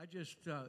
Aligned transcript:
I 0.00 0.06
just 0.06 0.46
uh, 0.46 0.60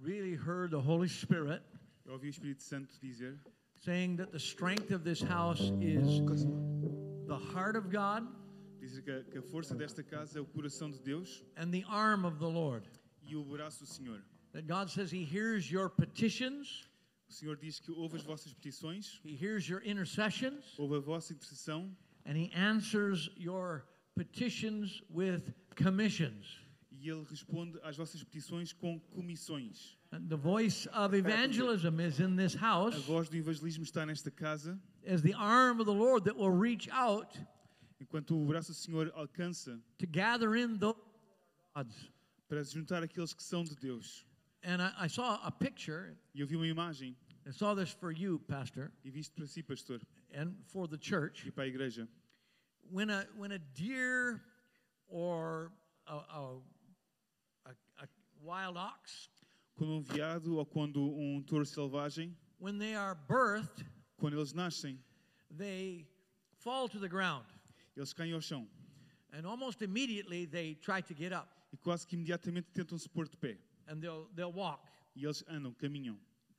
really 0.00 0.34
heard 0.34 0.70
the 0.70 0.80
Holy 0.80 1.08
Spirit 1.08 1.62
Eu 2.06 2.12
ouvi 2.12 2.28
o 2.28 2.30
Espírito 2.30 2.62
Santo 2.62 2.94
dizer 3.02 3.36
saying 3.82 4.16
that 4.16 4.30
the 4.30 4.38
strength 4.38 4.92
of 4.92 5.02
this 5.02 5.20
house 5.20 5.72
is 5.80 6.20
the 7.26 7.36
heart 7.52 7.74
of 7.74 7.90
God 7.90 8.24
dizer 8.80 9.02
que 9.02 9.10
a, 9.10 9.22
que 9.24 9.38
a 9.38 9.42
força 9.42 9.74
desta 9.74 10.04
casa 10.04 10.38
é 10.38 10.40
o 10.40 10.44
coração 10.44 10.92
de 10.92 11.00
Deus 11.00 11.42
and 11.56 11.72
the 11.72 11.84
arm 11.88 12.24
of 12.24 12.38
the 12.38 12.46
Lord. 12.46 12.86
e 13.26 13.34
o 13.34 13.42
braço 13.42 13.80
do 13.80 13.86
Senhor. 13.86 14.22
That 14.52 14.68
God 14.68 14.88
says 14.88 15.10
He 15.10 15.24
hears 15.24 15.68
your 15.68 15.88
petitions, 15.88 16.88
O 17.28 17.32
Senhor 17.32 17.56
diz 17.56 17.80
que 17.80 17.90
ouve 17.90 18.14
as 18.14 18.22
vossas 18.22 18.54
petições, 18.54 19.18
He 19.24 19.34
hears 19.34 19.68
your 19.68 19.82
intercessions, 19.84 20.78
ouve 20.78 20.94
a 20.94 21.00
vossa 21.00 21.32
intercessão 21.32 21.90
and 22.24 22.36
He 22.36 22.52
answers 22.54 23.28
your 23.36 23.88
petitions 24.14 25.02
with 25.10 25.52
commissions. 25.74 26.67
E 27.00 27.08
Ele 27.08 27.24
responde 27.24 27.78
às 27.82 27.96
vossas 27.96 28.22
petições 28.22 28.72
com 28.72 28.98
comissões. 29.00 29.96
And 30.12 30.26
the 30.28 30.36
voice 30.36 30.88
of 30.88 31.14
evangelism 31.14 32.00
is 32.00 32.18
in 32.18 32.36
this 32.36 32.56
A 32.56 32.58
house 32.58 32.96
voz 33.04 33.28
do 33.28 33.36
evangelismo 33.36 33.84
está 33.84 34.06
nesta 34.06 34.30
casa, 34.30 34.80
as 35.06 35.22
the 35.22 35.34
arm 35.34 35.80
of 35.80 35.84
the 35.84 35.96
Lord 35.96 36.24
that 36.24 36.36
will 36.38 36.56
reach 36.56 36.88
out 36.90 37.38
enquanto 38.00 38.34
o 38.34 38.46
braço 38.46 38.72
do 38.72 38.74
Senhor 38.74 39.12
alcança 39.14 39.80
to 39.98 40.06
gather 40.06 40.56
in 40.56 40.78
those 40.78 40.98
gods. 41.74 42.10
para 42.48 42.62
juntar 42.64 43.02
aqueles 43.02 43.32
que 43.32 43.42
são 43.42 43.62
de 43.64 43.76
Deus. 43.76 44.24
And 44.64 44.82
I, 44.82 45.04
I 45.04 45.08
saw 45.08 45.38
a 45.42 45.52
picture. 45.52 46.16
E 46.34 46.40
eu 46.40 46.46
vi 46.46 46.56
uma 46.56 46.66
imagem 46.66 47.16
I 47.46 47.50
saw 47.50 47.74
this 47.74 47.90
for 47.90 48.10
you, 48.10 48.38
Pastor, 48.40 48.92
e 49.02 49.10
vi 49.10 49.20
isto 49.20 49.34
para 49.34 49.46
si, 49.46 49.62
pastor, 49.62 50.00
and 50.34 50.54
for 50.66 50.86
the 50.86 50.98
church. 50.98 51.46
e 51.46 51.50
para 51.50 51.64
a 51.64 51.66
igreja. 51.66 52.06
When 52.90 53.10
a 53.10 53.26
when 53.36 53.52
a 53.52 53.58
deer 53.58 54.42
or 55.08 55.72
a, 56.06 56.12
a, 56.12 56.16
a, 56.16 56.56
a 56.56 56.60
wild 58.42 58.76
ox, 58.76 59.28
Quando 59.76 59.92
um 59.92 60.02
veado 60.02 60.56
ou 60.56 60.66
quando 60.66 61.00
um 61.00 61.42
touro 61.42 61.64
selvagem, 61.64 62.36
when 62.58 62.78
they 62.78 62.94
are 62.94 63.14
birthed, 63.28 63.86
quando 64.18 64.36
eles 64.36 64.52
nascem, 64.52 64.98
they 65.56 66.06
fall 66.58 66.88
to 66.88 66.98
the 66.98 67.08
ground, 67.08 67.46
eles 67.96 68.12
caem 68.12 68.32
ao 68.34 68.40
chão. 68.40 68.66
And 69.32 69.46
almost 69.46 69.82
immediately 69.82 70.46
they 70.46 70.74
try 70.74 71.00
to 71.02 71.14
get 71.14 71.32
up, 71.32 71.48
e 71.72 71.76
quase 71.76 72.06
que 72.06 72.16
imediatamente 72.16 72.68
tentam 72.72 72.98
se 72.98 73.08
pôr 73.08 73.28
de 73.28 73.36
pé. 73.36 73.58
and 73.86 74.00
they'll 74.02 74.28
they'll 74.34 74.52
walk. 74.52 74.80
E 75.14 75.24
eles 75.24 75.42
andam, 75.48 75.74
caminham. 75.74 76.16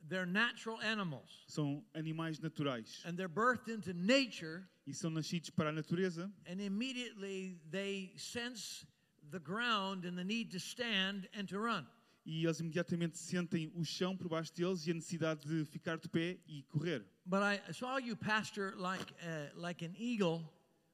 They're 0.07 0.25
natural 0.25 0.79
animals, 0.81 1.43
São 1.49 1.83
animais 1.93 2.39
naturais. 2.39 3.01
And 3.05 3.17
they're 3.17 3.27
birthed 3.27 3.67
into 3.67 3.93
nature, 3.93 4.63
e 4.87 4.93
são 4.93 5.09
nascidos 5.11 5.49
para 5.49 5.69
a 5.69 5.73
natureza. 5.73 6.31
And 6.47 6.61
immediately 6.61 7.59
they 7.69 8.13
sense 8.15 8.85
the 9.31 9.39
ground 9.39 10.05
and 10.05 10.17
the 10.17 10.23
need 10.23 10.51
to 10.51 10.59
stand 10.59 11.27
and 11.33 11.47
to 11.47 11.59
run. 11.59 11.85
e 12.25 12.43
eles 12.45 12.59
imediatamente 12.59 13.17
sentem 13.17 13.71
o 13.75 13.83
chão 13.83 14.15
por 14.17 14.27
baixo 14.29 14.53
deles 14.53 14.85
e 14.85 14.91
a 14.91 14.93
necessidade 14.93 15.47
de 15.47 15.65
ficar 15.65 15.97
de 15.97 16.07
pé 16.09 16.37
e 16.47 16.63
correr. 16.63 17.03
But 17.25 17.41
I 17.41 17.59
saw 17.71 17.97
you, 17.97 18.15
Pastor, 18.15 18.75
like 18.77 19.13
uh, 19.23 19.49
like 19.55 19.83
an 19.85 19.93
eagle 19.97 20.43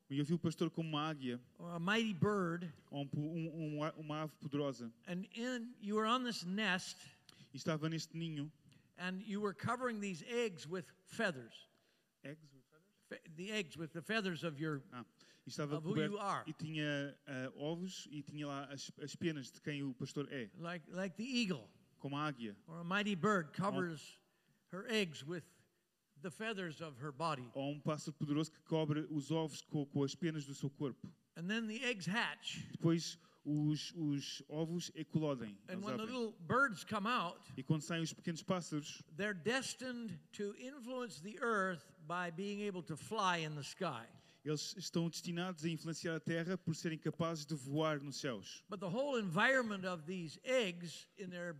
E 0.09 0.19
eu 0.19 0.23
vi 0.25 0.36
o 0.36 0.39
pastor 0.39 0.69
como 0.69 0.88
uma 0.88 1.09
águia 1.09 1.39
or 1.58 1.72
a 1.72 1.80
mighty 1.80 2.13
bird, 2.13 2.72
ou 2.91 3.02
um, 3.02 3.09
um, 3.16 3.80
um, 3.80 3.91
uma 3.97 4.22
ave 4.23 4.33
poderosa 4.39 4.91
and 5.08 5.25
in 5.33 5.73
you 5.81 5.95
were 5.95 6.06
on 6.06 6.23
this 6.23 6.45
nest, 6.45 6.95
e 7.53 7.58
estava 7.58 7.89
neste 7.89 8.16
ninho. 8.16 8.52
and 9.00 9.22
you 9.25 9.41
were 9.41 9.53
covering 9.53 10.00
these 10.00 10.23
eggs 10.30 10.67
with 10.67 10.86
feathers. 11.08 11.67
Eggs? 12.23 12.39
Fe- 13.09 13.19
the 13.36 13.52
eggs 13.52 13.75
with 13.78 13.91
the 13.94 14.02
feathers 14.02 14.44
of 14.44 14.59
your. 14.59 14.81
Ah, 14.94 15.03
e 15.45 15.49
estava 15.49 15.81
coberto 15.81 16.17
e 16.47 16.53
tinha 16.53 17.17
ah, 17.27 17.51
ovos 17.55 18.07
e 18.11 18.21
tinha 18.21 18.47
lá 18.47 18.65
as, 18.65 18.91
as 19.01 19.15
penas 19.15 19.51
de 19.51 19.61
quem 19.61 19.83
o 19.83 19.93
pastor 19.93 20.27
é, 20.31 20.49
Like, 20.57 20.89
like 20.91 21.15
the 21.15 21.23
eagle 21.23 21.69
como 21.99 22.15
a 22.17 22.25
águia. 22.27 22.55
or 22.67 22.79
a 22.79 22.83
mighty 22.83 23.15
bird 23.15 23.51
covers 23.53 24.17
her 24.71 24.85
eggs 24.89 25.23
with 25.25 25.43
the 26.21 26.31
feathers 26.31 26.81
of 26.81 26.97
her 26.99 27.11
body. 27.11 27.49
Ou 27.53 27.71
um 27.73 27.79
pássaro 27.79 28.13
poderoso 28.13 28.51
que 28.51 28.59
cobre 28.61 29.05
os 29.11 29.31
ovos 29.31 29.61
com, 29.61 29.85
com 29.85 30.03
as 30.03 30.16
penas 30.16 30.45
do 30.45 30.53
seu 30.53 30.69
corpo. 30.69 31.07
And 31.38 31.47
then 31.47 31.67
the 31.67 31.84
eggs 31.84 32.07
hatch. 32.07 32.63
Depois 32.72 33.17
os, 33.45 33.94
os 33.95 34.41
ovos 34.50 34.91
eclodem. 34.95 35.55
And 35.69 35.84
when 35.84 35.97
the 35.97 36.05
little 36.05 36.34
birds 36.47 36.84
come 36.84 37.05
out, 37.07 37.39
E 37.55 37.61
quando 37.61 37.81
saem 37.81 38.01
os 38.01 38.13
pequenos 38.13 38.41
pássaros, 38.41 39.03
they're 39.16 39.35
destined 39.35 40.17
to 40.34 40.55
influence 40.57 41.22
the 41.22 41.38
earth 41.41 41.85
by 42.07 42.31
being 42.31 42.61
able 42.61 42.81
to 42.81 42.97
fly 42.97 43.38
in 43.44 43.53
the 43.55 43.63
sky. 43.63 44.07
Eles 44.45 44.75
estão 44.78 45.09
destinados 45.09 45.66
a 45.66 45.69
influenciar 45.69 46.16
a 46.16 46.19
Terra 46.19 46.57
por 46.57 46.75
serem 46.75 46.97
capazes 46.97 47.45
de 47.45 47.56
voar 47.56 48.00
nos 48.01 48.17
céus. 48.17 48.63
But 48.69 48.79
the 48.79 48.88
whole 48.88 49.19
environment 49.19 49.85
of 49.85 50.03
these 50.06 50.39
eggs 50.44 51.07
in 51.17 51.29
their 51.29 51.56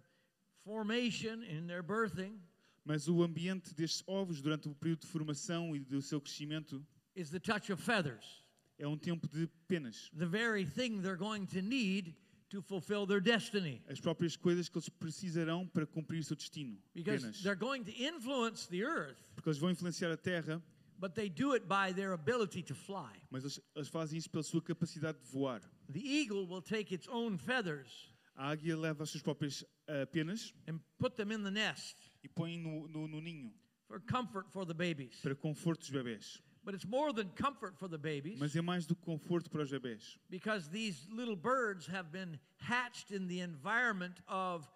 formation, 0.63 1.44
in 1.44 1.68
their 1.68 1.84
birthing, 1.84 2.40
Mas 2.84 3.07
o 3.07 3.24
ambiente 3.24 3.74
destes 3.74 4.03
ovos 4.07 4.41
durante 4.41 4.68
o 4.69 4.75
período 4.75 5.00
de 5.01 5.07
formação 5.07 5.75
e 5.75 5.79
do 5.79 6.01
seu 6.01 6.22
crescimento 6.22 6.85
is 7.16 7.31
the 7.31 7.40
touch 7.40 7.72
of 7.72 7.81
feathers, 7.81 8.44
é 8.78 8.88
um 8.88 8.95
tempo 8.97 9.28
de 9.28 9.47
penas. 9.68 10.12
the 10.16 10.25
very 10.28 10.63
thing 10.66 11.01
they're 11.01 11.18
going 11.18 11.47
to 11.47 11.62
need 11.63 12.16
to 12.50 12.62
fulfill 12.62 13.07
their 13.07 13.19
destiny. 13.19 13.81
As 13.88 14.00
próprias 14.00 14.35
coisas 14.38 14.69
que 14.69 14.78
eles 14.78 14.88
precisarão 14.88 15.66
para 15.68 15.88
cumprir 15.88 16.19
o 16.19 16.24
seu 16.24 16.35
destino. 16.35 16.78
Because 16.94 17.24
Penas. 17.24 17.41
they're 17.41 17.56
going 17.59 17.84
to 17.84 17.91
influence 17.91 18.68
the 18.68 18.84
earth, 18.84 19.18
Porque 19.34 19.50
eles 19.50 19.57
vão 19.57 19.72
influenciar 19.72 20.12
a 20.12 20.18
Terra, 20.18 20.62
but 21.00 21.13
they 21.16 21.29
do 21.29 21.53
it 21.53 21.67
by 21.67 21.91
their 21.91 22.13
ability 22.13 22.61
to 22.63 22.73
fly. 22.73 23.11
mas 23.29 23.44
eles, 23.44 23.59
eles 23.75 23.89
fazem 23.89 24.17
isso 24.17 24.29
pela 24.29 24.44
sua 24.44 24.61
capacidade 24.61 25.17
de 25.19 25.25
voar. 25.31 25.61
The 25.89 26.00
eagle 26.01 26.47
will 26.47 26.61
take 26.61 26.94
its 26.94 27.07
own 27.07 27.38
feathers 27.38 28.11
A 28.38 28.51
águia 28.56 28.75
leva 28.78 29.03
as 29.03 29.09
suas 29.11 29.22
próprias 29.23 29.63
ah, 29.88 30.06
penas 30.11 30.53
and 30.67 30.79
put 31.00 31.16
them 31.16 31.31
in 31.31 31.44
the 31.44 31.51
nest 31.51 31.95
e 32.23 32.28
põe 32.28 32.57
no, 32.57 32.88
no, 32.88 33.07
no 33.07 33.22
ninho 33.22 33.51
for 33.88 34.00
comfort 34.00 34.50
for 34.51 34.66
the 34.66 34.73
babies. 34.73 35.19
para 35.22 35.35
conforto 35.35 35.79
dos 35.81 35.89
bebés. 35.91 36.41
But 36.63 36.73
it's 36.73 36.85
more 36.88 37.13
than 37.13 37.29
comfort 37.35 37.77
for 37.77 37.88
the 37.88 37.97
babies 38.00 38.39
Mas 38.39 38.56
é 38.56 38.62
mais 38.62 38.88
do 38.88 38.95
que 38.95 39.03
conforto 39.06 39.50
para 39.51 39.62
os 39.62 39.72
bebés. 39.72 40.17
because 40.29 40.67
these 40.69 41.07
little 41.12 41.35
birds 41.35 41.85
have 41.88 42.12
been 42.12 42.39
hatched 42.57 43.12
in 43.12 43.27
the 43.27 43.39
environment 43.41 44.19
of 44.27 44.67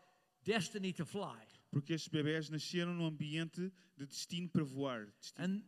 destiny 0.46 0.94
to 0.94 1.04
fly. 1.06 1.36
Porque 1.72 1.92
estes 1.94 2.08
bebés 2.10 2.50
nasceram 2.50 2.94
num 2.94 3.06
ambiente 3.08 3.72
de 3.98 4.06
destino 4.06 4.48
para 4.50 4.64
voar. 4.64 5.08
destino. 5.20 5.44
And 5.46 5.64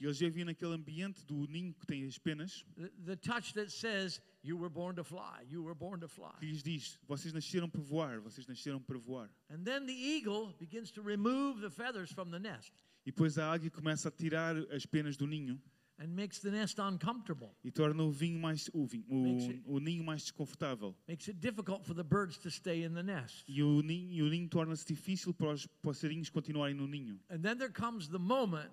E 0.00 0.04
eles 0.04 0.18
vivem 0.18 0.44
naquele 0.44 0.74
ambiente 0.74 1.24
do 1.24 1.46
ninho 1.46 1.72
que 1.74 1.86
tem 1.86 2.04
as 2.04 2.18
penas, 2.18 2.64
The, 2.76 2.90
the 3.06 3.16
touch 3.16 3.54
that 3.54 3.70
says 3.70 4.20
you 4.42 4.58
were 4.58 4.68
born 4.68 4.94
to 4.96 5.04
fly, 5.04 5.44
you 5.48 5.62
were 5.62 5.74
born 5.74 6.00
to 6.00 6.08
fly. 6.08 6.32
que 6.38 6.46
lhes 6.46 6.62
diz: 6.62 6.98
Vocês 7.08 7.32
nasceram 7.32 7.70
para 7.70 7.80
voar, 7.80 8.20
vocês 8.20 8.46
nasceram 8.46 8.80
para 8.80 8.98
voar. 8.98 9.30
And 9.48 9.64
then 9.64 9.86
the 9.86 9.94
eagle 9.94 10.54
begins 10.58 10.90
to 10.92 11.02
remove 11.02 11.60
the 11.60 11.70
feathers 11.70 12.12
from 12.12 12.30
the 12.30 12.38
nest 12.38 12.72
E 13.04 13.10
depois 13.10 13.38
a 13.38 13.50
águia 13.50 13.70
começa 13.70 14.08
a 14.08 14.12
tirar 14.12 14.54
as 14.70 14.84
penas 14.86 15.16
do 15.16 15.26
ninho 15.26 15.60
and 15.98 16.08
makes 16.14 16.38
the 16.40 16.50
nest 16.50 16.78
uncomfortable. 16.78 17.50
e 17.64 17.70
torna 17.70 18.02
o 18.02 18.10
vinho 18.10 18.38
mais 18.38 18.68
o, 18.72 18.84
vinho, 18.86 19.04
o, 19.08 19.76
o 19.76 19.78
ninho 19.78 20.04
mais 20.04 20.22
desconfortável. 20.22 20.94
Makes 21.08 21.28
it 21.28 21.38
difficult 21.40 21.84
for 21.84 21.94
the 21.94 22.02
birds 22.02 22.38
to 22.38 22.50
stay 22.50 22.84
in 22.84 22.94
the 22.94 23.02
nest. 23.02 23.44
E 23.48 23.62
o 23.62 23.82
ninho, 23.82 24.26
o 24.26 24.28
ninho 24.28 24.48
torna-se 24.48 24.86
difícil 24.86 25.32
para 25.34 25.52
os 25.52 25.66
passarinhos 25.82 26.30
continuarem 26.30 26.74
no 26.74 26.86
ninho. 26.86 27.18
And 27.30 27.40
then 27.40 27.56
there 27.58 27.70
comes 27.72 28.08
the 28.08 28.18
moment 28.18 28.72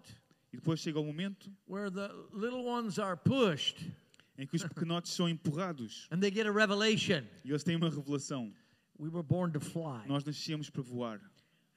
E 0.51 0.57
depois 0.57 0.79
chega 0.79 0.99
o 0.99 1.05
momento 1.05 1.51
where 1.67 1.91
the 1.91 2.09
little 2.33 2.63
ones 2.65 2.97
are 2.97 3.15
pushed 3.15 3.85
em 4.37 4.47
que 4.47 4.55
os 4.55 4.63
pequenotes 4.63 5.11
são 5.11 5.29
empurrados 5.29 6.07
and 6.11 6.19
they 6.19 6.31
get 6.31 6.47
a 6.47 6.51
revelation. 6.51 7.23
e 7.45 7.49
eles 7.51 7.63
têm 7.63 7.75
uma 7.75 7.89
revelação. 7.89 8.51
We 8.97 9.09
were 9.09 9.23
born 9.23 9.53
to 9.53 9.59
fly. 9.59 10.07
Nós 10.07 10.23
nascemos 10.25 10.69
para 10.69 10.81
voar. 10.81 11.21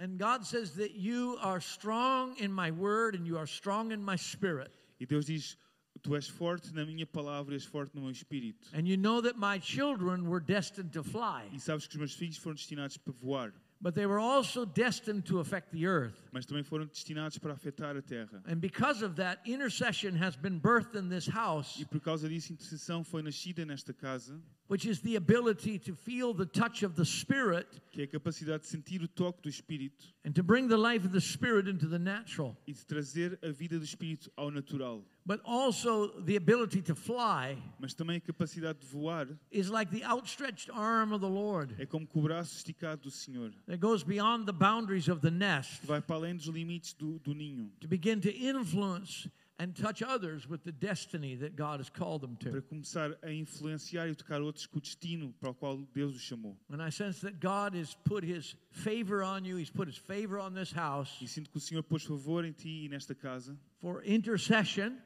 And 0.00 0.16
God 0.16 0.44
says 0.44 0.72
that 0.76 0.96
you 0.98 1.36
are 1.40 1.60
strong 1.60 2.34
in 2.38 2.48
my 2.48 2.70
word 2.72 3.14
and 3.14 3.26
you 3.26 3.36
are 3.36 3.46
strong 3.46 3.92
in 3.92 4.02
my 4.02 4.16
spirit. 4.16 4.72
E 5.02 5.06
Deus 5.06 5.26
diz: 5.26 5.56
Tu 6.00 6.14
és 6.14 6.28
forte 6.28 6.72
na 6.72 6.84
minha 6.86 7.04
palavra 7.04 7.54
és 7.56 7.64
forte 7.64 7.94
no 7.96 8.02
meu 8.02 8.10
espírito. 8.12 8.68
And 8.72 8.86
you 8.86 8.96
know 8.96 9.20
that 9.20 9.36
my 9.36 9.58
children 9.60 10.28
were 10.28 10.40
destined 10.40 10.90
to 10.92 11.02
fly, 11.02 11.48
E 11.52 11.58
sabes 11.58 11.86
que 11.88 11.94
os 11.94 11.98
meus 11.98 12.14
filhos 12.14 12.36
foram 12.38 12.54
destinados 12.54 12.96
para 12.96 13.12
voar, 13.12 13.52
but 13.80 13.94
they 13.94 14.06
were 14.06 14.20
also 14.20 14.64
destined 14.64 15.22
to 15.26 15.40
affect 15.40 15.70
the 15.72 15.84
earth. 15.84 16.14
mas 16.32 16.46
também 16.46 16.62
foram 16.62 16.86
destinados 16.86 17.36
para 17.38 17.52
afetar 17.52 17.96
a 17.96 18.00
terra. 18.00 18.42
And 18.46 18.56
because 18.60 19.04
of 19.04 19.16
that, 19.16 19.42
intercession 19.44 20.14
has 20.16 20.36
been 20.36 20.58
birthed 20.60 20.96
in 20.96 21.08
this 21.08 21.26
house, 21.28 21.78
E 21.80 21.84
por 21.84 22.00
causa 22.00 22.28
disso, 22.28 22.52
intercessão 22.52 23.02
foi 23.04 23.20
nascida 23.22 23.64
nesta 23.66 23.92
casa, 23.92 24.40
which 24.72 24.86
is 24.86 25.00
the 25.00 25.16
ability 25.16 25.78
to 25.78 25.94
feel 25.94 26.32
the 26.32 26.46
touch 26.46 26.82
of 26.82 26.96
the 26.96 27.04
Spirit 27.04 27.66
que 27.90 28.00
é 28.00 28.04
a 28.04 28.06
capacidade 28.06 28.62
de 28.62 28.68
sentir 28.68 29.02
o 29.02 29.06
toque 29.06 29.42
do 29.42 29.48
Espírito 29.50 30.06
and 30.24 30.32
to 30.32 30.42
bring 30.42 30.66
the 30.66 30.78
life 30.78 31.04
of 31.04 31.12
the 31.12 31.20
Spirit 31.20 31.68
into 31.68 31.86
the 31.86 31.98
natural, 31.98 32.56
e 32.66 32.72
de 32.72 32.82
trazer 32.86 33.38
a 33.42 33.50
vida 33.50 33.78
do 33.78 33.84
Espírito 33.84 34.30
ao 34.34 34.50
natural. 34.50 35.04
but 35.26 35.42
also 35.44 36.08
the 36.22 36.36
ability 36.36 36.80
to 36.80 36.94
fly 36.94 37.54
Mas 37.78 37.92
também 37.92 38.16
a 38.16 38.20
capacidade 38.20 38.78
de 38.80 38.86
voar 38.86 39.28
is 39.50 39.68
like 39.68 39.90
the 39.90 40.02
outstretched 40.04 40.70
arm 40.70 41.12
of 41.12 41.20
the 41.20 41.28
Lord 41.28 41.74
é 41.78 41.84
como 41.84 42.08
o 42.10 42.22
braço 42.22 42.56
esticado 42.56 43.02
do 43.02 43.10
Senhor, 43.10 43.52
that 43.66 43.78
goes 43.78 44.02
beyond 44.02 44.46
the 44.46 44.52
boundaries 44.52 45.06
of 45.06 45.20
the 45.20 45.30
nest 45.30 45.84
vai 45.84 46.00
para 46.00 46.16
além 46.16 46.34
dos 46.34 46.46
limites 46.46 46.94
do, 46.94 47.18
do 47.18 47.34
ninho 47.34 47.70
to 47.78 47.86
begin 47.86 48.20
to 48.20 48.30
influence 48.30 49.28
and 49.62 49.76
touch 49.76 50.02
others 50.02 50.48
with 50.48 50.64
the 50.64 50.72
destiny 50.72 51.36
that 51.36 51.54
God 51.54 51.78
has 51.78 51.88
called 51.88 52.20
them 52.20 52.36
to. 52.40 52.50
para 52.50 52.62
começar 52.62 53.16
a 53.22 53.30
influenciar 53.30 54.08
e 54.08 54.14
tocar 54.14 54.42
outros 54.42 54.66
com 54.66 54.78
o 54.78 54.80
destino 54.80 55.32
para 55.38 55.50
o 55.50 55.54
qual 55.54 55.78
Deus 55.94 56.16
os 56.16 56.20
chamou. 56.20 56.56
And 56.68 56.82
I 56.82 56.90
sense 56.90 57.20
that 57.20 57.38
God 57.38 57.76
has 57.76 57.94
put 58.04 58.24
his 58.24 58.56
favor 58.72 59.22
on 59.22 59.44
you, 59.44 59.58
he's 59.58 59.70
put 59.70 59.88
his 59.88 59.96
favor 59.96 60.40
on 60.40 60.52
this 60.52 60.72
house 60.72 61.16
E 61.22 61.28
sinto 61.28 61.48
que 61.48 61.58
o 61.58 61.60
Senhor 61.60 61.84
pôs 61.84 62.02
favor 62.02 62.44
em 62.44 62.52
ti 62.52 62.86
e 62.86 62.88
nesta 62.88 63.14
casa 63.14 63.56
for 63.80 64.02
intercession, 64.04 64.96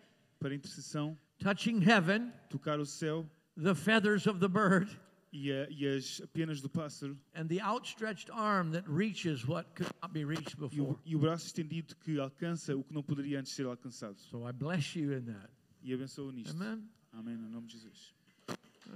para 0.41 0.55
intercessão, 0.55 1.19
touching 1.39 1.83
heaven, 1.83 2.33
tocar 2.49 2.81
o 2.81 2.87
céu 2.87 3.27
the 3.57 3.75
feathers 3.75 4.27
of 4.27 4.41
the 4.41 4.49
bird, 4.49 4.89
e, 5.37 5.53
a- 5.53 5.69
e 5.71 5.87
as 5.87 6.21
penas 6.33 6.61
do 6.61 6.69
pássaro 6.69 7.17
and 7.35 7.47
the 7.49 7.61
outstretched 7.61 8.31
arm 8.33 8.71
that 8.73 8.85
reaches 8.89 9.47
what 9.47 9.69
could 9.75 9.91
not 10.03 10.13
be 10.13 10.25
reached 10.25 10.55
e 10.55 10.65
o, 10.65 10.69
before. 10.69 10.99
e 11.05 11.15
o 11.17 11.19
braço 11.19 11.47
estendido 11.47 11.95
que 11.97 12.19
alcança 12.19 12.75
o 12.77 12.83
que 12.83 12.95
não 12.95 13.03
poderia 13.03 13.39
antes 13.41 13.53
ser 13.53 13.67
alcançado. 13.67 14.19
So 14.21 14.49
I 14.49 14.53
bless 14.53 14.99
you 14.99 15.13
in 15.13 15.25
that. 15.27 15.51
E 15.83 15.93
abençoa 15.93 16.33
nisto. 16.33 16.51
Amen. 16.57 16.83
Amém, 17.13 17.37
no 17.37 17.49
nome 17.49 17.67
de 17.67 17.75
Jesus. 17.79 18.15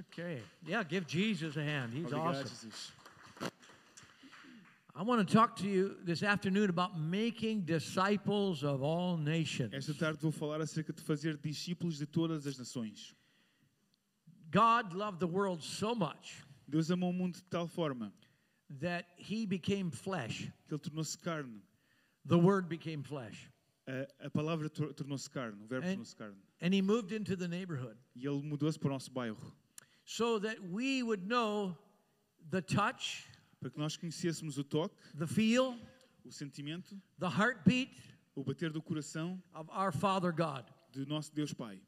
Okay. 0.08 0.42
Yeah, 0.66 0.82
give 0.88 1.04
Jesus 1.08 1.56
a 1.56 1.60
hand. 1.62 1.92
He's 1.92 2.04
Obrigado, 2.06 2.36
awesome. 2.42 2.48
Jesus. 2.48 2.92
I 4.94 5.02
want 5.02 5.26
to 5.26 5.32
talk 5.34 5.56
to 5.56 5.66
you 5.68 5.96
this 6.04 6.22
afternoon 6.22 6.68
about 6.68 6.98
making 6.98 7.62
disciples 7.64 8.62
of 8.64 8.82
all 8.82 9.16
nations. 9.16 9.72
Esta 9.72 9.94
tarde 9.94 10.18
vou 10.20 10.32
falar 10.32 10.60
acerca 10.60 10.92
de 10.92 11.00
fazer 11.02 11.36
discípulos 11.38 11.96
de 11.98 12.06
todas 12.06 12.46
as 12.46 12.58
nações. 12.58 13.14
God 14.50 14.92
loved 14.94 15.20
the 15.20 15.26
world 15.26 15.62
so 15.62 15.94
much 15.94 16.44
Deus 16.68 16.90
amou 16.90 17.10
o 17.10 17.12
mundo 17.12 17.34
de 17.36 17.42
tal 17.44 17.66
forma 17.66 18.12
that 18.80 19.04
he 19.16 19.46
became 19.46 19.90
flesh. 19.90 20.48
que 20.68 20.74
ele 20.74 20.78
tornou-se 20.78 21.16
carne. 21.18 21.60
The 22.26 22.38
word 22.38 22.68
became 22.68 23.02
flesh. 23.02 23.50
A, 23.88 24.06
a 24.26 24.30
palavra 24.30 24.68
tor- 24.68 24.92
tornou-se 24.92 25.28
carne, 25.28 25.56
o 25.62 25.66
verbo 25.66 25.86
And- 25.86 25.94
tornou-se 25.96 26.14
carne. 26.14 26.36
And 26.60 26.72
he 26.74 26.80
moved 26.82 27.10
into 27.12 27.34
the 27.36 27.48
neighborhood 27.48 27.96
E 28.14 28.26
ele 28.26 28.42
mudou-se 28.42 28.78
para 28.78 28.88
o 28.88 28.92
nosso 28.92 29.10
bairro, 29.10 29.52
so 30.04 30.38
that 30.38 30.58
we 30.62 31.02
would 31.02 31.26
know 31.26 31.76
the 32.50 32.60
touch, 32.62 33.26
para 33.60 33.70
que 33.70 33.78
nós 33.78 33.96
conhecêssemos 33.96 34.58
o 34.58 34.62
toque, 34.64 34.94
the 35.18 35.26
feel, 35.26 35.76
o 36.24 36.30
sentimento, 36.30 36.96
the 37.18 37.28
heartbeat 37.28 37.90
o 38.36 38.44
bater 38.44 38.70
do 38.70 38.80
coração 38.80 39.42
of 39.54 39.68
our 39.72 39.90
Father 39.92 40.30
God. 40.32 40.64
do 40.92 41.04
nosso 41.06 41.32
Deus 41.34 41.52
Pai. 41.52 41.80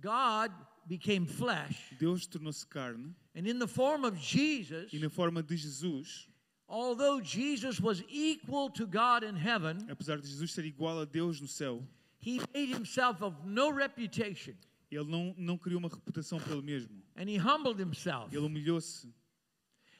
God 0.00 0.52
became 0.86 1.26
flesh, 1.26 1.94
Deus 1.98 2.26
tornou-se 2.26 2.66
carne. 2.66 3.14
And 3.34 3.46
in 3.46 3.58
the 3.58 3.66
form 3.68 4.04
of 4.04 4.18
Jesus, 4.18 4.92
e 4.92 4.98
na 4.98 5.08
forma 5.08 5.42
de 5.42 5.56
Jesus, 5.56 6.28
although 6.68 7.20
Jesus 7.20 7.80
was 7.80 8.02
equal 8.08 8.70
to 8.70 8.86
God 8.86 9.22
in 9.22 9.36
heaven, 9.36 9.86
apesar 9.90 10.20
de 10.20 10.26
Jesus 10.26 10.52
ser 10.52 10.64
igual 10.64 11.00
a 11.00 11.04
Deus 11.06 11.40
no 11.40 11.46
céu, 11.46 11.82
he 12.20 12.40
made 12.54 12.68
himself 12.70 13.22
of 13.22 13.34
no 13.44 13.70
reputation, 13.70 14.54
ele 14.90 15.04
não, 15.04 15.34
não 15.36 15.58
criou 15.58 15.78
uma 15.78 15.88
reputação 15.88 16.38
para 16.40 16.52
ele 16.52 16.62
mesmo. 16.62 16.90
and 17.16 17.28
he 17.28 17.36
humbled 17.36 17.78
himself, 17.78 18.34
Ele 18.34 18.46
humilhou-se 18.46 19.12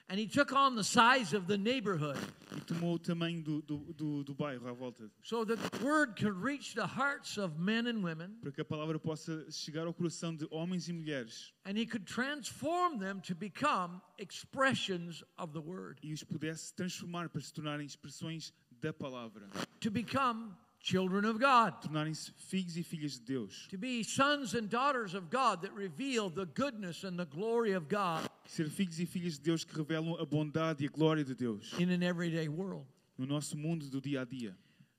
and 0.09 0.19
he 0.19 0.27
took 0.27 0.53
on 0.53 0.75
the 0.75 0.85
size 0.85 1.35
of 1.35 1.47
the 1.47 1.59
neighborhood. 1.59 2.19
E 2.57 2.61
tomou 2.61 2.95
o 2.95 2.99
tamanho 2.99 3.43
do, 3.43 3.63
do, 3.63 3.93
do, 3.93 4.25
do 4.25 4.35
bairro 4.35 4.67
à 4.69 4.73
volta, 4.73 5.11
so 5.23 5.45
that 5.45 5.59
the 5.59 5.85
word 5.85 6.17
could 6.17 6.35
reach 6.35 6.75
the 6.75 6.87
hearts 6.87 7.37
of 7.37 7.59
men 7.59 7.87
and 7.87 8.03
women, 8.03 8.37
para 8.41 8.51
que 8.51 8.63
a 8.63 8.65
palavra 8.65 8.99
possa 8.99 9.45
chegar 9.51 9.87
ao 9.87 9.93
coração 9.93 10.35
de 10.35 10.47
homens 10.51 10.89
e 10.89 10.93
mulheres. 10.93 11.53
And 11.67 11.77
he 11.77 11.85
could 11.85 12.07
transform 12.07 12.99
them 12.99 13.21
to 13.23 13.35
become 13.35 14.01
expressions 14.19 15.23
of 15.37 15.53
the 15.53 15.61
word, 15.61 15.99
e 16.03 16.13
os 16.13 16.25
pudesse 16.25 16.75
transformar 16.75 17.29
para 17.29 17.43
se 17.43 17.53
tornarem 17.53 17.87
expressões 17.87 18.53
da 18.81 18.93
palavra, 18.93 19.49
to 19.81 19.91
become 19.91 20.57
children 20.89 21.25
of 21.25 21.39
God. 21.39 21.75
tornarem-se 21.83 22.31
filhos 22.51 22.77
e 22.77 22.83
filhas 22.83 23.19
de 23.19 23.25
Deus, 23.35 23.67
to 23.71 23.77
be 23.77 24.03
sons 24.03 24.55
and 24.55 24.69
daughters 24.71 25.15
of 25.15 25.29
God 25.31 25.63
that 25.63 25.73
reveal 25.75 26.31
the 26.31 26.47
goodness 26.47 27.05
and 27.05 27.19
the 27.19 27.27
glory 27.27 27.73
of 27.73 27.89
God 27.89 28.27
ser 28.47 28.65
filhos 28.65 28.99
e 28.99 29.07
filhas 29.07 29.37
de 29.39 29.45
Deus 29.51 29.65
que 29.65 29.77
revelam 29.77 30.15
a 30.21 30.25
bondade 30.25 30.83
e 30.83 30.87
a 30.87 30.91
glória 30.91 31.25
de 31.25 31.35
Deus 31.35 31.75
in 31.79 31.91
an 31.91 32.03
everyday 32.03 32.49
world. 32.49 32.87
no 33.19 33.27
nosso 33.27 33.57
mundo 33.57 33.87
do 33.91 34.01
dia 34.01 34.23
a 34.23 34.25
dia. 34.25 34.55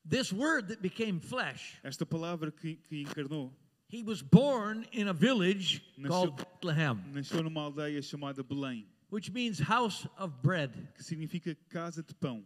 This 0.06 0.32
word 0.34 0.70
that 0.70 0.82
became 0.82 1.20
flesh, 1.20 1.78
Esta 1.84 2.06
palavra 2.06 2.52
que, 2.52 2.76
que 2.88 3.04
encarnou 3.06 3.52
he 3.90 4.04
was 4.04 4.22
born 4.22 4.86
in 4.92 5.08
a 5.08 5.14
village 5.14 5.82
Nasceu- 5.98 6.08
called 6.10 6.38
Bethlehem, 6.38 7.04
nasceu 7.14 7.44
numa 7.44 7.62
aldeia 7.72 8.00
chamada 8.04 8.44
Belém, 8.44 8.86
which 9.10 9.32
means 9.32 9.58
house 9.60 10.06
of 10.18 10.42
bread. 10.44 10.72
que 10.96 11.04
significa 11.04 11.56
casa 11.70 12.04
de 12.04 12.14
pão. 12.14 12.44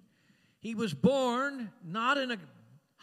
He 0.61 0.73
was 0.75 0.93
born 0.93 1.69
not 1.83 2.17
in 2.17 2.31
a 2.31 2.37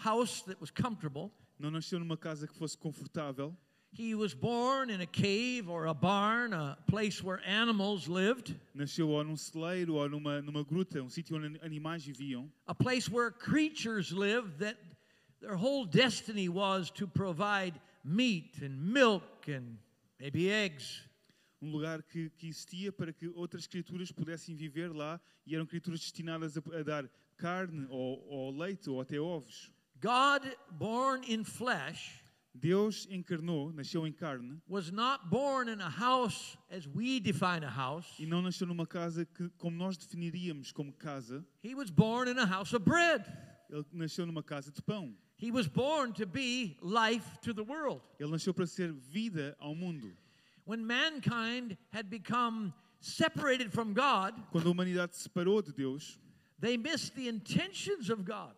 house 0.02 0.42
that 0.42 0.60
was 0.60 0.70
comfortable. 0.70 1.30
Não 1.58 1.70
nasceu 1.70 1.98
numa 1.98 2.16
casa 2.16 2.46
que 2.46 2.54
fosse 2.54 2.76
confortável, 2.76 3.54
He 3.92 4.14
was 4.14 4.32
born 4.32 4.88
in 4.88 5.00
a 5.00 5.06
cave 5.06 5.68
or 5.68 5.86
a 5.86 5.94
barn, 5.94 6.52
a 6.52 6.78
place 6.86 7.24
where 7.24 7.40
animals 7.44 8.06
lived, 8.06 8.54
nasceu 8.72 9.08
ou 9.08 9.24
num 9.24 9.36
celeiro 9.36 9.94
ou 9.94 10.08
numa, 10.08 10.40
numa 10.40 10.62
gruta, 10.62 11.02
um 11.02 11.10
sítio 11.10 11.36
onde 11.36 11.58
animais 11.60 12.04
viviam, 12.04 12.48
a 12.68 12.74
place 12.74 13.10
where 13.10 13.32
creatures 13.32 14.12
lived 14.12 14.60
that 14.60 14.76
their 15.40 15.56
whole 15.56 15.84
destiny 15.84 16.48
was 16.48 16.88
to 16.90 17.08
provide 17.08 17.80
meat 18.04 18.62
and 18.62 18.78
milk 18.78 19.48
and 19.48 19.76
maybe 20.20 20.48
eggs. 20.48 21.02
um 21.60 21.70
lugar 21.70 22.02
que, 22.02 22.30
que 22.38 22.48
existia 22.48 22.92
para 22.92 23.12
que 23.12 23.28
outras 23.28 23.66
criaturas 23.66 24.10
pudessem 24.10 24.54
viver 24.54 24.94
lá 24.94 25.20
e 25.44 25.54
eram 25.54 25.66
criaturas 25.66 26.00
destinadas 26.00 26.56
a, 26.56 26.62
a 26.78 26.82
dar 26.82 27.10
carne 27.36 27.86
ou, 27.90 28.24
ou 28.28 28.50
leite 28.50 28.88
ou 28.88 29.00
até 29.00 29.20
ovos. 29.20 29.70
God, 30.00 30.42
born 30.70 31.22
in 31.24 31.44
flesh, 31.44 32.22
Deus 32.58 33.06
encarnou, 33.10 33.72
nasceu 33.72 34.06
em 34.06 34.12
carne 34.12 34.60
was 34.68 34.90
not 34.90 35.30
born 35.30 35.68
in 35.68 35.80
a 35.80 35.88
house 35.88 36.56
as 36.70 36.86
we 36.88 37.20
define 37.20 37.62
a 37.62 37.70
house. 37.70 38.06
e 38.18 38.26
não 38.26 38.42
nasceu 38.42 38.66
numa 38.66 38.86
casa 38.86 39.24
que, 39.24 39.48
como 39.58 39.76
nós 39.76 39.96
definiríamos 39.96 40.72
como 40.72 40.92
casa, 40.92 41.44
He 41.62 41.74
was 41.74 41.90
born 41.90 42.28
in 42.28 42.38
a 42.38 42.46
house 42.46 42.72
of 42.72 42.84
bread. 42.84 43.24
ele 43.70 43.84
nasceu 43.92 44.26
numa 44.26 44.42
casa 44.42 44.72
de 44.72 44.82
pão. 44.82 45.14
He 45.36 45.50
was 45.52 45.68
born 45.68 46.12
to 46.14 46.26
be 46.26 46.76
life 46.82 47.38
to 47.42 47.54
the 47.54 47.62
world. 47.62 48.02
Ele 48.18 48.30
nasceu 48.30 48.52
para 48.52 48.66
ser 48.66 48.92
vida 48.92 49.56
ao 49.60 49.74
mundo. 49.74 50.10
When 50.64 50.84
mankind 50.86 51.76
had 51.92 52.10
become 52.10 52.74
separated 53.00 53.72
from 53.72 53.94
God, 53.94 54.34
Quando 54.50 54.66
a 54.66 54.72
humanidade 54.72 55.14
se 55.14 55.28
separou 55.28 55.62
de 55.62 55.72
Deus, 55.72 56.18
they 56.58 56.76
missed 56.76 57.14
the 57.14 57.28
intentions 57.28 58.10
of 58.10 58.24
God. 58.24 58.54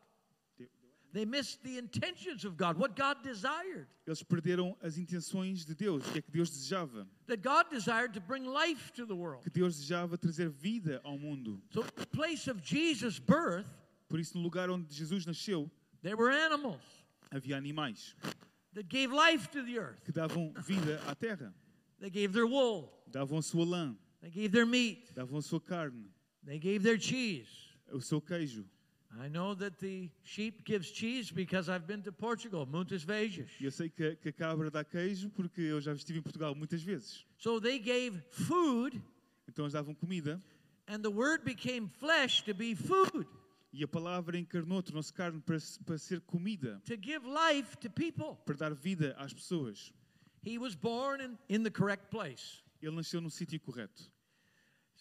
Eles 4.07 4.23
perderam 4.23 4.77
as 4.81 4.99
intenções 4.99 5.65
de 5.65 5.75
Deus, 5.75 6.07
o 6.07 6.13
que 6.13 6.19
é 6.19 6.23
que 6.23 6.31
Deus 6.31 6.51
desejava. 6.51 7.07
That 7.27 7.43
God 7.43 7.71
desired 7.71 8.15
to 8.15 8.21
bring 8.21 8.45
life 8.47 8.93
to 8.95 9.07
the 9.07 9.15
world. 9.15 9.43
Que 9.43 9.51
Deus 9.51 9.77
desejava 9.77 10.17
trazer 10.17 10.49
vida 10.49 11.01
ao 11.05 11.19
mundo. 11.19 11.63
So, 11.71 11.83
the 11.83 12.07
place 12.07 12.49
of 12.51 12.61
Jesus' 12.63 13.19
birth, 13.19 13.67
Por 14.09 14.19
isso, 14.19 14.37
no 14.37 14.43
lugar 14.43 14.69
onde 14.71 14.93
Jesus 14.95 15.25
nasceu, 15.27 15.71
there 16.03 16.17
were 16.17 16.31
animals 16.31 16.83
havia 17.31 17.57
animais 17.57 18.15
that 18.75 18.89
gave 18.89 19.11
life 19.13 19.49
to 19.51 19.63
the 19.65 19.79
earth. 19.79 20.03
que 20.05 20.13
davam 20.13 20.53
vida 20.67 21.01
à 21.07 21.15
terra, 21.15 21.55
They 22.01 22.11
gave 22.11 22.33
their 22.33 22.47
wool, 22.47 22.93
davam 23.11 23.39
a 23.39 23.43
sua 23.43 23.65
lã, 23.65 23.97
they 24.21 24.31
gave 24.31 24.51
their 24.53 24.67
meat, 24.67 25.15
davam 25.15 25.39
a 25.39 25.43
sua 25.43 25.61
carne, 25.61 26.11
they 26.45 26.59
gave 26.59 26.83
their 26.83 26.99
cheese. 26.99 27.49
o 27.93 28.01
seu 28.01 28.21
queijo. 28.21 28.65
I 29.21 29.29
know 29.29 29.55
that 29.57 29.79
the 29.79 30.11
sheep 30.25 30.65
gives 30.65 30.91
cheese 30.91 31.31
because 31.31 31.69
I've 31.69 31.87
been 31.87 32.03
to 32.03 32.13
Portugal, 32.13 32.65
muitas 32.67 33.03
vezes. 33.05 33.51
E 33.61 33.65
eu 33.65 33.71
sei 33.71 33.91
que, 33.91 34.03
a- 34.05 34.17
que 34.17 34.29
a 34.31 34.33
cabra 34.33 34.71
dá 34.71 34.83
queijo 34.83 35.29
porque 35.31 35.61
eu 35.61 35.81
já 35.81 35.93
estive 35.93 36.19
em 36.19 36.23
Portugal 36.23 36.55
muitas 36.55 36.83
vezes. 36.83 37.27
So 37.39 37.61
they 37.61 37.79
gave 37.79 38.19
food, 38.31 39.03
Então 39.49 39.65
eles 39.67 39.75
davam 39.75 39.95
comida 39.95 40.43
and 40.89 41.01
the 41.03 41.11
word 41.11 41.45
became 41.45 41.89
flesh 41.89 42.43
to 42.43 42.55
be 42.55 42.75
food, 42.75 43.27
e 43.73 43.85
a 43.85 43.89
palavra 43.89 44.39
encarnou, 44.39 44.83
tornou-se 44.83 45.13
carne 45.13 45.41
para, 45.41 45.59
para 45.85 45.99
ser 45.99 46.21
comida, 46.23 46.81
to 46.87 46.97
give 46.97 47.21
life 47.27 47.77
to 47.79 47.91
people. 47.91 48.37
para 48.47 48.55
dar 48.57 48.75
vida 48.75 49.15
às 49.19 49.33
pessoas. 49.33 49.93
He 50.45 50.59
was 50.59 50.75
born 50.75 51.21
in, 51.23 51.39
in 51.49 51.63
the 51.63 51.71
correct 51.71 52.09
place. 52.11 52.63
Ele 52.81 52.97
nasceu 52.97 53.21
no 53.21 53.31
sítio 53.31 53.61
correto. 53.61 54.11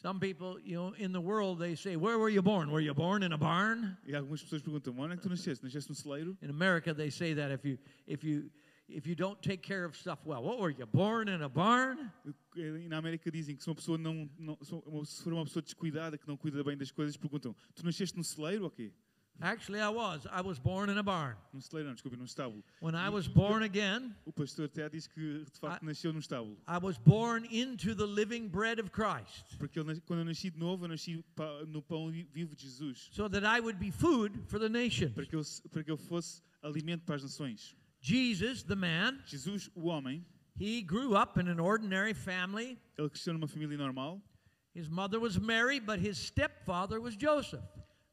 Some 0.02 0.20
people, 0.20 0.58
you 0.64 0.76
know, 0.76 0.94
in 0.98 1.12
the 1.12 1.22
world, 1.22 1.60
they 1.60 1.76
say, 1.76 1.96
Where 1.96 2.18
were 2.18 2.30
you 2.30 2.42
born? 2.42 2.72
Were 2.72 2.80
you 2.80 2.94
born 2.94 3.22
in 3.22 3.34
a 3.34 3.38
barn? 3.38 3.96
E 4.08 4.16
algumas 4.16 4.42
pessoas 4.42 4.64
perguntam: 4.64 4.98
onde 4.98 5.14
é 5.14 5.16
que 5.16 5.22
tu 5.22 5.30
nasceste? 5.30 5.64
Nasceste 5.64 5.90
no 5.90 5.96
celeiro? 5.96 6.36
In 6.42 6.50
America, 6.50 6.92
they 6.92 7.12
say 7.12 7.36
that 7.36 7.52
if 7.52 7.64
you, 7.64 7.78
if 8.08 8.24
you, 8.24 8.50
if 8.90 9.06
you 9.06 9.14
don't 9.14 9.40
take 9.44 9.62
care 9.62 9.86
of 9.86 9.96
stuff 9.96 10.18
well, 10.26 10.42
what 10.42 10.60
were 10.60 10.72
you 10.72 10.88
born 10.88 11.28
in 11.30 11.44
a 11.44 11.50
barn? 11.50 12.12
Na 12.90 12.98
América 12.98 13.30
dizem 13.30 13.56
que 13.56 13.62
se 13.62 13.70
uma 13.70 13.76
pessoa 13.76 13.96
não, 14.00 14.28
não 14.40 14.58
se 15.06 15.24
for 15.24 15.34
uma 15.34 15.46
pessoa 15.46 15.62
descuidada, 15.62 16.18
que 16.18 16.28
não 16.28 16.36
cuida 16.36 16.64
bem 16.64 16.76
das 16.76 16.90
coisas, 16.90 17.16
perguntam: 17.16 17.56
tu 17.76 17.86
nasceste 17.86 18.18
no 18.18 18.24
celeiro 18.24 18.64
ou 18.64 18.72
quê? 18.72 18.92
Actually, 19.44 19.80
I 19.82 19.90
was. 19.90 20.28
I 20.32 20.42
was 20.42 20.60
born 20.60 20.90
in 20.90 21.00
a 21.00 21.04
barn. 21.04 21.36
Num 21.52 21.62
celeiro, 21.62 21.92
desculpe, 21.96 22.16
num 22.16 22.26
estábulo. 22.28 22.62
When 22.80 22.94
I 22.94 23.10
was 23.10 23.28
born 23.28 23.64
again, 23.64 24.14
O 24.28 24.32
pastor 24.32 24.68
até 24.68 24.88
diz 24.92 25.08
que 25.08 25.44
de 25.46 25.60
facto 25.60 25.84
nasceu 25.84 26.14
num 26.14 26.20
estábulo. 26.20 26.58
I 26.68 26.78
was 26.78 26.98
born 27.00 27.46
into 27.46 27.96
the 27.96 28.06
living 28.06 28.48
bread 28.50 28.78
of 28.80 28.92
Christ, 28.92 29.58
Porque 29.58 29.78
ele, 29.80 29.88
nas- 29.88 30.00
quando 30.06 30.20
eu 30.20 30.26
nasci 30.26 30.52
de 30.52 30.60
novo, 30.60 30.86
eu 30.86 30.90
nasci 30.90 31.24
pa- 31.36 31.64
no 31.68 31.82
pão 31.82 32.12
vi- 32.12 32.28
vivo 32.32 32.56
de 32.56 32.62
Jesus. 32.64 33.10
so 33.12 33.28
that 33.28 33.44
I 33.44 33.60
would 33.60 33.80
be 33.80 33.90
food 33.90 34.44
for 34.48 34.60
the 34.60 34.70
nations. 34.70 35.14
Para 35.16 35.26
que 35.26 35.36
eu, 35.36 35.44
se- 35.44 35.62
para 35.70 35.84
que 35.84 35.90
eu 35.92 35.98
fosse 35.98 36.44
alimento 36.62 37.04
para 37.06 37.16
as 37.16 37.24
nações. 37.24 37.76
Jesus, 38.00 38.62
the 38.64 38.76
man, 38.76 39.20
Jesus, 39.26 39.72
o 39.76 39.88
homem, 39.88 40.24
he 40.60 40.84
grew 40.84 41.16
up 41.16 41.40
in 41.40 41.48
an 41.48 41.60
ordinary 41.60 42.14
family. 42.14 42.78
ele 42.96 43.10
cresceu 43.10 43.34
numa 43.34 43.48
família 43.48 43.76
normal. 43.78 44.22
His 44.76 44.88
mother 44.88 45.20
was 45.20 45.40
Mary, 45.40 45.80
but 45.80 46.00
his 46.00 46.18
stepfather 46.20 47.02
was 47.02 47.16
Joseph. 47.18 47.64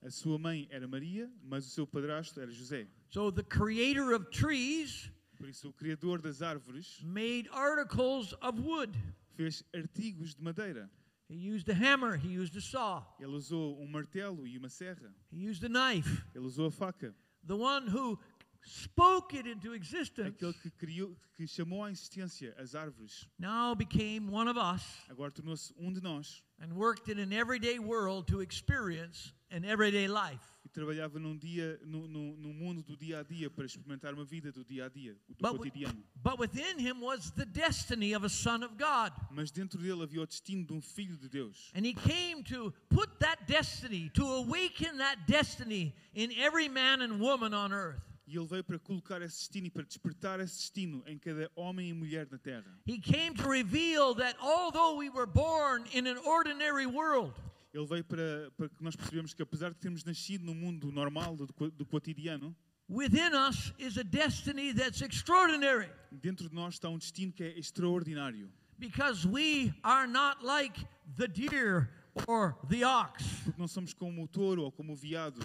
A 0.09 0.11
sua 0.11 0.39
mãe 0.39 0.67
era 0.71 0.89
Maria, 0.89 1.31
mas 1.45 1.67
o 1.67 1.69
seu 1.69 1.87
padrasto 1.87 2.41
era 2.41 2.51
José. 2.51 2.89
So 3.11 3.31
the 3.31 3.43
creator 3.43 4.15
of 4.15 4.31
trees 4.31 5.13
Por 5.37 5.47
isso, 5.47 5.69
o 5.69 5.73
criador 5.75 6.23
das 6.23 6.41
árvores 6.41 6.99
made 7.05 7.47
articles 7.53 8.33
of 8.41 8.59
wood. 8.59 8.99
fez 9.37 9.63
artigos 9.75 10.35
de 10.35 10.43
madeira. 10.43 10.89
He 11.29 11.35
used 11.37 11.69
a 11.69 11.75
hammer, 11.75 12.17
he 12.17 12.29
used 12.41 12.57
a 12.57 12.61
saw, 12.63 13.03
Ele 13.21 13.37
usou 13.37 13.79
um 13.79 13.87
martelo 13.87 14.47
e 14.47 14.57
uma 14.57 14.71
serra. 14.71 15.15
he 15.31 15.47
used 15.47 15.63
a 15.63 15.69
knife. 15.69 16.25
Ele 16.35 16.47
usou 16.47 16.69
a 16.69 16.71
faca. 16.71 17.15
The 17.47 17.55
one 17.55 17.87
who 17.87 18.19
spoke 18.65 19.35
it 19.37 19.47
into 19.47 19.75
existence 19.75 20.31
Aquele 20.35 20.55
que 20.55 20.71
criou, 20.71 21.15
que 21.37 21.47
chamou 21.47 21.85
à 21.85 21.91
existência 21.91 22.55
as 22.57 22.75
árvores, 22.75 23.29
now 23.39 23.75
became 23.75 24.31
one 24.31 24.49
of 24.49 24.57
us 24.57 24.83
agora 25.11 25.31
tornou-se 25.31 25.75
um 25.79 25.93
de 25.93 26.01
nós 26.01 26.43
and 26.61 26.73
worked 26.73 27.13
in 27.13 27.19
an 27.19 27.31
everyday 27.31 27.79
world 27.79 28.27
to 28.27 28.41
experience 28.41 29.35
an 29.51 29.65
everyday 29.65 30.07
life. 30.09 30.43
e 30.65 30.69
trabalhava 30.69 31.19
num 31.19 31.37
dia, 31.39 31.81
no, 31.85 32.07
no, 32.07 32.37
no 32.37 32.53
mundo 32.53 32.83
do 32.83 32.95
dia 32.97 33.21
a 33.21 33.23
dia 33.23 33.49
para 33.49 33.65
experimentar 33.65 34.13
uma 34.13 34.25
vida 34.25 34.53
do 34.53 34.63
dia 34.65 34.85
a 34.85 34.89
dia, 34.89 35.15
do 35.29 35.35
But, 35.41 35.57
cotidiano. 35.57 36.03
but 36.23 36.39
within 36.39 36.79
him 36.79 37.01
was 37.01 37.31
the 37.33 37.47
destiny 37.47 38.13
of 38.15 38.25
a 38.25 38.29
son 38.29 38.63
of 38.63 38.77
God. 38.77 39.13
Mas 39.31 39.51
dentro 39.51 39.81
dele 39.81 40.03
havia 40.03 40.21
o 40.21 40.27
destino 40.27 40.67
de 40.67 40.73
um 40.75 40.83
filho 40.83 41.17
de 41.17 41.29
Deus. 41.29 41.71
And 41.75 41.87
he 41.87 41.95
came 41.95 42.43
to 42.45 42.73
put 42.91 43.19
that 43.21 43.47
destiny, 43.47 44.11
to 44.15 44.25
awaken 44.27 44.99
that 44.99 45.27
destiny 45.27 45.95
in 46.15 46.33
every 46.37 46.69
man 46.69 47.01
and 47.01 47.19
woman 47.19 47.55
on 47.55 47.73
earth. 47.73 48.03
E 48.31 48.37
ele 48.37 48.47
veio 48.47 48.63
para 48.63 48.79
colocar 48.79 49.23
esse 49.23 49.39
destino 49.39 49.69
e 49.69 49.71
para 49.71 49.85
despertar 49.85 50.39
esse 50.39 50.55
destino 50.59 51.03
em 51.07 51.17
cada 51.19 51.51
homem 51.57 51.89
e 51.89 51.93
mulher 51.95 52.29
na 52.31 52.37
terra. 52.37 52.79
He 52.85 52.99
came 53.01 53.35
to 53.37 53.49
reveal 53.49 54.15
that 54.17 54.37
although 54.39 54.99
we 54.99 55.09
were 55.09 55.25
born 55.27 55.87
in 55.95 56.07
an 56.07 56.19
ordinary 56.19 56.85
world, 56.85 57.33
Ele 57.73 57.87
veio 57.87 58.05
para, 58.05 58.51
para 58.57 58.69
que 58.69 58.83
nós 58.83 58.97
percebemos 58.97 59.35
que 59.35 59.43
apesar 59.43 59.71
de 59.71 59.79
termos 59.79 60.05
nascido 60.05 60.45
no 60.45 60.55
mundo 60.55 60.91
normal, 60.91 61.37
do, 61.37 61.47
do 61.71 61.87
cotidiano, 61.87 62.57
within 62.89 63.35
us 63.35 63.73
is 63.79 63.99
a 63.99 64.03
destiny 64.03 64.73
that's 64.73 65.03
extraordinary 65.03 65.91
dentro 66.11 66.49
de 66.49 66.55
nós 66.55 66.75
está 66.75 66.89
um 66.89 66.97
destino 66.97 67.33
que 67.33 67.45
é 67.45 67.59
extraordinário. 67.59 68.51
because 68.79 69.27
we 69.27 69.73
are 69.85 70.07
not 70.07 70.43
like 70.43 70.77
the 71.17 71.29
deer 71.29 71.91
or 72.27 72.57
the 72.69 72.85
ox. 72.85 73.23
Porque 73.45 73.59
não 73.59 73.69
somos 73.69 73.93
como 73.93 74.23
o 74.25 74.29
touro 74.29 74.63
ou 74.63 74.73
como 74.73 74.93
o 74.93 74.97
veado. 74.97 75.41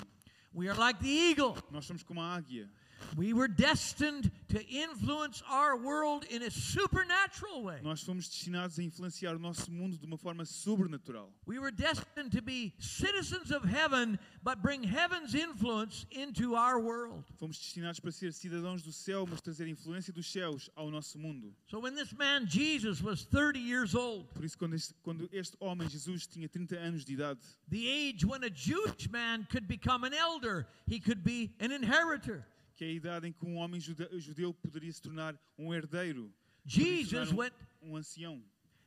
We 0.53 0.70
are 0.70 0.77
like 0.77 1.00
the 1.00 1.10
eagle. 1.10 1.58
Nós 1.72 1.86
somos 1.86 2.03
como 2.03 2.22
a 2.22 2.36
águia. 2.36 2.70
We 3.15 3.33
were 3.33 3.48
destined 3.48 4.31
to 4.50 4.65
influence 4.67 5.43
our 5.50 5.77
world 5.77 6.25
in 6.29 6.43
a 6.43 6.51
supernatural 6.51 7.63
way. 7.63 7.79
Nós 7.83 8.03
fomos 8.03 8.27
destinados 8.27 8.77
a 8.79 8.83
influenciar 8.83 9.36
o 9.36 9.39
nosso 9.39 9.72
mundo 9.72 9.98
de 9.98 10.05
uma 10.05 10.17
forma 10.17 10.45
sobrenatural. 10.45 11.29
We 11.45 11.60
were 11.60 11.72
destined 11.72 12.31
to 12.31 12.41
be 12.41 12.74
citizens 12.79 13.51
of 13.51 13.63
heaven, 13.63 14.19
but 14.43 14.62
bring 14.62 14.83
heaven's 14.83 15.36
influence 15.36 16.05
into 16.12 16.55
our 16.55 16.79
world. 16.79 17.24
Fomos 17.39 17.57
destinados 17.57 18.00
para 18.00 18.12
ser 18.12 18.31
cidadãos 18.33 18.81
do 18.81 18.91
céu, 18.91 19.25
mas 19.29 19.41
trazer 19.41 19.65
a 19.65 19.69
influência 19.69 20.13
dos 20.13 20.31
céus 20.31 20.69
ao 20.75 20.89
nosso 20.89 21.17
mundo. 21.17 21.53
So 21.67 21.79
when 21.79 21.95
this 21.95 22.13
man 22.13 22.45
Jesus 22.48 23.01
was 23.01 23.25
30 23.25 23.60
years 23.60 23.95
old, 23.95 24.27
Por 24.33 24.43
isso, 24.43 24.57
quando 24.57 24.75
este, 24.75 24.93
quando 25.03 25.29
este 25.31 25.57
homem, 25.60 25.88
Jesus, 25.89 26.27
tinha 26.27 26.48
30 26.48 26.75
anos 26.77 27.05
de 27.05 27.13
idade, 27.13 27.39
the 27.69 27.88
age 27.88 28.25
when 28.25 28.43
a 28.43 28.50
Jewish 28.50 29.10
man 29.10 29.48
could 29.50 29.67
become 29.67 30.03
an 30.03 30.13
elder, 30.13 30.67
he 30.88 31.00
could 31.00 31.24
be 31.24 31.51
an 31.60 31.72
inheritor. 31.72 32.45
Que 32.75 32.84
é 32.84 32.88
a 32.88 32.92
idade 32.92 33.27
em 33.27 33.32
que 33.34 33.46
um 33.46 33.56
homem 33.58 33.80
jude- 33.80 34.08
judeu 34.20 34.53
poderia 34.53 34.92
se 34.92 35.01
tornar 35.01 35.36
um 35.58 35.74
herdeiro, 35.74 36.32
Jesus 36.65 37.30
tornar 37.30 37.36
went 37.38 37.53
um, 37.82 37.92
um 37.92 37.96
ancião. 37.98 38.42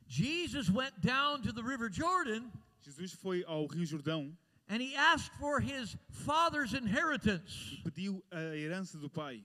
Jesus 0.07 0.69
went 0.69 0.93
down 1.01 1.41
to 1.41 1.51
the 1.53 1.61
river 1.61 1.89
Jordan 1.89 2.49
Jesus 2.81 3.13
foi 3.13 3.43
ao 3.45 3.65
Rio 3.67 3.85
Jordão 3.85 4.31
and 4.69 4.81
he 4.81 4.95
asked 4.95 5.33
for 5.37 5.59
his 5.61 5.95
father's 6.09 6.73
inheritance. 6.73 7.73
e 7.73 7.81
pediu 7.83 8.23
a 8.31 8.55
herança 8.55 8.97
do 8.97 9.09
pai, 9.09 9.43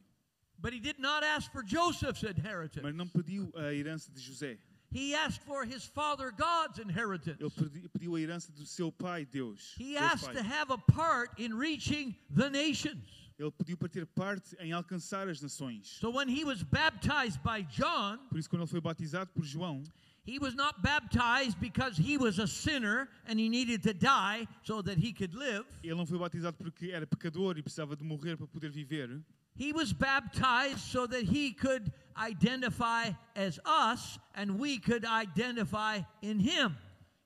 But 0.58 0.72
he 0.72 0.78
did 0.80 0.98
not 1.00 1.24
ask 1.24 1.50
for 1.50 1.64
Joseph's 1.64 2.22
inheritance. 2.22 2.82
mas 2.84 2.94
não 2.94 3.08
pediu 3.08 3.52
a 3.56 3.72
herança 3.74 4.12
de 4.12 4.20
José. 4.20 4.58
He 4.94 5.14
asked 5.14 5.42
for 5.44 5.64
his 5.64 5.84
father 5.86 6.30
God's 6.32 6.78
inheritance. 6.78 7.40
Ele 7.40 7.50
pedi- 7.50 7.88
pediu 7.88 8.14
a 8.14 8.20
herança 8.20 8.52
do 8.52 8.64
seu 8.66 8.92
pai, 8.92 9.24
Deus. 9.24 9.74
He 9.80 9.96
asked 9.96 10.26
pai. 10.32 10.34
to 10.34 10.42
have 10.42 10.70
a 10.70 10.76
part 10.78 11.30
in 11.40 11.54
reaching 11.56 12.14
the 12.30 12.48
nations. 12.50 13.21
Ele 13.42 13.50
pediu 13.50 13.76
para 13.76 13.88
ter 13.88 14.06
parte 14.06 14.54
em 14.60 14.72
alcançar 14.72 15.28
as 15.28 15.40
nações. 15.40 15.88
So 15.98 16.10
when 16.10 16.28
he 16.28 16.44
was 16.44 16.62
baptized 16.62 17.40
by 17.42 17.64
John, 17.64 18.18
Por 18.28 18.38
isso, 18.38 18.48
quando 18.48 18.62
ele 18.62 18.70
foi 18.70 18.80
batizado 18.80 19.30
por 19.34 19.44
João, 19.44 19.82
he 20.24 20.38
was 20.38 20.54
not 20.54 20.80
baptized 20.80 21.58
because 21.58 22.00
he 22.00 22.16
was 22.16 22.38
a 22.38 22.46
sinner 22.46 23.08
and 23.26 23.40
he 23.40 23.48
needed 23.48 23.82
to 23.82 23.92
die 23.92 24.46
so 24.62 24.80
that 24.80 24.96
he 24.96 25.12
could 25.12 25.34
live. 25.36 25.64
ele 25.82 25.96
não 25.96 26.06
foi 26.06 26.18
batizado 26.18 26.56
porque 26.56 26.92
era 26.92 27.04
pecador 27.04 27.58
e 27.58 27.62
precisava 27.62 27.96
de 27.96 28.04
morrer 28.04 28.36
para 28.36 28.46
poder 28.46 28.70
viver. 28.70 29.20
He 29.58 29.72
was 29.72 29.92
baptized 29.92 30.78
so 30.78 31.08
that 31.08 31.24
he 31.24 31.52
could 31.52 31.92
identify 32.16 33.12
as 33.34 33.58
us 33.66 34.20
and 34.34 34.52
we 34.56 34.78
could 34.78 35.04
identify 35.04 36.00
in 36.22 36.38
him. 36.38 36.76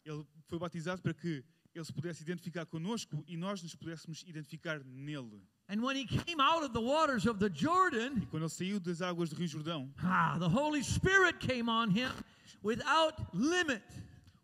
Ele 0.05 0.27
foi 0.49 0.59
batizado 0.59 1.03
para 1.03 1.13
que 1.13 1.45
ele 1.75 1.85
se 1.85 1.93
pudesse 1.93 2.23
identificar 2.23 2.65
conosco 2.65 3.23
e 3.29 3.37
nós 3.37 3.63
nos 3.63 3.75
pudéssemos 3.75 4.25
identificar 4.27 4.83
nele. 4.83 5.43
And 5.69 5.83
when 5.83 5.97
he 5.97 6.07
came 6.07 6.41
out 6.41 6.63
of 6.63 6.73
the 6.73 6.81
waters 6.81 7.27
of 7.27 7.41
the 7.41 7.51
Jordan, 7.51 8.23
E 8.23 8.27
quando 8.27 8.45
ele 8.45 8.51
saiu 8.51 8.79
das 8.79 9.01
águas 9.01 9.31
do 9.31 9.37
Rio 9.37 9.49
Jordão, 9.49 9.89
ah, 10.03 10.37
the 10.39 10.49
Holy 10.49 10.83
Spirit 10.83 11.41
came 11.41 11.69
on 11.69 11.91
him 11.91 12.13
without 12.63 13.15
limit. 13.35 13.83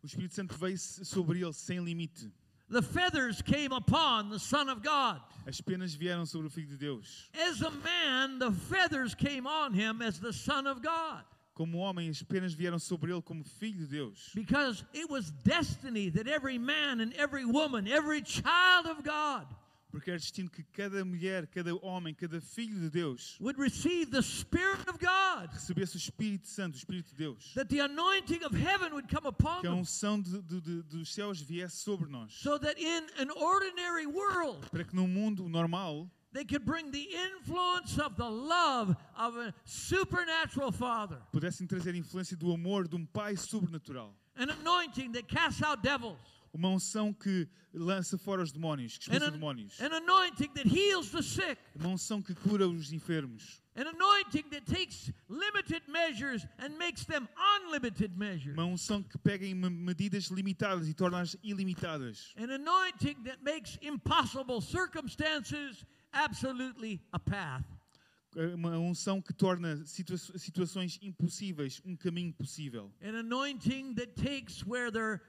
o 0.02 0.06
Espírito 0.06 0.34
Santo 0.34 0.54
veio 0.56 0.76
sobre 0.78 1.40
ele 1.40 1.52
sem 1.52 1.78
limite. 1.78 2.30
The 2.70 2.82
feathers 2.82 3.40
came 3.42 3.70
upon 3.70 4.30
the 4.30 4.38
Son 4.38 4.68
of 4.68 4.82
God. 4.82 5.20
As 5.46 5.60
penas 5.60 5.94
vieram 5.94 6.26
sobre 6.26 6.46
o 6.46 6.50
Filho 6.50 6.68
de 6.68 6.76
Deus. 6.76 7.28
As 7.34 7.60
a 7.60 7.70
man, 7.70 8.38
the 8.38 8.50
feathers 8.50 9.14
came 9.14 9.46
on 9.46 9.74
him 9.74 10.02
as 10.02 10.18
the 10.18 10.32
Son 10.32 10.66
of 10.66 10.82
God. 10.82 11.22
Como 11.54 11.78
homem, 11.78 12.08
as 12.08 12.22
penas 12.22 12.54
vieram 12.54 12.80
sobre 12.80 13.12
ele 13.12 13.22
como 13.22 13.44
Filho 13.44 13.78
de 13.78 13.86
Deus. 13.86 14.30
Because 14.34 14.82
it 14.94 15.08
was 15.08 15.30
destiny 15.44 16.08
that 16.08 16.26
every 16.26 16.58
man 16.58 17.00
and 17.00 17.12
every 17.14 17.44
woman, 17.44 17.86
every 17.86 18.22
child 18.22 18.86
of 18.86 19.04
God 19.04 19.46
Porque 19.92 20.08
era 20.10 20.18
destino 20.18 20.48
que 20.50 20.64
cada 20.72 21.04
mulher, 21.04 21.46
cada 21.46 21.74
homem, 21.76 22.14
cada 22.14 22.40
filho 22.40 22.80
de 22.80 22.88
Deus 22.88 23.36
would 23.38 23.58
receive 23.60 24.10
the 24.10 24.22
Spirit 24.22 24.88
of 24.88 24.98
God. 24.98 25.50
recebesse 25.52 25.94
o 25.96 25.98
Espírito 25.98 26.48
Santo, 26.48 26.74
o 26.74 26.78
Espírito 26.78 27.10
de 27.10 27.16
Deus. 27.18 27.52
That 27.54 27.68
the 27.68 27.80
anointing 27.80 28.42
of 28.42 28.56
heaven 28.56 28.92
would 28.94 29.06
come 29.08 29.26
upon 29.26 29.60
Que 29.60 29.68
a 29.68 29.72
unção 29.74 30.20
de, 30.22 30.40
de- 30.40 30.60
de- 30.62 30.82
dos 30.84 31.14
céus 31.14 31.40
viesse 31.42 31.76
sobre 31.76 32.08
nós. 32.10 32.32
So 32.32 32.58
that 32.58 32.80
in 32.80 33.06
an 33.18 33.30
ordinary 33.36 34.06
world, 34.06 34.66
Para 34.70 34.82
que 34.84 34.96
no 34.96 35.06
mundo 35.06 35.46
normal 35.46 36.10
they 36.32 36.46
could 36.46 36.64
bring 36.64 36.90
the 36.90 37.06
influence 37.14 37.98
of 37.98 38.16
the 38.16 38.24
love 38.30 38.96
of 39.18 39.36
a 39.36 39.52
supernatural 39.66 40.72
Father. 40.72 41.18
pudessem 41.30 41.66
trazer 41.66 41.94
a 41.94 41.98
influência 41.98 42.34
do 42.34 42.50
amor 42.50 42.88
de 42.88 42.96
um 42.96 43.04
Pai 43.04 43.36
sobrenatural. 43.36 44.16
An 44.36 44.48
anointing 44.48 45.12
that 45.12 45.28
casts 45.28 45.62
out 45.62 45.82
devils. 45.82 46.16
Uma 46.54 46.68
unção 46.68 47.14
que 47.14 47.48
lança 47.72 48.18
fora 48.18 48.42
os 48.42 48.52
demónios, 48.52 48.98
que 48.98 49.10
An, 49.10 49.14
expulsa 49.14 49.28
an- 49.28 49.32
demónios. 49.38 49.80
an 49.80 49.94
anointing 49.96 50.48
that 50.54 50.68
heals 50.68 51.10
the 51.10 51.22
sick. 51.22 51.58
Uma 51.74 51.88
unção 51.88 52.20
que 52.22 52.34
cura 52.34 52.68
os 52.68 52.92
enfermos. 52.92 53.62
An 53.74 53.86
anointing 53.88 54.50
that 54.50 54.66
takes 54.66 55.10
limited 55.30 55.82
measures 55.88 56.46
and 56.58 56.76
makes 56.76 57.06
them 57.06 57.26
unlimited 57.38 58.14
measures. 58.18 58.52
Uma 58.54 58.66
unção 58.66 59.02
que 59.02 59.16
pega 59.16 59.46
em 59.46 59.54
me- 59.54 59.70
medidas 59.70 60.26
limitadas 60.30 60.86
e 60.88 60.92
torna-as 60.92 61.34
ilimitadas. 61.42 62.34
An 62.36 62.50
anointing 62.52 63.22
that 63.24 63.42
makes 63.42 63.78
impossible 63.80 64.60
circumstances 64.60 65.86
absolutely 66.12 67.00
a 67.14 67.18
path. 67.18 67.64
Uma 68.54 68.78
unção 68.78 69.20
que 69.22 69.32
torna 69.34 69.84
situa 69.86 70.16
situações 70.38 70.98
impossíveis 71.02 71.80
um 71.84 71.94
caminho 71.96 72.32
possível. 72.32 72.90
An 73.02 73.14
anointing 73.18 73.94
that 73.94 74.12
takes 74.14 74.62
where 74.66 74.90
there 74.90 75.20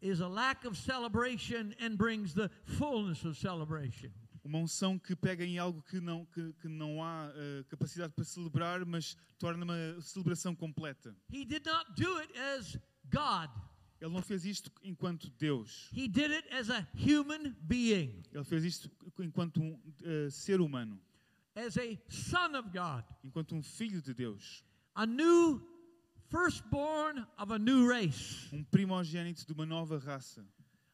is 0.00 0.20
a 0.20 0.28
lack 0.28 0.64
of 0.66 0.76
celebration 0.76 1.74
and 1.80 1.96
brings 1.96 2.34
the 2.34 2.50
fullness 2.64 3.24
of 3.24 3.36
celebration. 3.36 4.10
Uma 4.44 4.58
unção 4.60 4.96
que 4.96 5.16
pega 5.16 5.44
em 5.44 5.58
algo 5.58 5.82
que 5.82 6.00
não, 6.00 6.24
que, 6.26 6.52
que 6.60 6.68
não 6.68 7.02
há 7.02 7.32
eh, 7.34 7.64
capacidade 7.68 8.12
para 8.14 8.24
celebrar, 8.24 8.84
mas 8.86 9.16
torna 9.38 9.64
uma 9.64 10.00
celebração 10.00 10.54
completa. 10.54 11.16
He 11.28 11.44
did 11.44 11.66
not 11.66 11.84
do 11.96 12.16
it 12.18 12.32
as 12.38 12.78
God, 13.10 13.50
Ele 14.00 14.12
não 14.12 14.22
fez 14.22 14.44
isto 14.44 14.70
enquanto 14.84 15.28
Deus. 15.36 15.90
he 15.92 16.06
did 16.06 16.30
it 16.30 16.48
as 16.54 16.70
a 16.70 16.86
human 16.94 17.56
being, 17.62 18.22
Ele 18.32 18.44
fez 18.44 18.64
isto 18.64 18.88
enquanto 19.18 19.60
um 19.60 19.76
eh, 20.04 20.30
ser 20.30 20.60
humano, 20.60 21.00
as 21.56 21.76
a 21.76 21.98
son 22.08 22.54
of 22.56 22.68
God, 22.68 23.04
enquanto 23.24 23.52
um 23.52 23.62
filho 23.62 24.00
de 24.00 24.14
Deus, 24.14 24.62
a 24.94 25.04
new 25.04 25.60
firstborn 26.30 27.26
of 27.38 27.52
a 27.52 27.58
new 27.58 27.86
race, 27.88 28.48
um 28.52 28.64
primogênito 28.64 29.46
de 29.46 29.52
uma 29.52 29.66
nova 29.66 29.98
raça, 29.98 30.44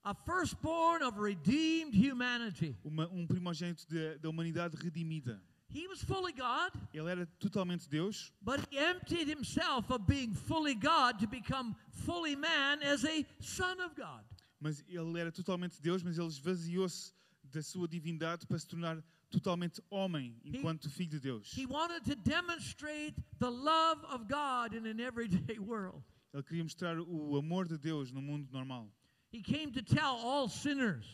a 0.05 0.15
firstborn 0.15 1.03
of 1.05 1.19
redeemed 1.21 1.95
humanity. 1.95 2.77
uma, 2.85 3.09
um 3.09 3.27
primogênito 3.27 3.87
de- 3.89 4.19
da 4.19 4.29
humanidade 4.29 4.77
redimida. 4.77 5.41
He 5.75 5.89
was 5.89 6.03
fully 6.03 6.33
God, 6.35 6.73
Ele 6.93 7.09
era 7.11 7.27
totalmente 7.39 7.89
Deus, 7.89 8.31
but 8.43 8.61
he 8.71 8.77
emptied 8.79 9.27
himself 9.27 9.91
of 9.91 10.05
being 10.07 10.35
fully 10.35 10.75
God 10.75 11.19
to 11.19 11.27
become 11.27 11.75
fully 12.05 12.37
man 12.37 12.83
as 12.83 13.05
a 13.05 13.25
son 13.41 13.81
of 13.81 13.95
God. 13.97 14.23
mas 14.61 14.85
ele 14.87 15.19
era 15.19 15.33
totalmente 15.33 15.81
Deus, 15.81 16.03
mas 16.03 16.19
ele 16.19 16.29
esvaziou-se 16.29 17.13
da 17.45 17.63
sua 17.63 17.89
divindade 17.89 18.47
para 18.47 18.59
se 18.59 18.67
tornar 18.69 19.03
totalmente 19.33 19.81
homem 19.91 20.37
enquanto 20.45 20.89
filho 20.91 21.11
de 21.11 21.21
Deus. 21.21 21.53
He 21.57 21.67
wanted 21.67 22.05
to 22.05 22.15
demonstrate 22.15 23.15
the 23.39 23.51
love 23.51 24.05
of 24.07 24.27
God 24.29 24.75
in 24.75 24.87
an 24.87 25.01
everyday 25.01 25.59
world. 25.59 26.03
Ele 26.33 26.43
queria 26.43 26.63
mostrar 26.65 26.99
o 26.99 27.37
amor 27.37 27.67
de 27.67 27.77
Deus 27.79 28.11
no 28.13 28.23
mundo 28.23 28.49
normal. 28.53 28.89
He 29.33 29.43
came 29.43 29.73
to 29.73 29.83
tell 29.83 30.17
all 30.25 30.49
sinners, 30.49 31.05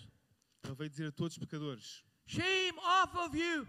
Ele 0.64 0.74
veio 0.74 0.90
dizer 0.90 1.06
a 1.08 1.12
todos 1.12 1.36
os 1.36 1.38
pecadores: 1.38 2.02
Shame 2.26 2.78
off 2.78 3.16
of 3.16 3.36
you. 3.36 3.66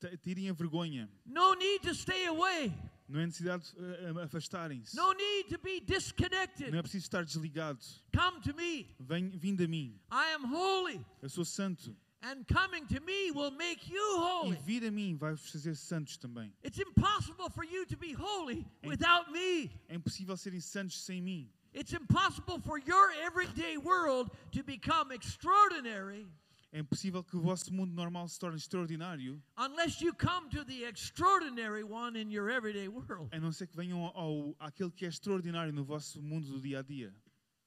"T- 0.00 0.16
tirem 0.18 0.48
a 0.50 0.52
vergonha. 0.52 1.08
No 1.24 1.54
need 1.54 1.82
to 1.82 1.94
stay 1.94 2.26
away. 2.26 2.72
Não 3.08 3.20
é 3.20 3.26
necessidade 3.26 3.64
de 3.72 3.80
eh, 4.20 4.22
afastarem-se. 4.22 4.96
No 4.96 5.12
need 5.12 5.48
to 5.50 5.58
be 5.58 5.80
disconnected. 5.80 6.70
Não 6.70 6.78
é 6.78 6.82
preciso 6.82 7.04
estar 7.04 7.24
desligado. 7.24 7.80
Come 8.16 8.40
to 8.42 8.54
me. 8.54 8.86
Vem, 9.00 9.28
vindo 9.30 9.62
a 9.64 9.68
mim. 9.68 10.00
I 10.10 10.34
am 10.34 10.44
holy, 10.44 11.04
Eu 11.20 11.28
sou 11.28 11.44
santo. 11.44 11.96
And 12.22 12.46
coming 12.46 12.86
to 12.86 13.00
me 13.00 13.30
will 13.32 13.50
make 13.50 13.88
you 13.88 13.98
E 13.98 14.18
holy. 14.20 14.56
vir 14.64 14.84
a 14.86 14.90
mim 14.90 15.16
vai-vos 15.16 15.50
fazer 15.50 15.74
santos 15.76 16.16
também. 16.16 16.52
It's 16.62 16.78
impossible 16.78 17.50
for 17.50 17.64
you 17.64 17.84
to 17.86 17.96
be 17.96 18.12
holy 18.12 18.64
without 18.84 19.30
me. 19.32 19.70
É 19.88 19.94
impossível 19.96 20.36
serem 20.36 20.60
santos 20.60 21.04
sem 21.04 21.20
mim. 21.20 21.50
It's 21.74 21.92
impossible 21.94 22.60
for 22.60 22.78
your 22.78 23.10
everyday 23.24 23.78
world 23.78 24.30
to 24.52 24.62
become 24.62 25.10
extraordinary 25.12 26.26
É 26.74 26.78
impossível 26.78 27.22
que 27.22 27.36
o 27.36 27.40
vosso 27.42 27.70
mundo 27.70 27.92
normal 27.92 28.26
se 28.28 28.38
torne 28.38 28.56
extraordinário, 28.56 29.38
unless 29.58 30.02
you 30.02 30.14
come 30.14 30.48
to 30.48 30.64
the 30.64 30.84
extraordinary 30.84 31.82
one 31.84 32.16
in 32.18 32.30
your 32.32 32.48
everyday 32.48 32.88
world. 32.88 33.28
a 33.30 33.38
não 33.38 33.52
ser 33.52 33.66
que 33.66 33.76
venham 33.76 34.02
ao, 34.14 34.56
àquele 34.58 34.90
que 34.90 35.04
é 35.04 35.08
extraordinário 35.08 35.70
no 35.70 35.84
vosso 35.84 36.22
mundo 36.22 36.46
do 36.48 36.58
dia 36.62 36.78
a 36.78 36.82
dia. 36.82 37.14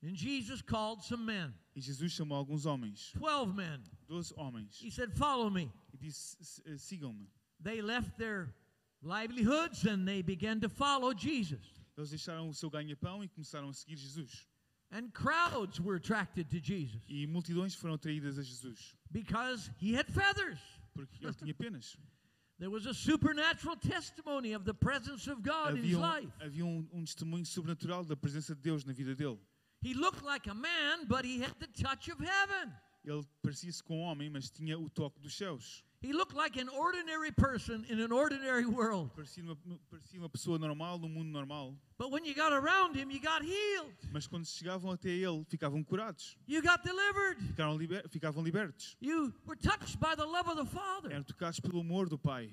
And 0.05 0.15
Jesus 0.15 0.62
called 0.62 1.01
some 1.03 1.25
men, 1.25 1.51
E 1.75 1.81
Jesus 1.81 2.12
chamou 2.13 2.35
alguns 2.35 2.65
homens, 2.65 3.12
12 3.17 3.55
men. 3.55 3.81
doze 4.07 4.31
homens, 4.38 4.77
He 4.79 4.91
said, 4.91 5.12
Follow 5.13 5.50
me. 5.50 5.71
e 5.93 5.97
disse: 5.97 6.38
"S- 6.39 6.62
eh, 6.65 6.77
Sigam-me. 6.77 7.27
They 7.59 7.81
left 7.81 8.17
their 8.17 8.53
livelihoods 9.01 9.85
and 9.85 10.05
they 10.07 10.21
began 10.21 10.59
to 10.62 10.69
follow 10.69 11.13
Jesus. 11.13 11.59
Eles 11.97 12.09
deixaram 12.12 12.50
o 12.50 12.53
seu 12.53 12.69
ganha-pão 12.69 13.24
e 13.24 13.27
começaram 13.29 13.69
a 13.69 13.74
seguir 13.74 13.95
Jesus. 13.97 14.45
And 14.91 15.12
crowds 15.13 15.79
were 15.79 15.95
attracted 15.95 16.50
to 16.51 16.59
Jesus 16.59 17.01
E 17.09 17.25
multidões 17.25 17.74
foram 17.75 17.95
atraídas 17.95 18.38
a 18.38 18.43
Jesus, 18.43 18.95
because 19.12 19.71
he 19.77 19.95
had 19.95 20.07
feathers. 20.12 20.59
porque 20.93 21.24
ele 21.25 21.33
tinha 21.33 21.53
penas. 21.53 21.97
There 22.57 22.69
was 22.69 22.85
a 22.85 22.93
supernatural 22.93 23.75
testimony 23.75 24.53
of 24.53 24.63
the 24.63 24.74
presence 24.74 25.27
of 25.27 25.41
God 25.41 25.77
in 25.77 25.83
his 25.83 25.95
Havia, 25.97 26.00
life. 26.21 26.31
havia 26.39 26.65
um, 26.65 26.88
um 26.93 27.03
testemunho 27.03 27.45
sobrenatural 27.45 28.05
da 28.05 28.15
presença 28.15 28.55
de 28.55 28.62
Deus 28.62 28.85
na 28.85 28.93
vida 28.93 29.13
dele. 29.13 29.38
He 29.85 29.93
looked 29.93 30.25
like 30.25 30.47
a 30.47 30.55
man, 30.55 31.05
but 31.07 31.23
he 31.23 31.39
had 31.39 31.53
the 31.59 31.67
touch 31.67 32.09
of 32.09 32.17
heaven. 32.17 32.73
Ele 33.07 33.23
parecia-se 33.43 33.83
com 33.83 33.99
um 33.99 34.01
homem, 34.01 34.31
mas 34.31 34.49
tinha 34.49 34.79
o 34.79 34.89
toque 34.89 35.19
dos 35.19 35.37
céus. 35.37 35.83
He 36.01 36.11
looked 36.11 36.35
like 36.35 36.59
an 36.59 36.69
ordinary 36.69 37.31
person 37.31 37.85
in 37.87 37.99
an 37.99 38.11
ordinary 38.11 38.65
world. 38.65 39.11
Parecia 39.15 39.43
uma, 39.43 39.55
parecia 39.91 40.19
uma 40.19 40.27
pessoa 40.27 40.57
normal, 40.57 40.97
num 40.97 41.09
mundo 41.09 41.29
normal. 41.29 41.75
But 41.99 42.09
when 42.09 42.25
you 42.25 42.33
got 42.33 42.51
around 42.51 42.95
him, 42.95 43.11
you 43.11 43.19
got 43.19 43.43
healed. 43.43 43.93
Mas 44.11 44.25
quando 44.25 44.47
chegavam 44.47 44.91
até 44.91 45.09
ele, 45.09 45.45
ficavam 45.47 45.83
curados. 45.83 46.35
You 46.47 46.63
got 46.63 46.83
delivered. 46.83 47.39
Ficaram, 47.49 47.77
liber, 47.77 48.09
ficavam 48.09 48.43
libertos. 48.43 48.95
You 48.99 49.31
were 49.45 49.55
touched 49.55 49.99
by 49.99 50.15
the 50.15 50.25
love 50.25 50.49
of 50.49 50.57
the 50.57 50.65
Father. 50.65 51.11
Eram 51.11 51.23
tocados 51.23 51.59
pelo 51.59 51.81
amor 51.81 52.09
do 52.09 52.17
Pai. 52.17 52.51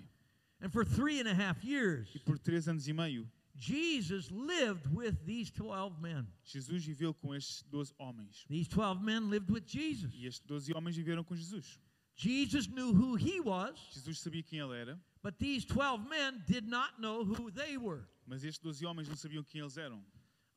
And 0.60 0.70
for 0.70 0.84
three 0.84 1.18
and 1.18 1.28
a 1.28 1.34
half 1.34 1.64
years, 1.64 2.10
E 2.14 2.18
por 2.18 2.38
três 2.38 2.68
anos 2.68 2.86
e 2.86 2.92
meio, 2.92 3.26
Jesus 3.62 4.28
lived 4.31 4.88
with 4.92 5.25
these 5.25 5.50
12 5.52 6.00
men. 6.00 6.26
Jesus 6.45 6.85
viveu 6.85 7.14
com 7.14 7.33
estes 7.33 7.62
doze 7.71 7.95
homens. 7.97 8.45
These 8.49 8.69
12 8.69 9.00
men 9.02 9.31
lived 9.31 9.50
with 9.50 9.64
Jesus. 9.66 10.12
E 10.14 10.26
estes 10.26 10.45
doze 10.47 10.73
homens 10.73 10.97
viveram 10.97 11.23
com 11.23 11.37
Jesus. 11.37 11.78
Jesus 12.17 12.67
knew 12.67 12.93
who 12.93 13.15
he 13.15 13.41
was, 13.41 13.78
Jesus 13.93 14.19
sabia 14.19 14.43
quem 14.43 14.58
ele 14.58 14.76
era, 14.76 15.00
but 15.23 15.39
these 15.39 15.65
12 15.65 16.08
men 16.08 16.43
did 16.47 16.67
not 16.67 17.00
know 17.00 17.25
who 17.25 17.50
they 17.50 17.78
were 17.78 18.06
mas 18.26 18.45
estes 18.45 18.58
doze 18.58 18.84
homens 18.84 19.08
não 19.08 19.17
sabiam 19.17 19.45
quem 19.45 19.60
eles 19.60 19.76
eram. 19.76 20.02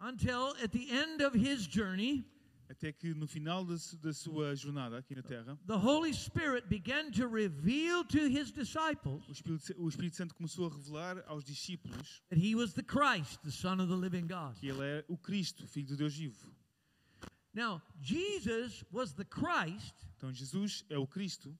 until 0.01 0.55
at 0.61 0.71
the 0.71 0.89
end 0.89 1.21
of 1.21 1.33
his 1.33 1.67
journey, 1.67 2.25
Até 2.67 2.91
que 2.91 3.13
no 3.13 3.27
final 3.27 3.63
da, 3.63 3.75
da 4.01 4.11
sua 4.13 4.55
jornada 4.55 4.97
aqui 4.97 5.13
na 5.13 5.21
Terra, 5.21 5.55
the 5.67 5.75
Holy 5.77 6.11
Spirit 6.13 6.67
began 6.67 7.11
to 7.11 7.27
reveal 7.27 8.03
to 8.03 8.27
his 8.27 8.51
disciples 8.51 9.27
o 9.27 9.31
Espírito, 9.31 9.75
o 9.77 9.87
Espírito 9.87 10.15
Santo 10.15 10.33
começou 10.33 10.67
a 10.67 10.69
revelar 10.69 11.23
aos 11.27 11.43
discípulos 11.43 12.21
that 12.29 12.39
he 12.39 12.55
was 12.55 12.73
the 12.73 12.81
Christ, 12.83 13.39
the 13.43 13.51
Son 13.51 13.79
of 13.79 13.87
the 13.87 13.95
living 13.95 14.25
God. 14.27 14.55
que 14.59 14.67
ele 14.67 14.81
é 14.83 15.05
o 15.07 15.17
Cristo, 15.17 15.67
Filho 15.67 15.87
de 15.87 15.95
Deus 15.95 16.15
vivo. 16.15 16.51
Now, 17.53 17.81
Jesus 18.01 18.83
was 18.91 19.13
the 19.13 19.23
Christ 19.25 19.93
Então 20.17 20.33
Jesus 20.33 20.83
é 20.89 20.97
o 20.97 21.05
Cristo 21.07 21.55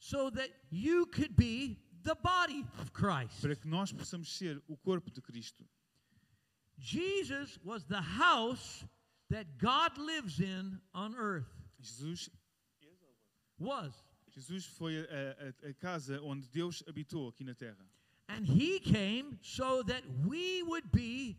so 0.00 0.30
that 0.30 0.52
you 0.70 1.06
could 1.06 1.34
be 1.36 1.78
the 2.02 2.14
body 2.16 2.64
of 2.80 2.92
Christ. 2.92 3.40
para 3.40 3.54
que 3.54 3.68
nós 3.68 3.92
possamos 3.92 4.36
ser 4.36 4.60
o 4.66 4.76
corpo 4.76 5.10
de 5.10 5.20
Cristo. 5.22 5.64
Jesus 6.76 7.58
was 7.64 7.84
the 7.84 8.00
house 8.00 8.84
that 9.30 9.58
God 9.58 9.96
lives 9.98 10.40
in 10.40 10.78
on 10.94 11.14
earth. 11.16 11.46
Jesus, 11.80 12.28
Was. 13.58 13.92
Jesus 14.34 14.64
foi 14.66 14.96
a, 14.98 15.54
a- 15.64 15.68
a 15.70 15.74
casa 15.74 16.20
onde 16.22 16.46
Deus 16.48 16.82
habitou 16.86 17.28
aqui 17.28 17.44
na 17.44 17.54
Terra. 17.54 17.84
And 18.28 18.44
he 18.46 18.78
came 18.78 19.38
so 19.42 19.82
that 19.84 20.02
we 20.26 20.62
would 20.62 20.90
be 20.92 21.36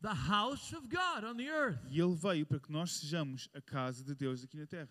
the 0.00 0.14
house 0.14 0.72
of 0.72 0.88
God 0.88 1.24
on 1.24 1.36
the 1.36 1.48
earth. 1.48 1.78
E 1.90 2.00
ele 2.00 2.16
veio 2.16 2.46
para 2.46 2.58
que 2.58 2.72
nós 2.72 2.92
sejamos 3.00 3.48
a 3.54 3.60
casa 3.60 4.02
de 4.02 4.14
Deus 4.14 4.42
aqui 4.42 4.56
na 4.56 4.66
Terra. 4.66 4.88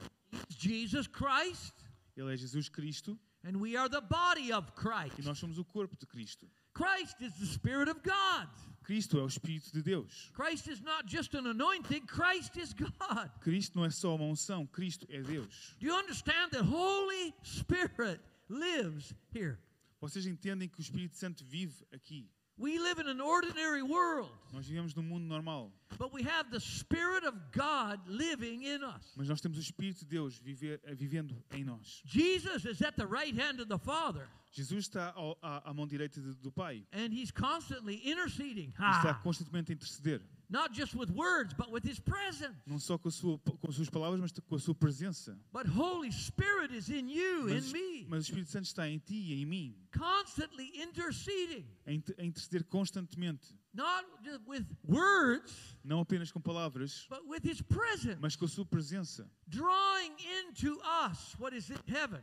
Jesus 0.49 1.07
Christ, 1.07 1.73
Ele 2.15 2.31
é 2.33 2.37
Jesus 2.37 2.69
Cristo 2.69 3.17
and 3.43 3.57
we 3.59 3.75
are 3.75 3.89
the 3.89 4.01
body 4.01 4.53
of 4.53 4.67
e 4.69 4.71
Christ. 4.71 5.19
nós 5.25 5.37
somos 5.39 5.57
o 5.57 5.65
corpo 5.65 5.97
de 5.97 6.05
Cristo. 6.05 6.47
Christ 6.73 7.19
is 7.21 7.33
the 7.39 7.45
Spirit 7.45 7.89
of 7.89 7.99
God. 8.03 8.47
Cristo 8.83 9.17
é 9.17 9.23
o 9.23 9.27
Espírito 9.27 9.71
de 9.71 9.81
Deus. 9.81 10.31
Christ 10.33 10.67
is 10.67 10.81
not 10.81 11.07
just 11.07 11.33
an 11.35 11.47
anointing, 11.47 12.05
Christ 12.05 12.57
is 12.57 12.73
God. 12.73 13.29
Cristo 13.41 13.77
não 13.77 13.85
é 13.85 13.89
só 13.89 14.15
uma 14.15 14.25
unção, 14.25 14.67
Cristo 14.67 15.07
é 15.09 15.21
Deus. 15.21 15.75
Do 15.79 15.87
you 15.87 15.95
understand 15.95 16.51
that 16.51 16.63
Holy 16.63 17.33
Spirit 17.43 18.19
lives 18.49 19.13
here? 19.33 19.57
Vocês 20.01 20.25
entendem 20.25 20.67
que 20.67 20.79
o 20.79 20.81
Espírito 20.81 21.15
Santo 21.15 21.45
vive 21.45 21.85
aqui. 21.93 22.29
We 22.55 22.77
live 22.77 22.99
in 22.99 23.07
an 23.07 23.19
ordinary 23.19 23.81
world, 23.81 24.31
Nós 24.53 24.67
vivemos 24.67 24.93
num 24.95 25.01
mundo 25.03 25.25
normal, 25.27 25.71
but 25.97 26.13
we 26.13 26.21
have 26.21 26.51
the 26.51 26.59
Spirit 26.59 27.25
of 27.25 27.35
God 27.51 27.99
living 28.07 28.63
in 28.63 28.83
us. 28.83 29.11
mas 29.17 29.27
nós 29.27 29.41
temos 29.41 29.57
o 29.57 29.61
Espírito 29.61 30.01
de 30.01 30.05
Deus 30.05 30.37
viver, 30.37 30.79
eh, 30.83 30.93
vivendo 30.93 31.35
em 31.51 31.63
nós. 31.63 32.01
Jesus 32.05 32.63
is 32.65 32.81
at 32.83 32.95
the 32.95 33.07
right 33.07 33.33
hand 33.35 33.59
of 33.59 33.67
the 33.69 33.79
Father, 33.79 34.27
Jesus 34.51 34.87
está 34.87 35.11
ao- 35.15 35.35
à, 35.41 35.71
à 35.71 35.73
mão 35.73 35.87
direita 35.87 36.21
do 36.21 36.51
Pai 36.51 36.85
and 36.93 37.11
he's 37.11 37.31
constantly 37.31 37.95
interceding. 38.07 38.67
e 38.69 38.91
está 38.97 39.11
Ha! 39.13 39.21
constantemente 39.23 39.71
a 39.71 39.73
interceder. 39.75 40.21
Not 40.49 40.73
just 40.73 40.93
with 40.95 41.09
words, 41.11 41.53
but 41.55 41.71
with 41.71 41.83
his 41.89 41.99
presence. 41.99 42.55
Não 42.67 42.77
só 42.77 42.97
com, 42.97 43.09
sua, 43.09 43.39
com 43.39 43.57
as 43.69 43.75
suas 43.75 43.89
palavras, 43.89 44.19
mas 44.21 44.31
com 44.31 44.55
a 44.55 44.59
sua 44.59 44.75
presença. 44.75 45.37
But 45.51 45.67
Holy 45.67 46.11
Spirit 46.11 46.71
is 46.75 46.89
in 46.89 47.09
you, 47.09 47.49
in 47.49 47.53
Mas, 47.55 47.71
me, 47.71 48.05
mas 48.07 48.19
o 48.19 48.21
Espírito 48.29 48.51
Santo 48.51 48.65
está 48.65 48.87
em 48.87 48.99
ti 48.99 49.15
e 49.15 49.41
em 49.41 49.45
mim, 49.45 49.75
constantly 49.97 50.71
interceding. 50.79 51.65
a 51.87 51.91
inter- 51.91 52.15
a 52.19 52.23
interceder 52.23 52.63
constantemente. 52.65 53.55
Not 53.73 54.05
with 54.45 54.65
words, 54.87 55.75
Não 55.83 55.99
apenas 56.01 56.31
com 56.31 56.39
palavras, 56.39 57.07
but 57.09 57.23
with 57.27 57.41
his 57.43 57.59
presence, 57.61 58.19
mas 58.21 58.35
com 58.35 58.45
a 58.45 58.47
sua 58.47 58.65
presença. 58.65 59.27
drawing 59.47 60.13
into 60.45 60.79
us 61.07 61.35
what 61.39 61.55
is 61.57 61.69
in 61.71 61.77
heaven, 61.87 62.21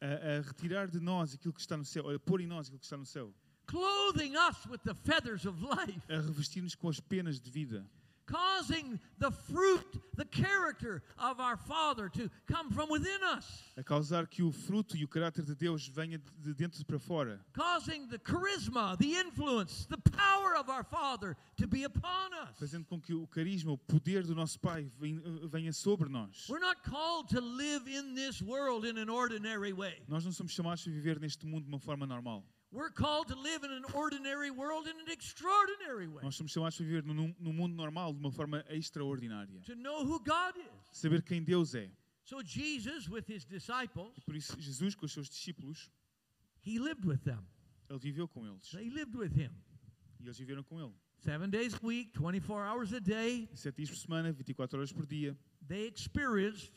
A, 0.00 0.38
a 0.38 0.40
retirar 0.42 0.88
de 0.88 1.00
nós 1.00 1.34
aquilo 1.34 1.52
que 1.54 1.60
está 1.60 1.76
no 1.76 1.84
céu, 1.84 2.08
a 2.10 2.18
pôr 2.20 2.40
em 2.40 2.46
nós 2.46 2.66
aquilo 2.66 2.78
que 2.78 2.84
está 2.86 2.96
no 2.96 3.06
céu. 3.06 3.34
Clothing 3.66 4.36
us 4.36 4.66
with 4.66 4.82
the 4.84 4.94
feathers 4.94 5.46
of 5.46 5.62
life, 5.62 6.02
A 6.08 6.20
revestir-nos 6.20 6.74
com 6.74 6.88
as 6.88 7.00
penas 7.00 7.38
de 7.40 7.50
vida. 7.50 7.84
causing 8.24 8.98
the 9.18 9.30
fruit, 9.30 10.00
the 10.14 10.24
character 10.24 11.02
of 11.18 11.38
our 11.40 11.56
Father 11.56 12.08
to 12.08 12.30
come 12.46 12.70
from 12.70 12.88
within 12.88 13.22
us, 13.24 13.44
A 13.76 13.82
causar 13.82 14.26
que 14.26 14.42
o 14.44 14.52
fruto 14.52 14.96
e 14.96 15.04
o 15.04 15.08
caráter 15.08 15.44
de 15.44 15.54
Deus 15.54 15.86
venha 15.88 16.18
de- 16.18 16.30
de 16.40 16.54
dentro 16.54 16.82
para 16.86 16.98
fora. 16.98 17.40
causing 17.52 18.06
the 18.08 18.18
charisma, 18.18 18.96
the 18.98 19.16
influence, 19.16 19.86
the 19.86 19.98
power 20.12 20.54
of 20.56 20.70
our 20.70 20.84
Father 20.84 21.36
to 21.56 21.66
be 21.66 21.84
upon 21.84 22.32
us. 22.32 22.56
Fazendo 22.58 22.86
com 22.86 22.98
que 23.00 23.12
o 23.12 23.26
carisma, 23.26 23.72
o 23.72 23.76
poder 23.78 24.22
do 24.22 24.34
nosso 24.34 24.58
Pai 24.60 24.88
venha 25.50 25.72
sobre 25.72 26.08
nós. 26.08 26.48
We're 26.48 26.60
not 26.60 26.82
called 26.84 27.28
to 27.34 27.40
live 27.40 27.86
in 27.88 28.14
this 28.14 28.40
world 28.40 28.86
in 28.86 28.96
an 28.98 29.10
ordinary 29.10 29.72
way. 29.74 30.00
Nós 30.08 30.24
não 30.24 30.32
somos 30.32 30.52
chamados 30.52 30.86
a 30.86 30.90
viver 30.90 31.18
neste 31.20 31.44
mundo 31.44 31.64
de 31.64 31.68
uma 31.68 31.80
forma 31.80 32.06
normal. 32.06 32.46
We're 32.72 32.90
called 32.90 33.28
to 33.28 33.36
live 33.36 33.64
in 33.64 33.70
an 33.70 33.84
ordinary 33.92 34.50
world 34.50 34.86
in 34.86 34.98
an 34.98 35.12
extraordinary 35.12 36.08
way. 36.08 36.22
Nós 36.22 36.34
somos 36.34 36.50
chamados 36.50 36.80
a 36.80 36.84
viver 36.84 37.04
no, 37.04 37.34
no 37.38 37.52
mundo 37.52 37.76
normal 37.76 38.14
de 38.14 38.18
uma 38.18 38.32
forma 38.32 38.64
extraordinária. 38.70 39.60
To 39.66 39.74
know 39.74 40.06
who 40.06 40.18
God 40.20 40.56
is. 40.56 40.98
Saber 40.98 41.22
quem 41.22 41.44
Deus 41.44 41.74
é. 41.74 41.90
So 42.24 42.42
Jesus, 42.42 43.10
with 43.10 43.26
his 43.28 43.44
disciples, 43.44 44.18
Por 44.24 44.34
isso, 44.34 44.58
Jesus, 44.58 44.94
com 44.94 45.04
os 45.04 45.12
seus 45.12 45.28
discípulos, 45.28 45.90
he 46.62 46.78
lived 46.78 47.04
with 47.04 47.22
them. 47.24 47.44
Ele 47.90 47.98
viveu 47.98 48.26
com 48.26 48.46
eles. 48.46 48.70
They 48.70 48.88
lived 48.88 49.16
with 49.16 49.34
him. 49.34 49.50
E 50.18 50.24
eles 50.24 50.38
viveram 50.38 50.62
com 50.62 50.80
ele. 50.80 50.94
Seven 51.18 51.50
days 51.50 51.74
a 51.74 51.86
week, 51.86 52.12
24 52.14 52.64
hours 52.64 52.92
a 52.94 53.00
day. 53.00 53.48
Sete 53.54 53.76
dias 53.76 53.90
por 53.90 53.98
semana, 53.98 54.32
24 54.32 54.78
horas 54.78 54.92
por 54.92 55.04
dia. 55.04 55.36
They 55.68 55.86
experienced 55.86 56.72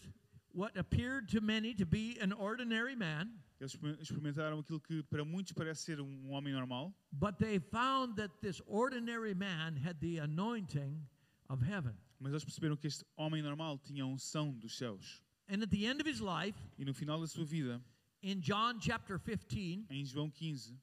what 0.54 0.78
appeared 0.78 1.30
to 1.30 1.42
many 1.42 1.74
to 1.76 1.86
be 1.86 2.18
an 2.20 2.34
ordinary 2.34 2.96
man, 2.96 3.32
Eles 3.60 3.74
exper- 3.74 3.98
experimentaram 4.02 4.60
aquilo 4.60 4.82
que 4.82 5.02
para 5.04 5.24
muitos 5.24 5.54
parece 5.54 5.84
ser 5.84 6.02
um 6.02 6.32
homem 6.32 6.54
normal, 6.54 6.94
but 7.12 7.38
they 7.38 7.58
found 7.60 8.16
that 8.16 8.34
this 8.42 8.62
ordinary 8.68 9.34
man 9.34 9.78
had 9.78 9.98
the 10.00 10.20
anointing 10.20 11.02
of 11.50 11.64
heaven. 11.64 11.96
mas 12.20 12.32
eles 12.34 12.44
perceberam 12.44 12.76
que 12.78 12.88
este 12.88 13.06
homem 13.18 13.42
normal 13.42 13.78
tinha 13.80 14.04
a 14.04 14.08
unção 14.08 14.52
dos 14.54 14.78
céus. 14.78 15.22
And 15.48 15.62
at 15.62 15.70
the 15.70 15.86
end 15.86 16.02
of 16.02 16.10
his 16.10 16.20
life, 16.20 16.58
E 16.78 16.84
no 16.84 16.94
final 16.94 17.20
da 17.22 17.28
sua 17.28 17.46
vida, 17.46 17.82
in 18.24 18.40
John 18.42 18.80
chapter 18.80 19.20
15, 19.20 19.86
em 19.90 20.04
João 20.06 20.30
15, 20.32 20.78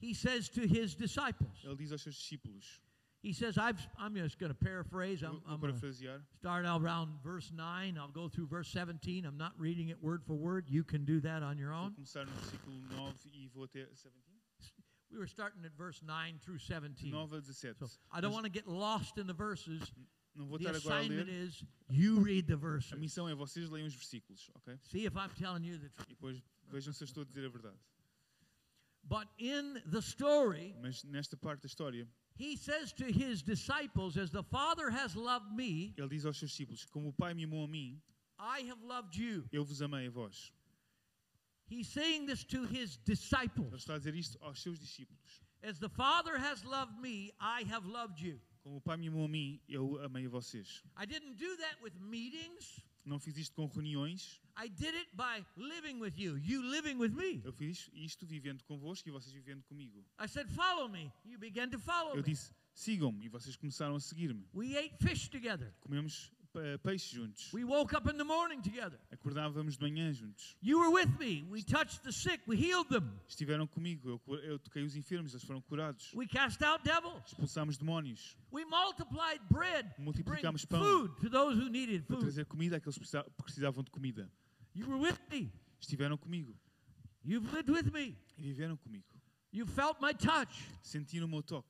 he 0.00 0.14
says 0.14 0.48
to 0.48 0.62
his 0.62 0.94
disciples, 0.96 1.62
ele 1.64 1.76
diz 1.76 1.92
aos 1.92 2.02
seus 2.02 2.16
discípulos, 2.16 2.80
he 3.22 3.32
says, 3.32 3.58
I've, 3.58 3.78
I'm 3.98 4.14
just 4.14 4.38
going 4.38 4.50
to 4.50 4.58
paraphrase. 4.58 5.22
I'm, 5.22 5.42
I'm 5.48 5.60
going 5.60 5.78
to 5.78 6.20
start 6.38 6.64
out 6.64 6.80
around 6.80 7.10
verse 7.22 7.52
9. 7.54 7.98
I'll 7.98 8.08
go 8.08 8.28
through 8.28 8.46
verse 8.46 8.68
17. 8.68 9.26
I'm 9.26 9.36
not 9.36 9.52
reading 9.58 9.90
it 9.90 10.02
word 10.02 10.22
for 10.26 10.34
word. 10.34 10.66
You 10.68 10.82
can 10.84 11.04
do 11.04 11.20
that 11.20 11.42
on 11.42 11.58
your 11.58 11.72
own. 11.72 11.92
começar 11.94 12.24
no 12.24 12.32
versículo 12.32 12.80
9 12.90 13.48
vou 13.54 13.64
até 13.66 13.86
17. 13.86 14.12
We 15.12 15.18
were 15.18 15.26
starting 15.26 15.64
at 15.64 15.72
verse 15.76 16.00
9 16.02 16.38
through 16.42 16.58
17. 16.58 17.10
9 17.10 17.28
17. 17.42 17.74
So 17.78 17.86
I 18.12 18.20
don't 18.20 18.32
want 18.32 18.44
to 18.44 18.50
get 18.50 18.66
lost 18.66 19.18
in 19.18 19.26
the 19.26 19.34
verses. 19.34 19.92
não 20.36 20.46
vou 20.46 20.56
The 20.58 20.64
estar 20.70 20.76
agora 20.76 20.94
a 20.94 20.98
assignment 21.00 21.28
ler. 21.28 21.46
is 21.46 21.64
you 21.90 22.20
read 22.20 22.46
the 22.46 22.54
A 22.54 22.56
verses. 22.56 22.92
missão 22.98 23.28
é 23.28 23.34
vocês 23.34 23.68
leiam 23.68 23.86
os 23.86 23.94
versículos, 23.94 24.48
ok? 24.54 24.78
See 24.84 25.04
if 25.04 25.14
I'm 25.16 25.30
telling 25.36 25.64
you 25.64 25.78
the 25.78 25.88
truth. 25.88 26.06
E 26.08 26.14
depois 26.14 26.42
vejam 26.70 26.92
se 26.94 27.02
eu 27.02 27.06
estou 27.06 27.22
a 27.22 27.26
dizer 27.26 27.44
a 27.44 27.48
verdade. 27.50 27.76
But 29.02 29.26
in 29.38 29.82
the 29.90 30.00
story, 30.00 30.74
Mas 30.80 31.02
nesta 31.04 31.36
parte 31.36 31.62
da 31.62 31.66
história, 31.66 32.06
he 32.36 32.56
says 32.56 32.92
to 32.94 33.04
his 33.04 33.42
disciples, 33.42 34.16
As 34.16 34.30
the 34.30 34.42
Father 34.42 34.90
has 34.90 35.14
loved 35.14 35.52
me, 35.54 35.94
ele 35.98 36.08
diz 36.08 36.24
aos 36.24 36.38
seus 36.38 36.50
discípulos: 36.52 36.86
Como 36.90 37.08
o 37.08 37.12
Pai 37.12 37.34
me 37.34 37.44
amou 37.44 37.64
a 37.64 37.68
mim, 37.68 38.00
I 38.38 38.60
have 38.68 38.82
loved 38.82 39.16
you. 39.16 39.44
eu 39.52 39.64
vos 39.64 39.80
amei 39.82 40.06
a 40.06 40.10
vós. 40.10 40.50
He's 41.66 41.86
saying 41.88 42.26
this 42.26 42.42
to 42.44 42.64
his 42.64 42.96
Ele 42.96 43.04
disciples. 43.14 43.74
está 43.84 43.94
a 43.94 43.98
dizer 43.98 44.14
isto 44.14 44.38
aos 44.40 44.60
seus 44.62 44.78
discípulos. 44.78 45.40
As 45.62 45.78
the 45.78 45.88
Father 45.90 46.38
has 46.38 46.64
loved 46.64 46.98
me, 47.00 47.30
I 47.38 47.62
have 47.64 47.86
loved 47.86 48.18
you. 48.20 48.40
Como 48.62 48.76
o 48.76 48.80
Pai 48.80 48.96
me 48.96 49.08
amou 49.08 49.24
a 49.24 49.28
mim, 49.28 49.60
eu 49.68 50.02
amei 50.02 50.26
a 50.26 50.28
vocês. 50.30 50.82
I 50.96 51.04
didn't 51.06 51.36
do 51.36 51.56
that 51.58 51.76
with 51.82 51.92
meetings. 52.00 52.80
Não 53.10 53.18
fiz 53.18 53.36
isto 53.36 53.56
com 53.56 53.66
reuniões, 53.66 54.40
I 54.56 54.68
did 54.68 54.94
it 54.94 55.10
by 55.16 55.44
living 55.56 55.98
with 55.98 56.12
you, 56.16 56.38
you 56.38 56.62
living 56.62 56.94
with 56.94 57.10
me. 57.10 57.40
eu 57.44 57.52
fiz 57.52 57.90
isto 57.92 58.24
vivendo 58.24 58.62
convosco 58.62 59.08
e 59.08 59.10
vocês 59.10 59.32
vivendo 59.32 59.64
comigo. 59.64 60.06
I 60.16 60.28
said, 60.28 60.48
Follow 60.48 60.88
me. 60.88 61.12
You 61.24 61.36
began 61.36 61.68
to 61.70 61.78
follow 61.80 62.14
Eu 62.14 62.22
disse: 62.22 62.54
sigam-me 62.72 63.24
e 63.24 63.28
vocês 63.28 63.56
começaram 63.56 63.96
a 63.96 64.00
seguir-me. 64.00 64.46
We 64.54 64.78
ate 64.78 64.96
fish 65.02 65.28
together. 65.28 65.74
Comemos 65.80 66.30
peixe 66.82 67.14
juntos, 67.14 67.52
We 67.52 67.64
woke 67.64 67.94
up 67.96 68.08
in 68.10 68.16
the 68.16 68.24
morning 68.24 68.60
together. 68.62 68.98
acordávamos 69.12 69.76
de 69.76 69.82
manhã 69.84 70.12
juntos. 70.12 70.56
You 70.60 70.78
were 70.80 70.90
with 70.90 71.18
me. 71.18 71.46
We 71.50 71.62
touched 71.62 72.02
the 72.02 72.12
sick. 72.12 72.40
We 72.46 72.56
healed 72.56 72.88
them. 72.88 73.08
Estiveram 73.28 73.66
comigo, 73.66 74.20
eu, 74.26 74.34
eu 74.40 74.58
toquei 74.58 74.82
os 74.82 74.96
enfermos, 74.96 75.32
eles 75.32 75.44
foram 75.44 75.60
curados. 75.62 76.12
We 76.14 76.26
cast 76.26 76.62
out 76.64 76.82
devils. 76.84 77.22
Expulsámos 77.26 77.76
demónios 77.78 78.36
We 78.50 78.64
multiplied 78.64 79.40
bread 79.50 79.94
Multiplicamos 79.98 80.64
pão. 80.64 80.80
food 80.82 81.20
to 81.20 81.30
those 81.30 81.56
who 81.58 81.68
needed 81.68 82.06
para 82.06 82.16
food. 82.16 82.24
trazer 82.26 82.44
comida 82.46 82.76
àqueles 82.78 82.94
que 82.94 83.00
precisa- 83.00 83.24
precisavam 83.36 83.84
de 83.84 83.90
comida. 83.90 84.30
You 84.74 84.86
were 84.88 84.98
with 84.98 85.18
me. 85.30 85.52
Estiveram 85.80 86.16
comigo 86.18 86.54
You've 87.24 87.52
lived 87.52 87.70
with 87.70 87.92
me. 87.92 88.16
e 88.38 88.42
viveram 88.42 88.76
comigo. 88.76 89.04
You 89.52 89.66
felt 89.66 90.00
my 90.00 90.12
touch. 90.14 90.68
Sentiram 90.82 91.26
o 91.26 91.28
meu 91.28 91.42
toque. 91.42 91.68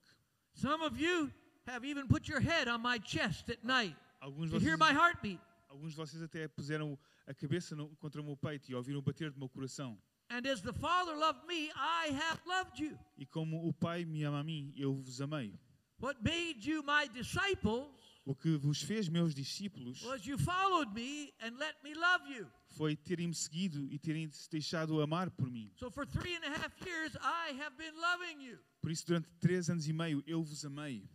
Some 0.55 0.83
of 0.85 0.99
you 1.01 1.33
have 1.67 1.85
even 1.87 2.07
put 2.09 2.29
your 2.29 2.41
head 2.41 2.69
on 2.69 2.81
my 2.83 2.99
chest 2.99 3.49
at 3.51 3.63
night 3.65 3.97
Alguns 4.21 4.51
de 4.51 4.57
hear 4.57 4.77
vocês, 4.77 4.93
my 4.93 4.97
heartbeat. 4.99 5.41
alguns 5.69 5.91
de 5.93 5.97
vocês 5.97 6.23
até 6.23 6.47
puseram 6.49 6.99
a 7.27 7.35
cabeça 7.35 7.75
no- 7.75 7.89
contra 7.97 8.21
o 8.21 8.25
meu 8.25 8.37
peito 8.37 8.71
e 8.71 8.75
ouviram 8.75 8.99
o 8.99 9.03
bater 9.03 9.31
do 9.31 9.39
meu 9.39 9.49
coração. 9.49 9.99
And 10.29 10.43
as 10.49 10.61
the 10.61 10.73
Father 10.73 11.17
loved 11.17 11.45
me, 11.47 11.69
I 11.71 12.11
have 12.13 12.41
loved 12.47 12.81
you. 12.83 12.99
E 13.19 13.27
como 13.27 13.67
o 13.67 13.73
Pai 13.73 14.05
me 14.05 14.23
ama 14.25 14.41
a 14.41 14.45
mim, 14.45 14.73
eu 14.77 14.95
vos 14.95 15.21
amei. 15.21 15.59
What 16.01 16.21
made 16.23 16.69
you 16.71 16.83
my 16.83 17.09
disciples 17.13 17.89
O 18.25 18.35
que 18.35 18.57
vos 18.57 18.81
fez 18.83 19.09
meus 19.09 19.35
discípulos 19.35 20.03
was 20.03 20.25
you 20.27 20.39
followed 20.39 20.93
me 20.95 21.33
and 21.41 21.57
let 21.59 21.75
me 21.83 21.95
love 21.95 22.31
you. 22.33 22.47
foi 22.69 22.95
terem-me 22.95 23.35
seguido 23.35 23.89
e 23.91 23.99
terem 23.99 24.31
se 24.31 24.49
deixado 24.49 25.01
amar 25.01 25.31
por 25.31 25.51
mim. 25.51 25.73
So 25.77 25.91
for 25.91 26.07
three 26.07 26.37
and 26.37 26.45
a 26.45 26.51
half 26.51 26.73
years, 26.87 27.15
I 27.17 27.59
have 27.61 27.77
been 27.77 27.95
loving 27.97 28.43
you. 28.45 28.59
Por 28.81 28.91
isso, 28.91 29.07
durante 29.07 29.29
três 29.41 29.69
anos 29.69 29.89
e 29.89 29.93
meio, 29.93 30.23
eu 30.27 30.43
vos 30.45 30.65
amei. 30.65 31.09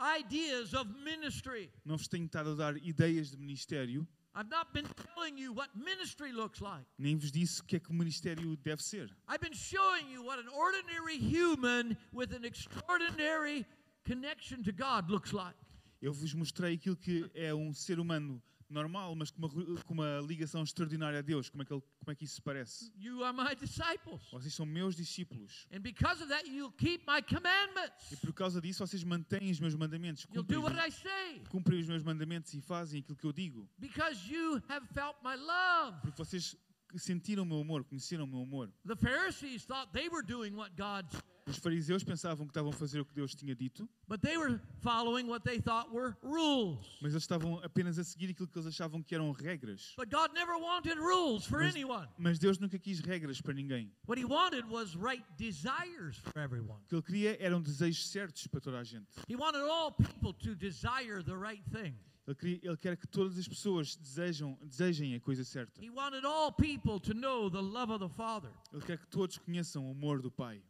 Ideas 0.00 0.72
of 0.74 0.90
ministry. 1.04 1.70
Não 1.84 1.96
vos 1.96 2.08
tenho 2.08 2.24
estado 2.24 2.50
a 2.50 2.54
dar 2.54 2.76
ideias 2.76 3.30
de 3.30 3.36
ministério, 3.36 4.06
I've 4.34 4.48
not 4.48 4.72
been 4.72 4.86
telling 5.14 5.36
you 5.36 5.52
what 5.52 5.70
ministry 5.74 6.32
looks 6.32 6.60
like. 6.60 6.86
nem 6.98 7.16
vos 7.16 7.30
disse 7.32 7.60
o 7.60 7.64
que 7.64 7.76
é 7.76 7.80
que 7.80 7.90
o 7.90 7.94
ministério 7.94 8.56
deve 8.56 8.82
ser. 8.82 9.10
I've 9.28 9.40
been 9.40 9.54
showing 9.54 10.08
you 10.10 10.22
what 10.24 10.38
an 10.38 10.48
ordinary 10.48 11.18
human 11.18 11.96
with 12.12 12.32
an 12.32 12.44
extraordinary 12.44 13.66
connection 14.04 14.62
to 14.62 14.72
God 14.72 15.10
looks 15.10 15.32
like. 15.32 15.56
Eu 16.00 16.12
vos 16.12 16.32
mostrei 16.32 16.74
aquilo 16.74 16.96
que 16.96 17.30
é 17.34 17.52
um 17.54 17.74
ser 17.74 17.98
humano 17.98 18.40
normal, 18.72 19.14
mas 19.14 19.30
com 19.30 19.46
uma, 19.46 19.82
com 19.84 19.94
uma 19.94 20.20
ligação 20.20 20.62
extraordinária 20.62 21.18
a 21.18 21.22
Deus. 21.22 21.48
Como 21.48 21.62
é, 21.62 21.66
que 21.66 21.72
ele, 21.72 21.82
como 21.98 22.12
é 22.12 22.14
que 22.14 22.24
isso 22.24 22.36
se 22.36 22.42
parece? 22.42 22.92
You 22.96 23.24
are 23.24 23.36
my 23.36 23.54
disciples. 23.54 24.22
Vocês 24.30 24.54
são 24.54 24.66
meus 24.66 24.94
discípulos. 24.94 25.66
And 25.72 25.80
because 25.80 26.22
of 26.22 26.28
that, 26.28 26.48
you'll 26.48 26.72
keep 26.72 27.04
my 27.06 27.22
commandments. 27.22 28.12
E 28.12 28.16
por 28.16 28.32
causa 28.32 28.60
disso, 28.60 28.86
vocês 28.86 29.04
mantêm 29.04 29.50
os 29.50 29.60
meus 29.60 29.74
mandamentos. 29.74 30.26
You'll 30.32 30.44
do 30.44 30.58
os, 30.58 30.64
what 30.64 30.78
I 30.78 30.90
say. 30.90 31.42
cumprem 31.48 31.80
os 31.80 31.86
meus 31.86 32.02
mandamentos 32.02 32.54
e 32.54 32.60
fazem 32.60 33.00
aquilo 33.00 33.16
que 33.16 33.26
eu 33.26 33.32
digo. 33.32 33.68
Because 33.78 34.32
you 34.32 34.62
have 34.68 34.86
felt 34.94 35.16
my 35.22 35.36
love. 35.36 36.00
Porque 36.02 36.16
vocês 36.16 36.56
sentiram 36.98 37.42
o 37.42 37.46
meu 37.46 37.60
amor, 37.60 37.84
conheceram 37.84 38.24
o 38.24 38.26
meu 38.26 38.40
amor. 38.42 38.72
The 38.86 38.96
Pharisees 38.96 39.64
thought 39.64 39.92
they 39.92 40.08
were 40.08 40.22
doing 40.26 40.54
what 40.54 40.72
God 40.76 41.10
said, 41.10 41.22
Os 41.46 41.56
fariseus 41.58 42.04
pensavam 42.04 42.46
que 42.46 42.50
estavam 42.50 42.70
a 42.70 42.72
fazer 42.72 43.00
o 43.00 43.04
que 43.04 43.12
Deus 43.14 43.34
tinha 43.34 43.56
dito, 43.56 43.88
but 44.06 44.20
they 44.20 44.36
were 44.36 44.60
following 44.82 45.26
what 45.26 45.42
they 45.42 45.58
thought 45.60 45.90
were 45.92 46.14
rules. 46.22 46.86
mas 47.00 47.12
eles 47.12 47.24
estavam 47.24 47.58
apenas 47.64 47.98
a 47.98 48.04
seguir 48.04 48.30
aquilo 48.30 48.46
que 48.46 48.56
eles 48.58 48.68
achavam 48.68 49.02
que 49.02 49.14
eram 49.14 49.32
regras. 49.32 49.94
But 49.96 50.10
God 50.10 50.32
never 50.32 50.56
wanted 50.60 50.96
rules 50.98 51.44
for 51.46 51.60
Mas- 51.60 51.74
anyone. 51.74 52.06
Mas 52.18 52.38
Deus 52.38 52.58
nunca 52.58 52.78
quis 52.78 53.00
regras 53.00 53.40
para 53.40 53.54
ninguém. 53.54 53.90
What 54.06 54.20
He 54.20 54.24
wanted 54.24 54.64
was 54.68 54.94
right 54.94 55.24
desires 55.36 56.18
for 56.18 56.38
everyone. 56.40 56.78
O 56.84 56.88
que 56.88 56.94
Ele 56.94 57.02
queria 57.02 57.36
eram 57.40 57.60
desejos 57.60 58.08
certos 58.10 58.46
para 58.46 58.60
toda 58.60 58.78
a 58.78 58.84
gente. 58.84 59.08
He 59.28 59.34
wanted 59.34 59.62
all 59.62 59.90
people 59.92 60.32
to 60.34 60.54
desire 60.54 61.22
the 61.22 61.34
right 61.36 61.64
thing. 61.72 61.96
Ele, 62.42 62.76
quer 62.76 62.96
que 62.96 63.06
todas 63.06 63.38
as 63.38 63.46
pessoas 63.48 63.96
desejam, 63.96 64.58
desejem 64.62 65.14
a 65.14 65.20
coisa 65.20 65.44
certa. 65.44 65.80
He 65.82 65.90
wanted 65.90 66.24
all 66.24 66.52
people 66.52 67.00
to 67.00 67.14
know 67.14 67.50
the 67.50 67.60
love 67.60 67.90
of 67.92 67.98
the 67.98 68.08
Father. 68.14 68.50
Ele 68.72 68.82
quer 68.82 68.98
que 68.98 69.06
todos 69.06 69.38
conheçam 69.38 69.86
o 69.88 69.90
amor 69.90 70.20
do 70.22 70.30
Pai. 70.30 70.62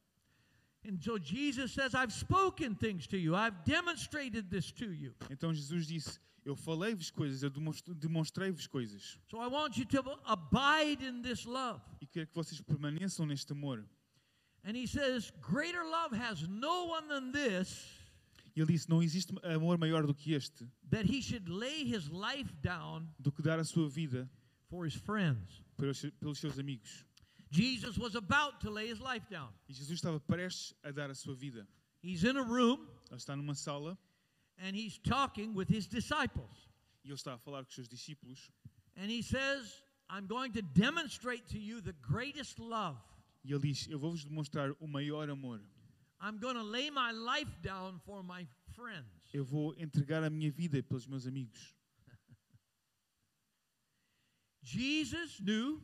And 0.87 0.99
so 1.03 1.19
Jesus 1.19 1.73
says, 1.73 1.95
I've 1.95 2.13
spoken 2.13 2.75
things 2.75 3.07
to 3.09 3.19
you, 3.19 3.35
I've 3.35 3.65
demonstrated 3.65 4.49
this 4.51 4.73
to 4.73 4.93
you. 4.93 5.15
Então 5.29 5.53
Jesus 5.53 5.87
disse: 5.87 6.19
Eu 6.43 6.57
falei-vos 6.57 7.11
coisas, 7.11 7.43
eu 7.43 7.51
demonst- 7.51 7.87
demonstrei-vos 7.95 8.67
coisas. 8.67 9.19
So 9.29 9.39
I 9.39 9.47
want 9.47 9.77
you 9.77 9.85
to 9.85 10.19
abide 10.25 11.05
in 11.05 11.21
this 11.21 11.45
love. 11.45 11.83
E 12.01 12.07
quero 12.07 12.27
que 12.29 12.35
vocês 12.35 12.61
permaneçam 12.63 13.27
neste 13.27 13.53
amor. 13.53 13.85
And 14.65 14.75
he 14.75 14.87
says, 14.87 15.31
Greater 15.43 15.85
love 15.85 16.15
has 16.15 16.47
no 16.49 16.87
one 16.87 17.09
than 17.09 17.31
this, 17.33 18.00
E 18.55 18.61
ele 18.61 18.73
disse: 18.73 18.89
Não 18.89 19.03
existe 19.03 19.33
amor 19.45 19.79
maior 19.79 20.07
do 20.07 20.15
que 20.15 20.33
este, 20.33 20.69
that 20.91 21.07
he 21.07 21.23
should 21.23 21.49
lay 21.49 21.83
his 21.83 22.09
life 22.09 22.53
down 22.63 23.09
do 23.19 23.31
que 23.31 23.43
dar 23.43 23.59
a 23.59 23.65
sua 23.65 23.89
vida 23.89 24.29
for 24.69 24.87
his 24.87 24.95
friends. 24.95 25.63
pelos, 25.77 26.05
pelos 26.21 26.39
seus 26.39 26.59
amigos. 26.59 27.05
Jesus 27.51 27.99
was 27.99 28.15
about 28.15 28.61
to 28.61 28.71
lay 28.71 28.89
his 28.89 29.01
life 29.01 29.27
down. 29.29 29.53
E 29.69 29.73
Jesus 29.73 29.99
estava 29.99 30.21
prestes 30.21 30.75
a 30.85 30.93
dar 30.93 31.11
a 31.11 31.15
sua 31.15 31.35
vida. 31.35 31.67
He's 32.03 32.25
in 32.25 32.37
a 32.37 32.43
room 32.43 32.87
Ele 33.11 33.19
está 33.19 33.37
numa 33.37 33.55
sala 33.55 33.99
and 34.59 34.77
he's 34.77 34.99
talking 34.99 35.55
with 35.55 35.69
his 35.69 35.87
disciples. 35.87 36.69
e 37.05 37.09
ele 37.09 37.15
está 37.15 37.35
a 37.35 37.39
falar 37.39 37.65
com 37.65 37.69
os 37.69 37.75
seus 37.75 37.89
discípulos. 37.89 38.51
And 38.97 39.11
he 39.11 39.23
says, 39.23 39.83
I'm 40.09 40.27
going 40.27 40.53
to 40.53 40.63
demonstrate 40.63 41.47
to 41.49 41.59
you 41.59 41.81
the 41.81 41.95
greatest 42.03 42.59
love. 42.59 42.99
E 43.45 43.53
ele 43.53 43.61
diz: 43.61 43.89
Eu 43.89 43.99
vou-vos 43.99 44.25
demonstrar 44.25 44.71
o 44.79 44.87
maior 44.87 45.29
amor. 45.31 45.61
I'm 46.21 46.39
going 46.39 46.57
to 46.57 46.63
lay 46.63 46.91
my 46.91 47.13
life 47.13 47.49
down 47.63 48.01
for 48.05 48.23
my 48.23 48.47
friends. 48.77 49.07
Eu 49.33 49.45
vou 49.45 49.75
entregar 49.79 50.23
a 50.23 50.31
minha 50.31 50.51
vida 50.51 50.83
pelos 50.83 51.07
meus 51.07 51.27
amigos. 51.27 51.75
Jesus 54.63 55.41
knew 55.41 55.81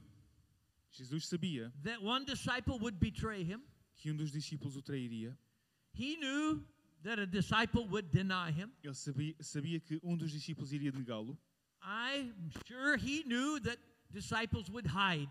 Jesus 0.90 1.26
sabia 1.28 1.72
that 1.82 2.02
one 2.02 2.24
disciple 2.24 2.78
would 2.78 2.98
betray 2.98 3.42
him. 3.42 3.62
que 3.96 4.10
um 4.10 4.16
dos 4.16 4.30
discípulos 4.30 4.76
o 4.76 4.82
trairia. 4.82 5.36
He 5.92 6.16
knew 6.16 6.62
that 7.02 7.18
a 7.18 7.26
disciple 7.26 7.86
would 7.88 8.10
deny 8.10 8.50
him. 8.50 8.70
Ele 8.84 8.94
sabia, 8.94 9.34
sabia 9.40 9.80
que 9.80 9.98
um 10.02 10.16
dos 10.16 10.32
discípulos 10.32 10.72
iria 10.72 10.92
negá-lo. 10.92 11.36
I'm 11.82 12.50
sure 12.66 12.96
he 12.96 13.22
knew 13.24 13.58
that 13.60 13.78
disciples 14.12 14.70
would 14.70 14.86
hide 14.86 15.28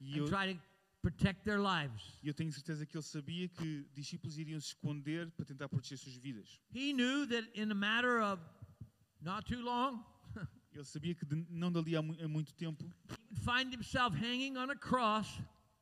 E 0.00 0.12
and 0.12 0.16
eu, 0.18 0.28
try 0.28 0.52
to 0.52 0.60
protect 1.04 1.44
their 1.44 1.58
lives. 1.60 2.18
E 2.22 2.28
eu 2.28 2.34
tenho 2.34 2.50
certeza 2.50 2.86
que 2.86 2.96
ele 2.96 3.02
sabia 3.04 3.46
que 3.48 3.84
discípulos 3.94 4.38
iriam 4.38 4.58
se 4.58 4.68
esconder 4.68 5.30
para 5.32 5.44
tentar 5.44 5.68
proteger 5.68 5.98
suas 5.98 6.16
vidas. 6.16 6.58
He 6.72 6.92
knew 6.94 7.26
that 7.26 7.46
in 7.54 7.70
a 7.70 7.74
matter 7.74 8.20
of 8.22 8.40
not 9.20 9.44
too 9.46 9.60
long, 9.62 10.02
Ele 10.72 10.84
sabia 10.84 11.14
que 11.14 11.24
de- 11.26 11.46
não 11.50 11.70
dali 11.70 11.94
a, 11.94 12.02
mu- 12.02 12.16
a 12.20 12.26
muito 12.26 12.52
tempo 12.54 12.82
he 12.84 13.12
would 13.30 13.38
find 13.44 13.72
himself 13.72 14.14
hanging 14.16 14.56
on 14.56 14.70
a 14.70 14.76
cross, 14.76 15.28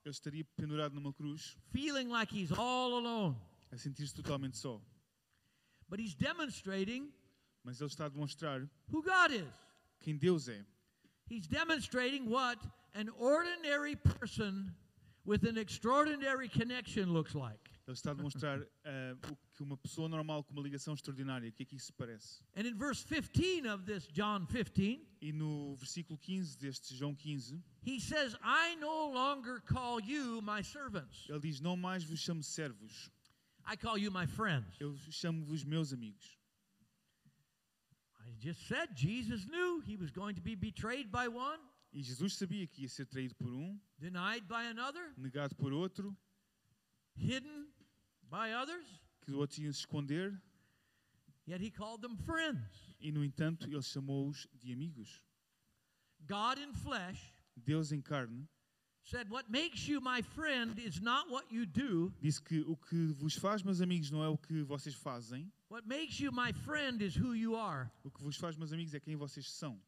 ele 0.05 0.11
estaria 0.13 0.45
pendurado 0.57 0.93
numa 0.95 1.13
cruz, 1.13 1.57
feeling 1.73 2.09
like 2.09 2.31
he's 2.35 2.51
all 2.53 2.95
alone. 2.99 3.37
a 3.71 3.79
sentir-se 3.79 4.15
totalmente 4.15 4.59
só. 4.59 4.81
But 5.89 6.01
he's 6.01 6.15
demonstrating 6.15 7.11
Mas 7.65 7.81
ele 7.81 7.89
está 7.89 8.07
a 8.07 8.09
demonstrar 8.11 8.69
who 8.91 9.03
God 9.03 9.31
is. 9.31 9.47
quem 10.01 10.19
Deus 10.19 10.49
é. 10.49 10.63
He's 11.31 11.47
demonstrating 11.47 12.29
what 12.29 12.59
an 12.95 13.09
ordinary 13.19 13.95
person 13.97 14.75
with 15.25 15.45
an 15.45 15.57
extraordinary 15.59 16.49
connection 16.49 17.13
looks 17.13 17.35
like. 17.35 17.59
Ele 17.87 17.97
está 17.97 18.13
a 18.13 18.15
demonstrar 18.15 18.61
ah, 18.85 19.17
o 19.29 19.37
que 19.53 19.63
uma 19.63 19.77
pessoa 19.77 20.09
normal 20.09 20.45
com 20.45 20.53
uma 20.53 20.63
ligação 20.63 20.95
extraordinária, 20.95 21.49
o 21.49 21.53
que 21.53 21.65
é 21.65 21.67
que 21.67 21.75
isso 21.77 21.87
se 21.87 21.93
parece. 21.93 22.41
And 22.57 22.67
in 22.67 22.77
verse 22.77 23.05
15 23.05 23.67
of 23.67 23.85
this 23.85 24.07
John 24.07 24.47
15, 24.47 25.01
E 25.21 25.33
no 25.33 25.75
versículo 25.77 26.17
15 26.19 26.59
deste 26.59 26.95
João 26.95 27.15
15, 27.15 27.61
he 27.85 27.99
says, 28.01 28.37
I 28.43 28.77
no 28.77 29.11
longer 29.13 29.61
call 29.61 30.01
you 30.01 30.41
my 30.43 30.63
servants. 30.63 31.27
ele 31.29 31.41
diz: 31.41 31.61
Não 31.61 31.77
mais 31.77 32.05
vos 32.05 32.21
chamo 32.21 32.43
servos, 32.43 33.11
I 33.67 33.77
call 33.77 33.99
you 33.99 34.11
my 34.13 34.27
friends. 34.27 34.77
eu 34.81 34.97
chamo-vos 35.11 35.65
meus 35.65 35.93
amigos. 35.93 36.39
I 38.25 38.33
just 38.39 38.67
said 38.69 38.95
Jesus 38.95 39.45
knew 39.47 39.81
he 39.81 39.97
was 39.97 40.11
going 40.13 40.35
to 40.37 40.41
be 40.41 40.55
betrayed 40.55 41.11
by 41.11 41.27
one, 41.29 41.59
E 41.93 42.03
Jesus 42.03 42.37
sabia 42.37 42.67
que 42.67 42.83
ia 42.83 42.89
ser 42.89 43.07
traído 43.07 43.35
por 43.35 43.53
um, 43.53 43.79
denied 43.99 44.47
by 44.47 44.67
another, 44.71 45.13
negado 45.19 45.55
por 45.55 45.73
outro, 45.73 46.17
hidden 47.15 47.67
by 48.31 48.53
others, 48.55 48.87
que 49.21 49.33
o 49.33 49.39
outro 49.39 49.61
ia 49.63 49.73
se 49.73 49.81
esconder, 49.81 50.41
yet 51.47 51.61
he 51.63 51.71
called 51.71 52.01
them 52.01 52.17
friends. 52.17 52.97
e 52.99 53.13
no 53.13 53.23
entanto 53.25 53.67
ele 53.69 53.83
chamou-os 53.83 54.47
de 54.55 54.73
amigos. 54.73 55.21
God 56.27 56.59
in 56.59 56.73
flesh 56.73 57.33
Deus 57.57 57.93
em 57.93 58.01
carne 58.01 58.49
said, 59.05 59.29
What 59.29 59.51
makes 59.51 59.87
you 59.89 60.01
my 60.01 60.23
friend 60.23 60.79
is 60.79 61.01
not 61.01 61.29
what 61.29 61.53
you 61.53 61.67
do. 61.67 62.11
disse 62.23 62.41
que 62.41 62.61
o 62.61 62.77
que 62.77 63.13
vos 63.13 63.35
faz, 63.37 63.63
meus 63.63 63.81
amigos, 63.83 64.11
não 64.11 64.23
é 64.25 64.29
o 64.29 64.39
que 64.39 64.63
vocês 64.63 64.95
fazem, 64.95 65.53
What 65.69 65.87
makes 65.87 66.21
you 66.21 66.33
my 66.33 66.53
friend 66.55 67.05
is 67.05 67.15
who 67.17 67.35
you 67.35 67.55
are. 67.55 67.91
o 68.03 68.11
que 68.11 68.23
vos 68.23 68.37
faz, 68.39 68.57
meus 68.57 68.73
amigos, 68.73 68.95
é 68.95 69.01
quem 69.01 69.15
vocês 69.17 69.51
são. 69.51 69.79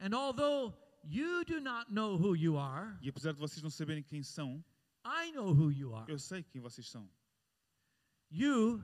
And 0.00 0.14
although 0.14 0.74
you 1.06 1.44
do 1.44 1.60
not 1.60 1.90
know 1.92 2.16
who 2.16 2.34
you 2.34 2.56
are, 2.58 2.96
E 3.02 3.08
apesar 3.08 3.32
de 3.32 3.38
vocês 3.38 3.62
não 3.62 3.70
saberem 3.70 4.02
quem 4.02 4.22
são, 4.22 4.64
I 5.04 5.30
know 5.32 5.52
who 5.54 5.70
you 5.70 5.94
are. 5.94 6.10
eu 6.10 6.18
sei 6.18 6.42
quem 6.42 6.60
vocês 6.60 6.88
são. 6.88 7.08
You 8.30 8.82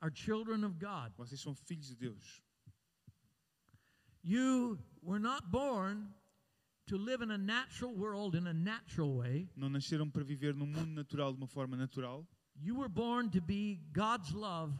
are 0.00 0.12
children 0.14 0.64
of 0.64 0.76
God. 0.78 1.12
Vocês 1.16 1.40
são 1.40 1.54
filhos 1.54 1.86
de 1.88 1.94
Deus. 1.96 2.42
You 4.22 4.78
were 5.02 5.18
not 5.20 5.50
born 5.50 6.12
to 6.88 6.98
live 6.98 7.22
in 7.22 7.30
a 7.30 7.38
natural 7.38 7.94
world 7.94 8.34
in 8.36 8.46
a 8.46 8.52
natural 8.52 9.16
way. 9.16 9.48
Não 9.56 9.68
nasceram 9.70 10.10
para 10.10 10.24
viver 10.24 10.54
num 10.54 10.66
mundo 10.66 10.90
natural 10.92 11.32
de 11.32 11.38
uma 11.38 11.46
forma 11.46 11.76
natural, 11.76 12.26
You 12.56 12.76
were 12.76 12.88
born 12.90 13.30
to 13.30 13.40
be 13.40 13.80
God's 13.94 14.32
love 14.32 14.74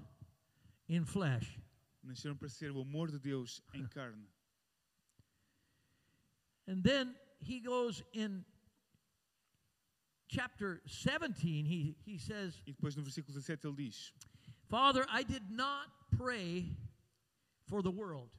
in 0.89 1.05
flesh. 1.07 1.59
nasceram 2.03 2.37
para 2.37 2.49
ser 2.49 2.71
o 2.73 2.81
amor 2.83 3.11
de 3.11 3.19
Deus 3.19 3.63
em 3.73 3.87
carne. 3.87 4.27
And 6.71 6.85
then 6.85 7.17
he 7.41 7.59
goes 7.59 8.01
in 8.13 8.45
chapter 10.29 10.81
17, 10.87 11.65
he, 11.65 11.97
he 12.07 12.17
says, 12.17 12.55
E 12.65 12.73
depois 12.73 12.97
no 12.97 13.03
versículo 13.03 13.35
17 13.35 13.65
ele 13.65 13.75
diz: 13.77 14.13
Father, 14.69 15.05
I 15.11 15.25
did 15.25 15.43
not 15.51 15.89
pray 16.17 16.67
for 17.69 17.83
the 17.83 17.91
world. 17.91 18.31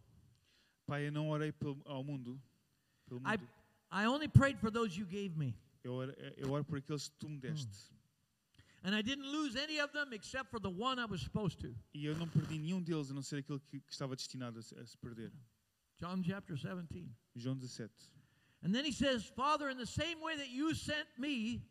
Pai, 0.88 1.08
eu 1.08 1.12
não 1.12 1.30
orei 1.30 1.52
pelo, 1.52 1.78
ao 1.86 2.06
mundo, 2.06 2.39
pelo 3.10 3.20
I, 3.26 3.36
mundo. 3.36 3.50
I 3.91 4.06
only 4.06 4.30
prayed 4.30 4.58
for 4.60 4.72
those 4.72 4.98
you 4.98 5.06
gave 5.06 5.38
me. 5.38 5.54
Eu, 5.84 5.94
oro, 5.94 6.13
eu 6.38 6.52
oro 6.52 6.63
por 6.63 6.78
aqueles 6.78 7.10
que 7.10 7.17
tu 7.20 7.28
me 7.28 7.36
hmm. 7.36 7.41
deste. 7.41 7.91
And 8.84 8.96
I 8.96 9.02
didn't 9.02 9.30
lose 9.30 9.58
any 9.58 9.80
of 9.80 9.91
them 9.91 10.13
except 10.13 10.50
for 10.50 10.60
the 10.60 10.70
one 10.70 11.00
I 11.00 11.06
was 11.06 11.22
supposed 11.22 11.60
to. 11.60 11.76
E 11.94 12.06
eu 12.06 12.15
não 12.15 12.30
perdi 12.30 12.58
nenhum 12.58 12.82
deles, 12.82 13.12
a 13.12 13.13
não 13.13 13.22
ser 13.22 13.39
aquele 13.39 13.60
que, 13.60 13.82
que 13.82 13.91
estava 13.91 14.15
destinado 14.15 14.58
a 14.58 14.82
a 14.82 14.86
se 14.86 14.98
perder. 14.98 15.34
John 16.00 16.24
chapter 16.24 16.56
17. 16.56 17.06
João 17.36 17.58
17. 17.58 17.91
And 18.63 18.74
then 18.74 18.86
he 18.86 18.91
says, 18.91 19.26
Father, 19.26 19.69
in 19.69 19.78
the 19.78 19.86
same 19.88 20.21
way 20.21 20.36
that 20.38 20.50
you 20.50 20.74
sent 20.76 21.08
me, 21.17 21.62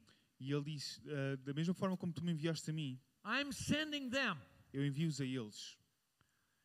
E 0.41 0.51
ele 0.53 0.63
diz: 0.65 0.99
"Ah, 1.07 1.37
Da 1.45 1.53
mesma 1.53 1.75
forma 1.75 1.97
como 1.97 2.13
tu 2.13 2.25
me 2.25 2.33
enviaste 2.33 2.71
a 2.71 2.73
mim, 2.73 2.99
I'm 3.25 3.53
sending 3.53 4.09
them. 4.11 4.37
eu 4.73 4.83
envio-os 4.85 5.21
a 5.21 5.25
eles. 5.25 5.77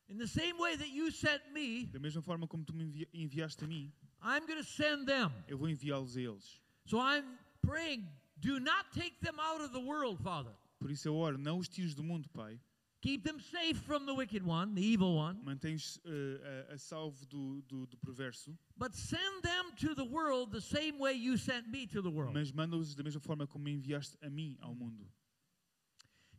In 0.08 0.18
the 0.18 0.28
same 0.28 0.58
way 0.58 0.76
that 0.78 0.90
you 0.90 1.12
sent 1.12 1.42
me, 1.52 1.86
Da 1.88 2.00
mesma 2.00 2.22
forma 2.22 2.48
como 2.48 2.64
tu 2.64 2.74
me 2.74 2.86
envi- 2.86 3.08
enviaste 3.14 3.64
a 3.64 3.68
mim, 3.68 3.92
I'm 4.22 4.46
going 4.48 4.58
to 4.60 4.64
send 4.68 5.06
them. 5.08 5.32
eu 5.48 5.58
vou 5.58 5.68
enviá-los 5.70 6.16
a 6.16 6.22
eles. 6.22 6.60
So 6.86 7.00
I'm 7.00 7.26
praying, 7.62 8.08
do 8.40 8.60
not 8.60 8.92
take 8.94 9.20
them 9.20 9.40
out 9.40 9.62
of 9.62 9.72
the 9.74 9.80
world, 9.80 10.22
Father. 10.24 10.54
Por 10.80 10.90
isso 10.90 11.08
eu 11.08 11.16
oro, 11.16 11.38
não 11.38 11.58
os 11.60 11.68
tires 11.68 11.94
do 11.94 12.04
mundo, 12.04 12.30
Pai. 12.30 12.60
Keep 13.06 13.24
them 13.24 13.40
safe 13.40 13.78
from 13.86 14.08
the 14.08 14.16
wicked 14.16 14.44
one, 14.44 14.74
the 14.74 14.82
evil 14.82 15.16
one, 15.16 15.38
Mantém-os 15.46 16.00
ah, 16.08 16.72
a, 16.72 16.74
a 16.74 16.78
salvo 16.80 17.24
do, 17.30 17.62
do, 17.68 17.86
do 17.86 17.98
perverso, 17.98 18.58
but 18.80 18.96
send 18.96 19.44
them 19.44 19.66
to 19.78 19.94
the 19.94 20.04
world 20.06 20.52
the 20.52 20.60
same 20.60 20.98
way 20.98 21.14
you 21.14 21.38
sent 21.38 21.70
me 21.70 21.86
to 21.86 22.02
the 22.02 22.10
world. 22.10 22.34
mas 22.34 22.52
manda-os 22.52 22.96
da 22.96 23.04
mesma 23.04 23.22
forma 23.22 23.46
como 23.46 23.66
me 23.66 23.74
enviaste 23.74 24.18
a 24.24 24.30
mim 24.30 24.58
ao 24.60 24.74
mundo. 24.74 25.06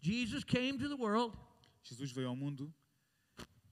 Jesus 0.00 0.42
came 0.42 0.76
to 0.76 0.88
the 0.88 0.96
world 0.96 1.36
Jesus 1.84 2.10
veio 2.10 2.26
ao 2.30 2.34
mundo 2.36 2.74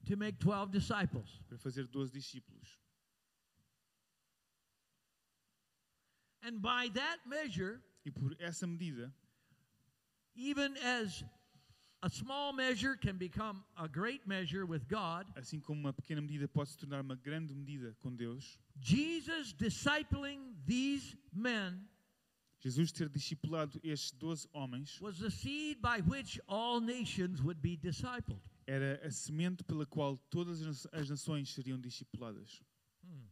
to 0.07 0.16
make 0.16 0.38
12 0.38 0.70
disciples. 0.70 1.42
para 1.48 1.59
fazer 1.59 1.88
12 1.88 2.12
discípulos. 2.12 2.78
And 6.44 6.61
by 6.62 6.90
that 6.94 7.18
measure, 7.26 7.80
E 8.07 8.11
por 8.12 8.37
essa 8.38 8.66
medida, 8.68 9.12
even 10.37 10.76
as 10.76 11.24
a 12.04 12.10
small 12.10 12.52
measure 12.52 12.96
can 12.96 13.16
become 13.16 13.64
a 13.82 13.88
great 13.88 14.28
measure 14.28 14.66
with 14.66 14.86
God, 14.88 15.24
assim 15.38 15.58
como 15.58 15.80
uma 15.80 15.92
pequena 15.92 16.20
medida 16.20 16.46
pode 16.46 16.68
se 16.68 16.76
tornar 16.76 17.00
uma 17.00 17.16
grande 17.16 17.54
medida 17.54 17.96
com 18.02 18.14
Deus, 18.14 18.58
Jesus 18.78 19.54
discipling 19.54 20.54
these 20.66 21.16
men 21.32 21.80
Jesus 22.60 22.92
ter 22.92 23.08
discipulado 23.08 23.80
estes 23.82 24.10
12 24.18 24.46
homens 24.52 25.00
was 25.00 25.18
the 25.18 25.30
seed 25.30 25.80
by 25.80 26.00
which 26.02 26.38
all 26.46 26.78
nations 26.78 27.42
would 27.42 27.60
be 27.62 27.74
discipled. 27.76 28.40
era 28.66 29.00
a 29.02 29.10
semente 29.10 29.64
pela 29.64 29.86
qual 29.86 30.18
todas 30.30 30.86
as 30.92 31.08
nações 31.08 31.54
seriam 31.54 31.80
discipuladas. 31.80 32.62
Hmm. 33.02 33.28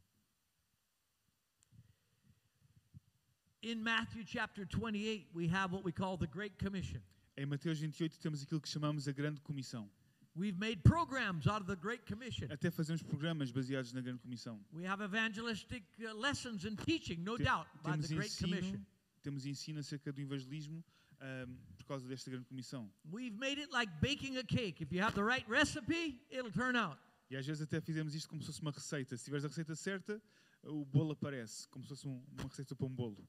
In 3.62 3.82
Matthew 3.82 4.24
chapter 4.24 4.64
28, 4.64 5.28
we 5.34 5.46
have 5.48 5.72
what 5.72 5.84
we 5.84 5.92
call 5.92 6.16
the 6.16 6.26
Great 6.26 6.58
Commission. 6.58 7.02
Em 7.36 7.46
Mateus 7.46 7.78
28 7.78 8.18
temos 8.18 8.42
aquilo 8.42 8.60
que 8.60 8.68
chamamos 8.68 9.08
a 9.08 9.12
Grande 9.12 9.40
Comissão. 9.40 9.88
We've 10.34 10.58
made 10.58 10.82
programs 10.82 11.46
out 11.46 11.60
of 11.62 11.66
the 11.66 11.76
Great 11.76 12.04
Commission. 12.06 12.46
Até 12.50 12.70
fazemos 12.70 13.02
programas 13.02 13.50
baseados 13.50 13.92
na 13.92 14.00
Grande 14.00 14.20
Comissão. 14.20 14.58
We 14.72 14.86
have 14.86 15.02
evangelistic 15.02 15.84
uh, 16.00 16.14
lessons 16.18 16.64
and 16.64 16.76
teaching, 16.76 17.18
no 17.22 17.36
Te- 17.36 17.44
doubt, 17.44 17.68
by 17.82 17.92
temos 17.92 18.08
the 18.08 18.14
Great 18.14 18.30
ensino, 18.30 18.48
Commission. 18.56 18.86
temos 19.22 19.46
ensino 19.46 19.80
acerca 19.80 20.10
do 20.12 20.20
evangelismo 20.22 20.82
ahm, 21.20 21.54
por 21.76 21.84
causa 21.86 22.08
desta 22.08 22.30
Grande 22.30 22.46
Comissão. 22.46 22.90
We've 23.10 23.36
made 23.36 23.60
it 23.60 23.70
like 23.72 23.90
baking 24.00 24.38
a 24.38 24.44
cake. 24.44 24.82
If 24.82 24.90
you 24.92 25.02
have 25.02 25.14
the 25.14 25.22
right 25.24 25.46
recipe, 25.48 26.20
it'll 26.30 26.52
turn 26.52 26.76
out. 26.76 26.98
E 27.30 27.36
às 27.36 27.46
vezes 27.46 27.62
até 27.62 27.80
fizemos 27.80 28.14
isto 28.14 28.28
como 28.28 28.40
se 28.42 28.46
fosse 28.46 28.60
uma 28.62 28.70
receita. 28.72 29.16
Se 29.16 29.24
tiveres 29.24 29.44
a 29.44 29.48
receita 29.48 29.74
certa, 29.74 30.20
o 30.64 30.84
bolo 30.84 31.12
aparece, 31.12 31.66
como 31.68 31.82
se 31.84 31.88
fosse 31.90 32.06
um- 32.08 32.22
uma 32.38 32.48
receita 32.48 32.74
para 32.74 32.86
um 32.86 32.90
bolo. 32.94 33.26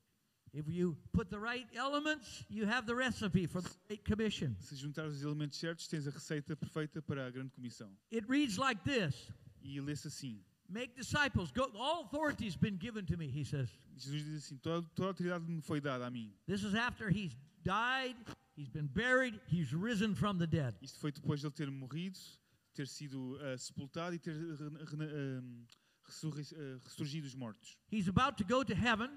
If 0.54 0.70
you 0.70 0.96
put 1.13 1.30
the 1.32 1.39
right 1.39 1.66
elements, 1.76 2.46
you 2.48 2.68
have 2.68 2.86
the 2.86 2.94
recipe 2.96 3.48
for 3.48 3.62
the 3.62 3.70
Great 3.88 4.06
Commission. 4.06 4.56
Se 4.60 4.76
juntares 4.76 5.13
os 5.16 5.24
elementos 5.24 5.58
certos, 5.58 5.88
tens 5.88 6.08
a 6.08 6.12
receita 6.12 6.56
perfeita 6.56 7.02
para 7.02 7.26
a 7.26 7.32
Grande 7.32 7.50
Comissão. 7.52 7.89
It 8.12 8.26
reads 8.30 8.58
like 8.58 8.84
this 8.84 9.32
E 9.63 9.80
lê-se 9.80 10.08
assim. 10.08 10.39
Make 10.70 10.96
disciples. 10.96 11.52
Go, 11.52 11.72
all 11.76 12.02
authority 12.04 12.46
has 12.46 12.56
been 12.56 12.78
given 12.78 13.06
to 13.06 13.18
me, 13.18 13.28
he 13.28 13.44
says. 13.44 13.70
Jesus 13.96 14.24
diz 14.24 14.44
assim, 14.46 14.58
toda, 14.58 14.88
toda 14.96 15.10
autoridade 15.13 15.48
me 15.48 15.62
foi 15.62 15.80
dada 15.80 16.06
a 16.06 16.12
mim. 16.12 16.32
This 16.48 16.63
is 16.63 16.76
after 16.76 17.10
he's 17.10 17.36
died, 17.63 18.16
he's 18.56 18.70
been 18.70 18.88
buried, 18.88 19.39
he's 19.48 19.74
risen 19.74 20.13
from 20.16 20.38
the 20.38 20.48
dead. 20.48 20.76
Isto 20.82 21.00
foi 21.00 21.12
depois 21.12 21.42
de 21.42 21.48
ele 21.48 21.54
ter 21.54 21.70
morrido, 21.72 22.18
ter 22.76 22.88
sido 22.88 23.38
ah, 23.42 23.58
sepultado 23.58 24.16
e 24.16 24.20
ter 24.20 24.34
re- 24.34 24.56
re- 24.56 25.39
ahm, 25.39 25.66
ressurri- 26.08 26.56
ah, 26.56 26.80
ressurgido 26.86 27.26
dos 27.26 27.36
mortos. 27.36 27.78
He's 27.92 28.08
about 28.08 28.38
to 28.38 28.44
go 28.44 28.63
to 28.63 28.74
heaven, 28.74 29.10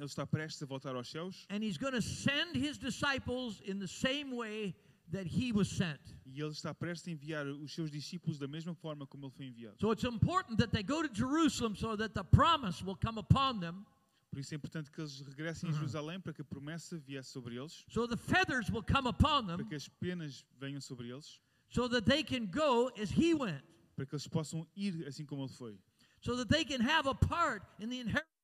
Ele 0.00 0.06
está 0.06 0.26
prestes 0.26 0.62
a 0.62 0.66
voltar 0.66 0.96
aos 0.96 1.10
céus 1.10 1.46
and 1.50 1.62
he's 1.62 1.76
going 1.76 1.92
to 1.92 2.00
send 2.00 2.56
his 2.56 2.78
disciples 2.78 3.60
in 3.66 3.78
the 3.78 3.86
same 3.86 4.34
way 4.34 4.74
that 5.12 5.26
he 5.26 5.52
was 5.52 5.68
sent. 5.68 6.00
e 6.24 6.40
ele 6.40 6.52
está 6.52 6.72
prestes 6.74 7.08
a 7.08 7.10
enviar 7.10 7.46
os 7.46 7.74
seus 7.74 7.90
discípulos 7.90 8.38
da 8.38 8.48
mesma 8.48 8.74
forma 8.74 9.06
como 9.06 9.26
ele 9.26 9.32
foi 9.32 9.46
enviado. 9.46 9.76
So 9.78 9.92
it's 9.92 10.04
important 10.04 10.58
that 10.58 10.72
they 10.72 10.82
go 10.82 11.02
to 11.02 11.12
Jerusalem 11.12 11.76
so 11.76 11.96
that 11.96 12.14
the 12.14 12.24
promise 12.24 12.82
will 12.82 12.96
come 12.96 13.18
upon 13.18 13.60
them. 13.60 13.84
Por 14.30 14.38
isso 14.38 14.54
é 14.54 14.56
importante 14.56 14.90
que 14.90 15.00
eles 15.00 15.20
regressem 15.20 15.68
a 15.68 15.72
Jerusalém 15.72 16.20
para 16.20 16.32
que 16.32 16.40
a 16.40 16.44
promessa 16.44 16.96
viesse 16.98 17.30
sobre 17.30 17.56
eles, 17.56 17.84
so 17.90 18.06
the 18.06 18.16
feathers 18.16 18.70
will 18.70 18.84
come 18.84 19.08
upon 19.08 19.44
para 19.44 19.56
them, 19.58 19.66
que 19.66 19.74
as 19.74 19.88
penas 19.88 20.46
venham 20.58 20.80
sobre 20.80 21.10
eles, 21.10 21.40
so 21.68 21.88
that 21.88 22.06
they 22.08 22.22
can 22.22 22.46
go 22.46 22.90
as 22.96 23.10
he 23.10 23.34
went, 23.34 23.62
para 23.96 24.06
que 24.06 24.14
eles 24.14 24.28
possam 24.28 24.66
ir 24.76 25.04
assim 25.06 25.26
como 25.26 25.42
ele 25.42 25.52
foi. 25.52 25.78
so 26.22 26.36
that 26.36 26.48
they 26.48 26.64
can 26.64 26.80
have 26.80 27.06
a 27.08 27.14
part 27.14 27.64
in 27.80 27.90
the 27.90 27.98
inheritance 27.98 28.39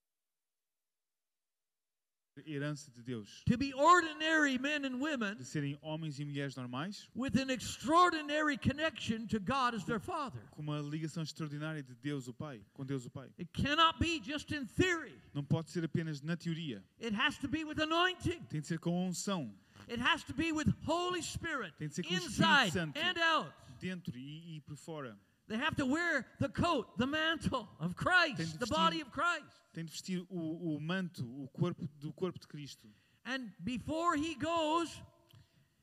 herança 2.46 2.90
de 2.92 3.02
Deus. 3.02 3.42
to 3.46 3.56
be 3.56 3.72
ordinary 3.74 4.58
men 4.58 4.84
and 4.84 4.98
women 5.00 5.36
De 5.36 5.44
serem 5.44 5.78
homens 5.82 6.18
e 6.18 6.24
mulheres 6.24 6.56
normais, 6.56 7.08
with 7.14 7.36
an 7.40 7.50
extraordinary 7.50 8.58
connection 8.58 9.26
to 9.26 9.38
God 9.40 9.74
as 9.74 9.84
their 9.84 10.00
Father. 10.00 10.40
com 10.50 10.62
uma 10.62 10.80
ligação 10.80 11.22
extraordinária 11.22 11.82
de 11.82 11.94
Deus 11.96 12.28
o 12.28 12.34
Pai, 12.34 12.60
com 12.74 12.84
Deus 12.84 13.06
o 13.06 13.10
Pai. 13.10 13.30
It 13.38 13.50
cannot 13.52 13.98
be 13.98 14.20
just 14.22 14.50
in 14.52 14.66
theory. 14.66 15.14
Não 15.32 15.44
pode 15.44 15.70
ser 15.70 15.84
apenas 15.84 16.20
na 16.22 16.36
teoria, 16.36 16.82
It 17.02 17.14
has 17.16 17.38
to 17.38 17.48
be 17.48 17.64
with 17.64 17.80
anointing. 17.80 18.40
tem 18.50 18.60
de 18.60 18.66
ser 18.66 18.78
com 18.78 19.06
unção, 19.08 19.52
It 19.88 20.00
has 20.02 20.24
to 20.24 20.34
be 20.34 20.52
with 20.52 20.66
Holy 20.86 21.22
Spirit 21.22 21.72
Tem 21.78 21.88
de 21.88 21.94
ser 21.94 22.02
com 22.02 22.12
o 22.12 22.16
Espírito 22.16 22.32
inside 22.42 22.72
Santo. 22.72 22.98
and 22.98 23.20
out. 23.22 23.52
dentro 23.80 24.16
e, 24.18 24.56
e 24.56 24.60
por 24.62 24.76
fora. 24.76 25.16
They 25.48 25.56
have 25.56 25.76
to 25.76 25.86
wear 25.86 26.26
the 26.40 26.48
coat, 26.48 26.98
the 26.98 27.06
mantle 27.06 27.68
of 27.78 27.94
Christ, 27.94 28.58
de 28.58 28.58
the 28.58 28.66
body 28.66 29.00
of 29.00 29.10
Christ. 29.12 29.44
Tem 29.74 29.84
de 29.84 29.92
vestir 29.92 30.26
o, 30.30 30.76
o 30.76 30.80
manto, 30.80 31.22
o 31.22 31.48
corpo 31.56 31.88
do 32.00 32.12
corpo 32.12 32.38
de 32.38 32.46
Cristo. 32.46 32.88
And 33.24 33.52
before 33.62 34.16
he 34.16 34.34
goes, 34.34 34.88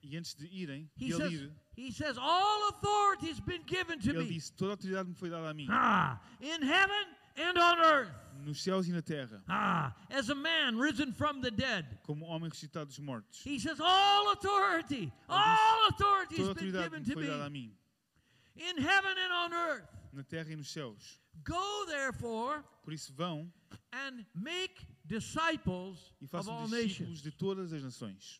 E 0.01 0.17
antes 0.17 0.33
de 0.33 0.47
irem, 0.47 0.89
he 0.97 1.11
ele 1.11 1.17
says, 1.17 1.31
ir, 1.31 1.51
he 1.75 1.91
says, 1.91 2.17
All 2.19 2.69
authority 2.69 3.27
has 3.27 3.39
been 3.39 3.63
given 3.65 3.99
to 3.99 4.09
ele 4.09 4.25
me 4.25 4.33
disse: 4.33 4.51
Toda 4.51 4.73
a 4.73 4.75
autoridade 4.75 5.07
me 5.07 5.15
foi 5.15 5.29
dada 5.29 5.49
a 5.49 5.53
mim, 5.53 5.67
ah, 5.69 6.19
in 6.41 6.61
heaven 6.61 7.05
and 7.37 7.57
on 7.57 7.79
earth. 7.79 8.11
nos 8.45 8.61
céus 8.61 8.85
e 8.87 8.91
na 8.91 9.01
terra, 9.01 9.41
Ah, 9.47 9.95
as 10.09 10.29
a 10.29 10.35
man 10.35 10.77
risen 10.77 11.13
from 11.13 11.39
the 11.39 11.49
dead. 11.51 11.85
como 12.03 12.25
homem 12.25 12.49
ressuscitado 12.49 12.87
dos 12.87 12.99
mortos. 12.99 13.41
He 13.45 13.59
says, 13.59 13.79
All 13.79 14.33
authority, 14.33 15.09
all 15.29 15.87
authority 15.89 16.35
has 16.35 16.53
been 16.53 16.71
given 16.73 16.99
me 16.99 17.05
to 17.05 17.13
foi 17.13 17.25
dada 17.25 17.45
a 17.45 17.49
me 17.49 17.59
mim, 17.67 17.71
in 18.55 18.77
heaven 18.77 19.17
and 19.17 19.33
on 19.33 19.53
earth. 19.53 19.89
na 20.13 20.23
terra 20.23 20.51
e 20.51 20.55
nos 20.55 20.67
céus. 20.71 21.19
Go 21.43 21.85
therefore 21.87 22.63
Por 22.83 22.93
isso 22.93 23.11
vão 23.13 23.51
and 23.91 24.25
make 24.35 24.85
disciples 25.05 26.13
e 26.21 26.25
of 26.25 26.31
façam 26.31 26.53
all 26.53 26.67
discípulos 26.67 26.99
nations. 26.99 27.21
de 27.21 27.31
todas 27.31 27.73
as 27.73 27.81
nações. 27.83 28.39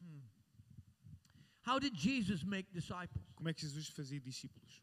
How 1.65 1.79
did 1.79 1.95
Jesus 1.95 2.43
make 2.43 2.71
disciples? 2.73 3.23
Como 3.35 3.49
é 3.49 3.53
que 3.53 3.61
Jesus 3.61 3.87
fazia 3.89 4.19
discípulos? 4.19 4.81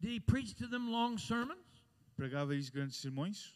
Did 0.00 0.10
he 0.10 0.20
preach 0.20 0.54
to 0.56 0.66
them 0.68 0.90
long 0.90 1.16
sermons? 1.16 1.64
Pregava-lhes 2.16 2.68
grandes 2.70 2.96
sermões? 3.00 3.52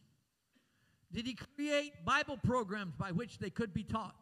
Did 1.11 1.27
he 1.27 1.35
create 1.35 1.93
Bible 2.05 2.39
programs 2.39 2.95
by 2.97 3.11
which 3.13 3.39
they 3.39 3.51
could 3.51 3.73
be 3.75 3.83
taught? 3.85 4.17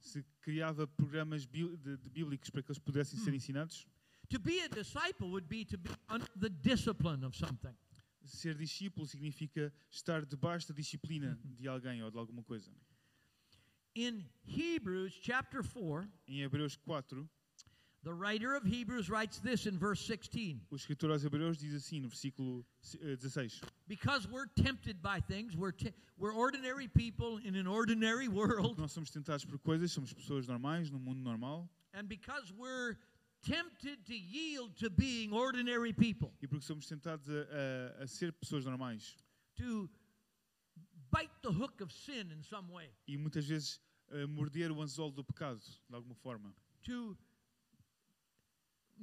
Se 0.00 0.24
criava 0.42 0.86
programas 0.86 1.46
bí- 1.46 1.76
de, 1.76 1.96
de 1.98 2.08
bíblicos 2.10 2.50
para 2.50 2.62
que 2.62 2.70
eles 2.72 2.78
pudessem 2.78 3.18
ser 3.20 3.32
ensinados? 3.34 3.86
To 4.30 4.38
be 4.38 4.60
a 4.60 4.68
disciple 4.68 5.30
would 5.30 5.48
be 5.48 5.64
to 5.64 5.78
be 5.78 5.90
under 6.08 6.26
the 6.36 6.48
discipline 6.48 7.24
of 7.24 7.34
something. 7.34 7.74
Ser 8.24 8.54
discípulo 8.54 9.06
significa 9.08 9.72
estar 9.90 10.24
debaixo 10.24 10.68
da 10.68 10.74
disciplina 10.74 11.36
de 11.58 11.66
alguém 11.66 12.02
ou 12.02 12.10
de 12.10 12.18
alguma 12.18 12.42
coisa. 12.44 12.70
In 13.96 14.24
Hebrews 14.44 15.18
chapter 15.20 15.64
4, 15.64 16.08
Em 16.28 16.42
Hebreus 16.42 16.76
4, 16.86 17.28
the 18.04 18.14
writer 18.14 18.54
of 18.54 18.64
Hebrews 18.64 19.10
writes 19.10 19.40
this 19.40 19.66
in 19.66 19.76
verse 19.76 20.00
16 20.06 20.60
o 20.70 20.76
escritor 20.76 21.10
aos 21.10 21.24
Hebreus 21.24 21.58
diz 21.58 21.74
assim, 21.74 22.00
no 22.00 22.08
versículo 22.08 22.64
eh, 23.02 23.16
16: 23.16 23.60
Because 23.88 24.28
we're 24.28 24.46
tempted 24.46 25.02
by 25.02 25.20
things, 25.20 25.56
we're, 25.56 25.74
we're 26.16 26.32
ordinary 26.32 26.86
people 26.86 27.38
in 27.44 27.56
an 27.56 27.66
ordinary 27.66 28.28
world, 28.38 28.78
Nós 28.78 28.92
somos 28.92 29.10
tentados 29.10 29.44
por 29.44 29.58
coisas, 29.58 29.90
somos 29.90 30.12
pessoas 30.12 30.46
normais, 30.46 30.88
num 30.88 31.00
mundo 31.00 31.20
normal, 31.20 31.68
and 31.94 32.08
because 32.08 32.52
we're 32.52 32.96
tempted 33.42 34.04
to 34.06 34.14
yield 34.14 34.76
to 34.76 34.90
being 34.90 35.32
ordinary 35.32 35.92
people, 35.92 36.32
e 36.42 36.46
porque 36.46 36.64
somos 36.64 36.86
tentados 36.86 37.28
a, 37.28 38.00
a- 38.00 38.04
a 38.04 38.06
ser 38.06 38.32
pessoas 38.32 38.64
normais. 38.64 39.16
to 39.56 39.88
bite 41.10 41.30
the 41.42 41.50
hook 41.52 41.80
of 41.80 41.90
sin 41.92 42.30
in 42.32 42.42
some 42.42 42.68
way, 42.70 42.88
E 43.06 43.16
muitas 43.16 43.46
vezes 43.46 43.80
eh, 44.12 44.26
morder 44.26 44.70
o 44.70 44.80
anzol 44.82 45.10
do 45.10 45.24
pecado, 45.24 45.60
de 45.88 45.94
alguma 45.94 46.14
forma. 46.16 46.54
to 46.82 47.16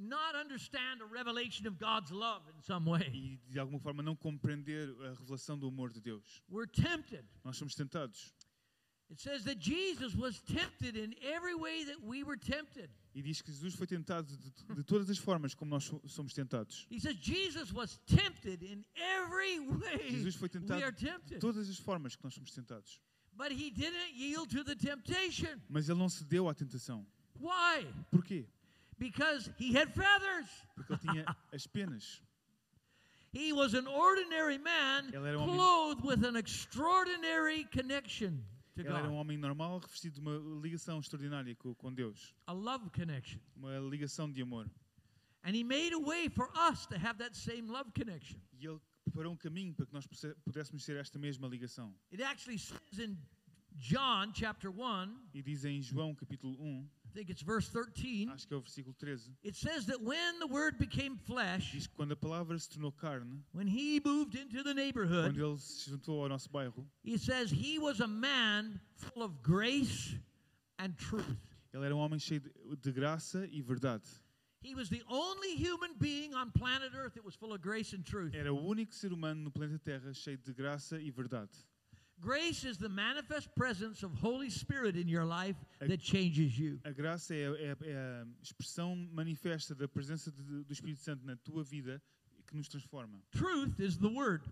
not 0.00 0.36
understand 0.36 1.00
a 1.02 1.04
revelation 1.06 1.66
of 1.66 1.76
God's 1.78 2.12
love 2.12 2.42
in 2.54 2.62
some 2.62 2.84
way. 2.84 3.10
E 3.12 3.38
de 3.50 3.58
alguma 3.58 3.80
forma 3.80 4.02
não 4.02 4.14
compreender 4.14 4.88
a 5.04 5.08
revelação 5.14 5.58
do 5.58 5.66
amor 5.66 5.90
de 5.92 6.00
Deus. 6.00 6.40
We're 6.48 6.66
tempted. 6.70 7.24
Nós 7.44 7.56
somos 7.56 7.74
tentados. 7.74 8.32
It 9.10 9.20
says 9.20 9.42
that 9.44 9.58
Jesus 9.58 10.14
was 10.14 10.40
tempted 10.42 10.94
in 10.96 11.14
every 11.22 11.54
way 11.54 11.82
that 11.84 12.00
we 12.02 12.22
were 12.22 12.36
tempted. 12.36 12.90
E 13.18 13.22
diz 13.22 13.42
que 13.42 13.50
Jesus 13.50 13.74
foi 13.74 13.84
tentado 13.88 14.28
de, 14.36 14.50
de 14.76 14.84
todas 14.84 15.10
as 15.10 15.18
formas 15.18 15.52
como 15.52 15.72
nós 15.72 15.82
so- 15.82 16.00
somos 16.06 16.32
tentados. 16.32 16.86
Jesus 17.20 17.72
was 17.72 17.98
tempted 18.06 18.62
in 18.64 18.84
every 18.94 19.58
way 19.58 20.08
Jesus 20.10 20.36
foi 20.36 20.48
tentado 20.48 20.80
de 21.26 21.38
todas 21.40 21.68
as 21.68 21.78
formas 21.78 22.14
que 22.14 22.22
nós 22.22 22.32
somos 22.34 22.52
tentados. 22.52 23.00
But 23.34 23.50
he 23.50 23.70
didn't 23.72 24.14
yield 24.14 24.48
to 24.56 24.62
the 24.62 24.76
temptation. 24.76 25.60
Mas 25.68 25.88
ele 25.88 25.98
não 25.98 26.08
cedeu 26.08 26.48
à 26.48 26.54
tentação. 26.54 27.04
Why? 27.40 27.92
Porquê? 28.12 28.46
Because 29.00 29.50
he 29.58 29.76
had 29.76 29.92
feathers. 29.92 30.48
Porque 30.76 30.92
ele 30.92 31.00
tinha 31.00 31.36
as 31.52 31.66
penas. 31.66 32.22
He 33.32 33.52
was 33.52 33.74
an 33.74 33.88
ordinary 33.88 34.58
man 34.58 35.10
Ele 35.12 35.26
era 35.28 35.38
um 35.38 35.42
homem- 35.42 35.56
clothed 35.56 36.04
with 36.04 36.24
an 36.24 36.36
extraordinary 36.36 37.64
connection 37.72 38.44
to 38.84 38.90
Ele 38.90 38.96
era 38.98 39.06
um 39.08 39.12
God. 39.12 39.20
homem 39.20 39.36
normal, 39.38 39.78
revestido 39.78 40.14
de 40.14 40.20
uma 40.20 40.36
ligação 40.62 40.98
extraordinária 41.00 41.54
co- 41.56 41.74
com 41.74 41.92
Deus. 41.92 42.34
A 42.46 42.52
love 42.52 42.88
connection. 42.90 43.38
Uma 43.56 43.78
ligação 43.78 44.30
de 44.30 44.42
amor. 44.42 44.70
And 45.44 45.54
he 45.54 45.62
made 45.64 45.92
a 45.94 45.98
way 46.00 46.28
for 46.28 46.50
us 46.70 46.86
to 46.86 46.96
have 46.96 47.18
that 47.18 47.36
same 47.36 47.62
love 47.70 47.90
connection. 47.92 48.38
E 48.52 48.66
ele 48.66 48.80
preparou 49.04 49.32
um 49.32 49.36
caminho 49.36 49.72
para 49.74 49.86
que 49.86 49.92
nós 49.92 50.06
posse- 50.06 50.34
pudéssemos 50.44 50.84
ter 50.84 50.96
esta 50.96 51.18
mesma 51.18 51.46
ligação. 51.48 51.94
It 52.12 52.22
actually 52.22 52.58
says 52.58 52.98
in 52.98 53.16
John 53.76 54.32
chapter 54.34 54.70
1, 54.70 55.28
E 55.34 55.42
diz 55.42 55.64
em 55.64 55.80
João 55.80 56.14
capítulo 56.14 56.60
1, 56.60 56.82
I 56.84 56.88
think 57.18 57.30
it's 57.30 57.42
verse 57.42 57.68
13, 57.68 58.30
acho 58.32 58.46
que 58.46 58.54
é 58.54 58.56
o 58.56 58.60
versículo 58.60 58.94
13, 58.96 59.32
it 59.42 59.56
says 59.56 59.86
that 59.86 60.00
when 60.00 60.38
the 60.38 60.46
word 60.46 60.78
became 60.78 61.16
flesh, 61.26 61.72
diz 61.72 61.88
que 61.88 61.96
quando 61.96 62.12
a 62.12 62.16
palavra 62.16 62.56
se 62.58 62.68
tornou 62.68 62.92
carne, 62.92 63.42
when 63.52 63.66
he 63.66 64.00
moved 64.04 64.36
into 64.36 64.62
the 64.62 64.72
quando 64.72 64.76
neighborhood, 64.76 65.36
ele 65.36 65.58
se 65.58 65.90
juntou 65.90 66.22
ao 66.22 66.28
nosso 66.28 66.48
bairro, 66.48 66.86
he 67.02 67.18
says 67.18 67.50
he 67.50 67.78
was 67.78 68.00
a 68.00 68.06
man 68.06 68.80
full 68.94 69.24
of 69.24 69.42
grace 69.42 70.16
and 70.78 70.96
truth. 70.96 71.36
ele 71.74 71.84
era 71.84 71.94
um 71.94 71.98
homem 71.98 72.20
cheio 72.20 72.40
de 72.80 72.92
graça 72.92 73.48
e 73.50 73.60
verdade. 73.60 74.04
He 74.60 74.74
was 74.74 74.88
the 74.88 75.02
only 75.08 75.54
human 75.56 75.94
being 75.98 76.34
on 76.34 76.50
planet 76.50 76.92
Earth 76.94 77.14
that 77.14 77.24
was 77.24 77.34
full 77.34 77.52
of 77.52 77.60
grace 77.60 77.94
and 77.94 78.04
truth. 78.04 78.34
Era 78.34 78.52
o 78.52 78.60
único 78.60 78.92
ser 78.92 79.12
humano 79.12 79.42
no 79.42 79.50
planeta 79.50 79.78
Terra 79.78 80.12
cheio 80.12 80.38
de 80.38 80.52
graça 80.52 81.00
e 81.00 81.10
verdade. 81.10 81.50
Grace 82.20 82.64
is 82.64 82.76
the 82.78 82.88
manifest 82.88 83.48
presence 83.54 84.02
of 84.02 84.12
Holy 84.20 84.50
Spirit 84.50 84.96
in 84.96 85.06
your 85.08 85.24
life 85.24 85.56
that 85.80 86.00
changes 86.02 86.58
you. 86.58 86.80
A 86.84 86.90
graça 86.92 87.32
é, 87.32 87.44
é- 87.44 87.76
é 87.82 87.94
a 87.96 88.26
expressão 88.42 88.96
manifesta 89.12 89.74
da 89.74 89.86
presença 89.86 90.30
de- 90.32 90.64
do 90.64 90.72
Espírito 90.72 91.00
Santo 91.00 91.24
na 91.24 91.36
tua 91.36 91.62
vida 91.62 92.02
que 92.46 92.56
nos 92.56 92.68
transforma. 92.68 93.22
Truth 93.30 93.78
is 93.78 93.96
the 93.98 94.08
word, 94.08 94.42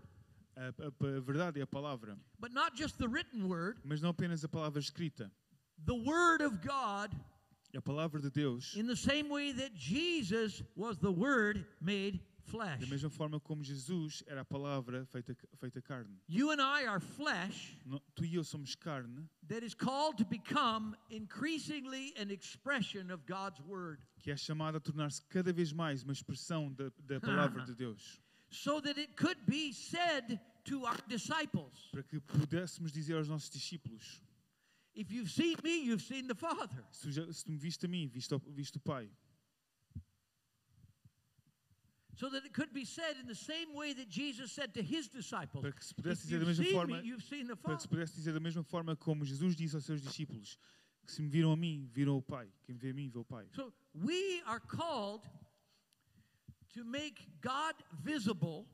A, 0.56 0.68
a- 0.68 1.16
a 1.16 1.20
verdade 1.20 1.58
é 1.58 1.62
a 1.62 1.66
palavra, 1.66 2.16
but 2.38 2.52
not 2.52 2.76
just 2.76 2.98
the 2.98 3.08
written 3.08 3.46
word, 3.48 3.78
mas 3.84 4.00
não 4.00 4.10
apenas 4.10 4.44
a 4.44 4.48
palavra 4.48 4.78
escrita. 4.80 5.30
the 5.84 5.92
word 5.94 6.42
of 6.42 6.58
God 6.62 7.10
A 7.74 7.82
palavra 7.82 8.20
de 8.22 8.30
Deus, 8.30 8.74
in 8.76 8.86
the 8.86 8.96
same 8.96 9.28
way 9.28 9.52
that 9.52 9.74
Jesus 9.74 10.62
was 10.76 10.96
the 10.98 11.10
word 11.10 11.66
made 11.80 12.20
flesh. 12.46 12.80
da 12.80 12.86
mesma 12.86 13.10
forma 13.10 13.38
como 13.40 13.62
Jesus 13.62 14.22
era 14.26 14.40
a 14.40 14.44
palavra 14.44 15.04
feita, 15.06 15.36
feita 15.58 15.82
carne. 15.82 16.18
You 16.28 16.50
and 16.52 16.60
I 16.62 16.86
are 16.86 17.00
flesh 17.00 17.76
No- 17.84 18.00
tu 18.14 18.24
e 18.24 18.34
eu 18.34 18.44
somos 18.44 18.74
carne, 18.74 19.28
that 19.48 19.64
is 19.64 19.74
called 19.74 20.16
to 20.18 20.24
become 20.24 20.96
increasingly 21.10 22.14
an 22.18 22.30
expression 22.30 23.10
of 23.10 23.24
God's 23.26 23.60
word 23.62 24.00
que 24.20 24.30
é 24.30 24.36
chamada 24.36 24.78
a 24.78 24.80
tornar-se 24.80 25.22
cada 25.28 25.52
vez 25.52 25.72
mais 25.72 26.02
uma 26.02 26.12
expressão 26.12 26.72
da, 26.72 26.90
da 27.04 27.20
palavra 27.20 27.64
de 27.64 27.74
Deus, 27.74 28.20
so 28.50 28.80
that 28.80 28.98
it 28.98 29.14
could 29.16 29.38
be 29.46 29.72
said 29.72 30.40
to 30.64 30.84
our 30.84 30.96
disciples 31.06 31.88
para 31.92 32.02
que 32.02 32.20
pudéssemos 32.20 32.90
dizer 32.92 33.14
aos 33.16 33.28
nossos 33.28 33.50
discípulos: 33.50 34.20
If 34.94 35.10
you've 35.12 35.30
seen 35.30 35.56
me, 35.62 35.84
you've 35.86 36.02
seen 36.02 36.26
the 36.26 36.34
Father. 36.34 36.82
se 36.90 37.02
tu, 37.02 37.12
já, 37.12 37.30
se 37.32 37.44
tu 37.44 37.50
me 37.52 37.58
viste 37.58 37.84
a 37.84 37.88
mim, 37.88 38.08
viste, 38.08 38.34
viste 38.48 38.78
o 38.78 38.80
Pai. 38.80 39.10
So 42.18 42.30
that 42.30 42.44
it 42.46 42.52
could 42.54 42.72
be 42.72 42.84
said 42.86 43.18
in 43.20 43.26
the 43.26 43.34
same 43.34 43.74
way 43.74 43.92
that 43.92 44.08
Jesus 44.08 44.50
said 44.50 44.72
to 44.74 44.82
his 44.82 45.06
disciples 45.08 45.60
Para 45.62 45.72
que 45.72 45.84
se 45.84 45.94
pudesse 45.94 46.24
If 46.24 46.28
dizer 46.30 46.38
da 46.38 46.44
you've 46.44 46.48
mesma 46.48 46.64
seen 46.64 46.72
forma, 46.74 46.96
me, 47.02 47.08
you've 47.08 47.24
seen 47.24 47.46
the 47.46 47.56
para 47.56 47.74
que 47.76 47.82
se 47.82 47.88
Father. 47.88 47.98
pudesse 48.06 48.14
dizer 48.16 48.32
da 48.32 48.40
mesma 48.40 48.62
forma 48.64 48.96
como 48.96 49.24
Jesus 49.24 49.54
disse 49.54 49.74
aos 49.76 49.84
seus 49.84 50.00
discípulos: 50.00 50.58
que 51.04 51.12
se 51.12 51.20
me 51.22 51.28
viram 51.28 51.52
a 51.52 51.56
mim, 51.56 51.88
viram 51.92 52.16
o 52.16 52.22
Pai. 52.22 52.48
Quem 52.64 52.74
vê 52.76 52.90
a 52.90 52.94
mim, 52.94 53.08
vê 53.10 53.18
o 53.18 53.24
Pai. 53.24 53.46
So 53.54 53.72
we 53.94 54.42
are 54.46 54.60
called 54.60 55.22
to 56.74 56.84
make 56.84 57.28
God 57.42 57.74
visible 58.02 58.66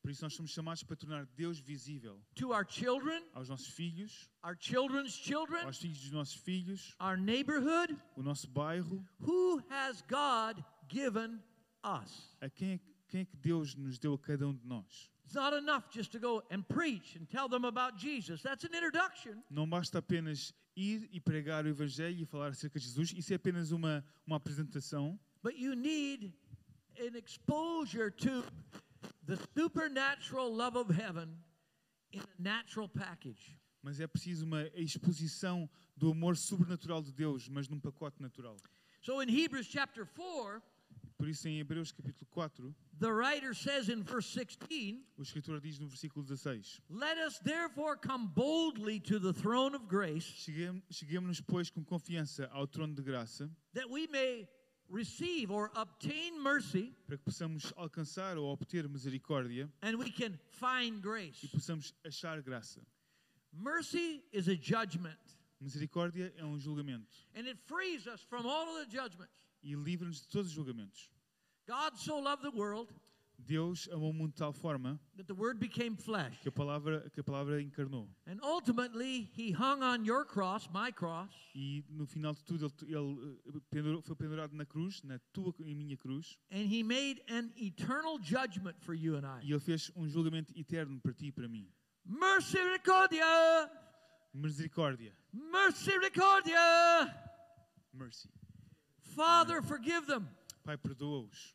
Por 0.00 0.10
isso 0.12 0.22
nós 0.24 0.32
somos 0.32 0.52
chamados 0.52 0.82
para 0.82 0.96
tornar 0.96 1.26
Deus 1.36 1.58
visível 1.58 2.18
to 2.36 2.52
our 2.52 2.64
children, 2.66 3.22
aos 3.34 3.48
nossos 3.50 3.68
filhos, 3.68 4.30
our 4.42 4.56
children's 4.58 5.12
children, 5.12 5.66
aos 5.66 5.78
filhos 5.78 6.00
dos 6.00 6.12
nossos 6.12 6.36
filhos, 6.36 6.94
our 7.00 7.18
neighborhood. 7.18 7.94
o 8.16 8.22
nosso 8.22 8.48
bairro. 8.48 9.04
Who 9.20 9.62
has 9.68 10.00
God 10.08 10.64
given 10.88 11.38
us? 11.84 12.36
A 12.40 12.48
quem 12.48 12.74
é, 12.74 12.80
quem 13.08 13.20
é 13.22 13.24
que 13.24 13.36
Deus 13.36 13.74
nos 13.74 13.98
deu 13.98 14.14
a 14.14 14.18
cada 14.18 14.46
um 14.46 14.54
de 14.54 14.66
nós? 14.66 15.10
It's 15.24 15.34
not 15.34 15.54
enough 15.54 15.84
just 15.90 16.10
to 16.12 16.18
go 16.18 16.42
and 16.50 16.62
preach 16.62 17.16
and 17.16 17.26
tell 17.26 17.48
them 17.48 17.66
about 17.66 17.98
Jesus. 17.98 18.40
That's 18.42 18.64
an 18.64 18.74
introduction. 18.74 19.42
Não 19.50 19.68
basta 19.68 19.98
apenas 19.98 20.54
ir 20.74 21.08
e 21.12 21.20
pregar 21.20 21.64
o 21.66 21.68
Evangelho 21.68 22.22
e 22.22 22.24
falar 22.24 22.48
acerca 22.48 22.78
de 22.78 22.86
Jesus. 22.86 23.12
Isso 23.12 23.32
é 23.32 23.36
apenas 23.36 23.70
uma, 23.70 24.04
uma 24.26 24.36
apresentação. 24.36 25.18
But 25.42 25.56
you 25.56 25.74
need 25.74 26.32
an 26.98 27.16
exposure 27.16 28.10
to 28.10 28.44
the 29.26 29.36
supernatural 29.54 30.50
love 30.50 30.76
of 30.78 30.90
heaven 30.90 31.36
in 32.12 32.20
a 32.20 32.42
natural 32.42 32.88
package. 32.88 33.58
Mas 33.82 34.00
é 34.00 34.06
preciso 34.06 34.44
uma 34.44 34.66
exposição 34.74 35.68
do 35.96 36.10
amor 36.10 36.36
sobrenatural 36.36 37.02
de 37.02 37.12
Deus, 37.12 37.48
mas 37.48 37.68
num 37.68 37.78
pacote 37.78 38.20
natural. 38.20 38.56
So 39.02 39.20
in 39.22 39.28
Hebrews 39.28 39.66
chapter 39.66 40.06
4, 40.06 40.62
Por 41.18 41.28
isso, 41.28 41.48
em 41.48 41.58
Hebreus 41.58 41.90
capítulo 41.90 42.26
4, 42.30 42.72
the 43.00 43.12
writer 43.12 43.52
says 43.52 43.88
in 43.88 44.04
verse 44.04 44.28
16, 44.28 45.02
o 45.18 45.22
escritor 45.22 45.60
diz 45.60 45.80
no 45.80 45.88
versículo 45.88 46.24
16: 46.24 46.80
Let 46.88 47.18
us 47.18 47.40
therefore 47.40 47.96
come 47.96 48.28
boldly 48.28 49.00
to 49.00 49.18
the 49.18 49.32
throne 49.32 49.74
of 49.74 49.88
grace, 49.88 50.22
Cheguem- 50.24 50.80
Cheguemos-nos, 50.90 51.40
pois, 51.40 51.70
com 51.70 51.82
confiança 51.84 52.48
ao 52.52 52.68
trono 52.68 52.94
de 52.94 53.02
graça, 53.02 53.50
that 53.74 53.90
we 53.90 54.06
may 54.06 54.48
receive 54.88 55.50
or 55.50 55.72
obtain 55.76 56.40
mercy 56.40 56.94
para 57.08 57.16
que 57.18 57.24
possamos 57.24 57.72
alcançar 57.76 58.38
ou 58.38 58.46
obter 58.52 58.88
misericórdia 58.88 59.68
and 59.82 59.96
we 59.98 60.10
can 60.12 60.38
find 60.52 60.98
e 60.98 61.00
grace. 61.00 61.48
possamos 61.48 61.92
achar 62.06 62.40
graça. 62.42 62.80
Mercy 63.52 64.22
is 64.32 64.46
a 64.48 64.54
judgment, 64.54 65.18
Misericórdia 65.60 66.32
é 66.36 66.44
um 66.44 66.58
julgamento 66.60 67.26
and 67.34 67.48
it 67.48 67.58
frees 67.66 68.06
us 68.06 68.22
from 68.22 68.46
all 68.46 68.68
of 68.76 68.86
the 68.86 68.90
judgments. 68.96 69.34
E 69.62 69.74
livra-nos 69.74 70.20
de 70.22 70.28
todos 70.28 70.48
os 70.48 70.52
julgamentos. 70.52 71.10
God 71.66 71.96
so 71.96 72.18
loved 72.20 72.42
the 72.42 72.56
world 72.56 72.92
Deus 73.40 73.88
amou 73.92 74.10
o 74.10 74.12
mundo 74.12 74.32
de 74.32 74.38
tal 74.38 74.52
forma 74.52 74.98
that 75.16 75.26
the 75.28 75.32
Word 75.32 75.60
became 75.60 75.96
flesh. 75.96 76.36
que 76.42 76.48
a 76.48 76.52
palavra, 76.52 77.08
que 77.10 77.20
a 77.20 77.22
palavra 77.24 77.62
encarnou. 77.62 78.08
And 78.26 78.40
ultimately, 78.42 79.30
He 79.36 79.52
hung 79.52 79.80
on 79.80 80.04
your 80.04 80.24
cross, 80.24 80.68
my 80.74 80.90
cross, 80.90 81.30
E 81.54 81.84
no 81.88 82.04
final 82.04 82.34
de 82.34 82.42
tudo, 82.44 82.66
ele, 82.82 82.96
ele, 82.96 83.58
eh, 83.58 83.60
pendurou- 83.70 84.02
foi 84.02 84.16
pendurado 84.16 84.54
na 84.56 84.66
cruz, 84.66 85.02
na 85.04 85.20
tua 85.32 85.54
e 85.60 85.72
minha 85.72 85.96
cruz, 85.96 86.36
and 86.50 86.66
He 86.66 86.82
made 86.82 87.22
an 87.28 87.52
eternal 87.56 88.18
judgment 88.20 88.74
for 88.80 88.92
you 88.94 89.14
and 89.16 89.24
I. 89.24 89.44
e 89.46 89.52
ele 89.52 89.60
fez 89.60 89.88
um 89.94 90.08
julgamento 90.08 90.52
eterno 90.58 91.00
para 91.00 91.14
ti 91.14 91.26
e 91.26 91.32
para 91.32 91.46
mim. 91.48 91.70
Misericordia! 92.04 93.70
Misericórdia. 94.34 95.12
Misericordia! 95.32 96.58
Mercy. 97.92 98.28
Father, 99.18 99.62
forgive 99.62 100.06
them. 100.06 100.28
Pai, 100.64 100.76
perdoa-os. 100.76 101.54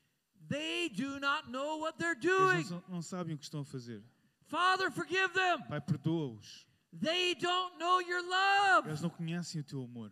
They 0.50 0.90
do 0.90 1.20
not 1.20 1.50
know 1.50 1.80
what 1.80 1.98
they're 1.98 2.18
Eles 2.22 2.68
doing. 2.68 2.70
não, 2.70 2.84
não 2.96 3.02
sabem 3.02 3.36
o 3.36 3.38
que 3.38 3.46
estão 3.46 3.62
a 3.62 3.66
fazer. 3.66 4.04
Father, 4.48 4.92
forgive 4.92 5.34
them. 5.34 5.62
Pai, 5.70 5.80
perdoa-os. 5.80 6.66
They 6.92 7.34
don't 7.36 7.78
know 7.80 8.02
your 8.02 8.22
love. 8.22 8.88
Eles 8.90 9.02
não 9.02 9.10
conhecem 9.10 9.62
o 9.62 9.64
teu 9.64 9.82
amor. 9.84 10.12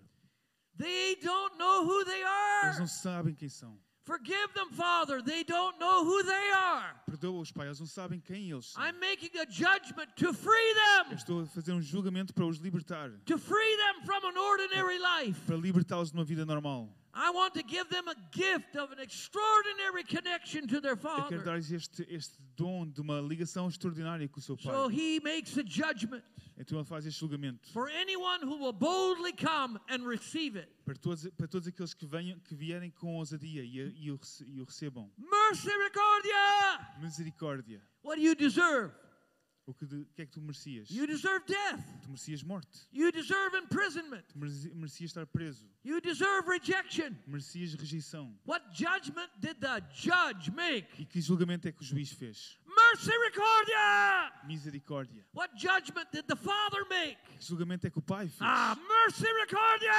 They 0.78 1.16
don't 1.18 1.58
know 1.58 1.84
who 1.84 2.06
they 2.06 2.22
Eles 2.64 2.78
não 2.78 2.86
are. 2.86 2.88
sabem 2.88 3.36
quem 3.36 3.50
são. 3.50 3.78
Forgive 4.04 4.52
them, 4.56 4.72
Father. 4.72 5.22
They 5.22 5.44
don't 5.44 5.78
know 5.78 6.04
who 6.04 6.24
they 6.24 6.52
are. 6.54 6.96
Perdoa-os, 7.06 7.52
Pai. 7.52 7.68
Eles 7.68 7.80
não 7.80 7.86
sabem 7.86 8.20
quem 8.20 8.50
eles 8.50 8.68
são. 8.72 8.82
I'm 8.82 8.98
making 9.00 9.38
a 9.38 9.46
judgment 9.46 10.08
to 10.16 10.34
free 10.34 10.70
Eu 10.72 11.06
them, 11.06 11.14
estou 11.18 11.42
a 11.42 11.46
fazer 11.46 11.74
um 11.74 11.82
julgamento 11.82 12.34
para 12.34 12.46
os 12.46 12.58
libertar. 12.58 13.12
to 13.26 13.38
free 13.38 13.78
them 13.78 14.06
from 14.06 14.26
an 14.26 14.38
ordinary 14.40 14.98
life. 14.98 15.40
Para 15.46 15.58
libertá-los 15.58 16.10
de 16.12 16.18
uma 16.18 16.24
vida 16.24 16.46
normal. 16.46 16.90
I 17.14 17.30
want 17.32 17.54
to 17.56 17.64
give 17.64 17.90
them 17.90 18.08
a 18.08 18.16
gift 18.32 18.78
of 18.78 18.92
an 18.94 19.00
extraordinary 19.00 20.04
connection 20.04 20.66
to 20.68 20.80
their 20.80 20.94
Eu 20.94 20.98
quero 20.98 21.22
Father. 21.24 21.44
dar-lhes 21.44 21.72
este, 21.72 22.06
este 22.10 22.38
dom 22.56 22.88
de 22.90 23.02
uma 23.02 23.20
ligação 23.20 23.68
extraordinária 23.68 24.28
com 24.30 24.40
o 24.40 24.42
seu 24.42 24.56
pai. 24.56 24.74
So 24.74 24.88
he 24.90 25.20
makes 25.20 25.58
a 25.58 25.64
judgment 25.64 26.24
Então 26.58 26.78
ele 26.78 26.86
faz 26.88 27.06
este 27.06 27.20
julgamento. 27.20 27.68
for 27.74 27.90
anyone 27.90 28.44
who 28.44 28.58
will 28.58 28.72
boldly 28.74 29.34
come 29.34 29.78
and 29.90 30.08
receive 30.08 30.58
it. 30.58 30.70
Para 30.86 30.96
todos, 30.96 31.28
para 31.38 31.48
todos 31.48 31.68
aqueles 31.68 31.94
que, 31.94 32.06
venham, 32.06 32.40
que 32.40 32.56
vierem 32.56 32.90
com 32.92 33.16
ousadia 33.18 33.64
e, 33.64 33.78
e, 34.06 34.12
o, 34.12 34.20
e 34.48 34.62
o 34.62 34.64
recebam. 34.66 35.12
Misericórdia. 37.02 37.82
What 38.04 38.18
do 38.20 38.24
you 38.24 38.36
deserve? 38.36 38.94
O 39.72 39.74
que, 39.74 39.86
de, 39.86 40.06
que 40.14 40.22
é 40.22 40.26
que 40.26 40.34
tu 40.34 40.42
merecias? 40.42 40.90
You 40.92 41.08
deserve 41.08 41.46
death. 41.48 41.80
Tu 42.04 42.10
merecias 42.10 42.44
morte. 42.44 42.86
You 42.92 43.10
deserve 43.10 43.56
imprisonment. 43.58 44.24
Tu 44.28 44.38
mereci- 44.38 44.74
merecias 44.76 45.12
estar 45.12 45.26
preso. 45.26 45.66
You 45.82 46.02
deserve 46.02 46.46
rejection. 46.50 47.16
Merecias 47.26 47.74
rejeição. 47.76 48.38
What 48.46 48.62
judgment 48.74 49.30
did 49.40 49.62
the 49.62 49.80
judge 49.94 50.52
make? 50.52 50.88
E 51.02 51.06
que 51.06 51.22
julgamento 51.22 51.70
é 51.70 51.72
que 51.72 51.82
o 51.82 51.86
juiz 51.86 52.12
fez? 52.12 52.60
Misericordia! 52.68 54.32
Misericórdia. 54.46 55.24
What 55.34 55.56
judgment 55.56 56.12
did 56.12 56.26
the 56.28 56.36
Father 56.36 56.86
make? 56.90 57.18
Que 57.40 57.46
julgamento 57.46 57.88
é 57.88 57.90
que 57.90 58.00
o 58.00 58.02
Pai 58.02 58.28
fez? 58.28 58.42
Ah, 58.42 58.76
misericordia! 59.08 59.92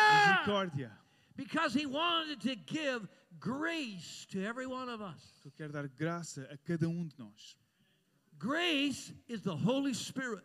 Misericórdia. 0.45 0.91
Because 1.35 1.75
he 1.75 1.87
wanted 1.87 2.41
to 2.41 2.55
give 2.67 3.09
grace 3.41 4.27
to 4.31 4.39
every 4.45 4.67
one 4.67 4.91
of 4.91 5.01
us. 5.01 5.23
Quer 5.57 5.71
dar 5.73 5.89
graça 5.89 6.47
a 6.53 6.57
cada 6.59 6.89
um 6.89 7.07
de 7.07 7.19
nós. 7.19 7.57
Grace 8.43 9.13
is 9.29 9.41
the 9.43 9.55
Holy 9.55 9.95
Spirit 9.95 10.43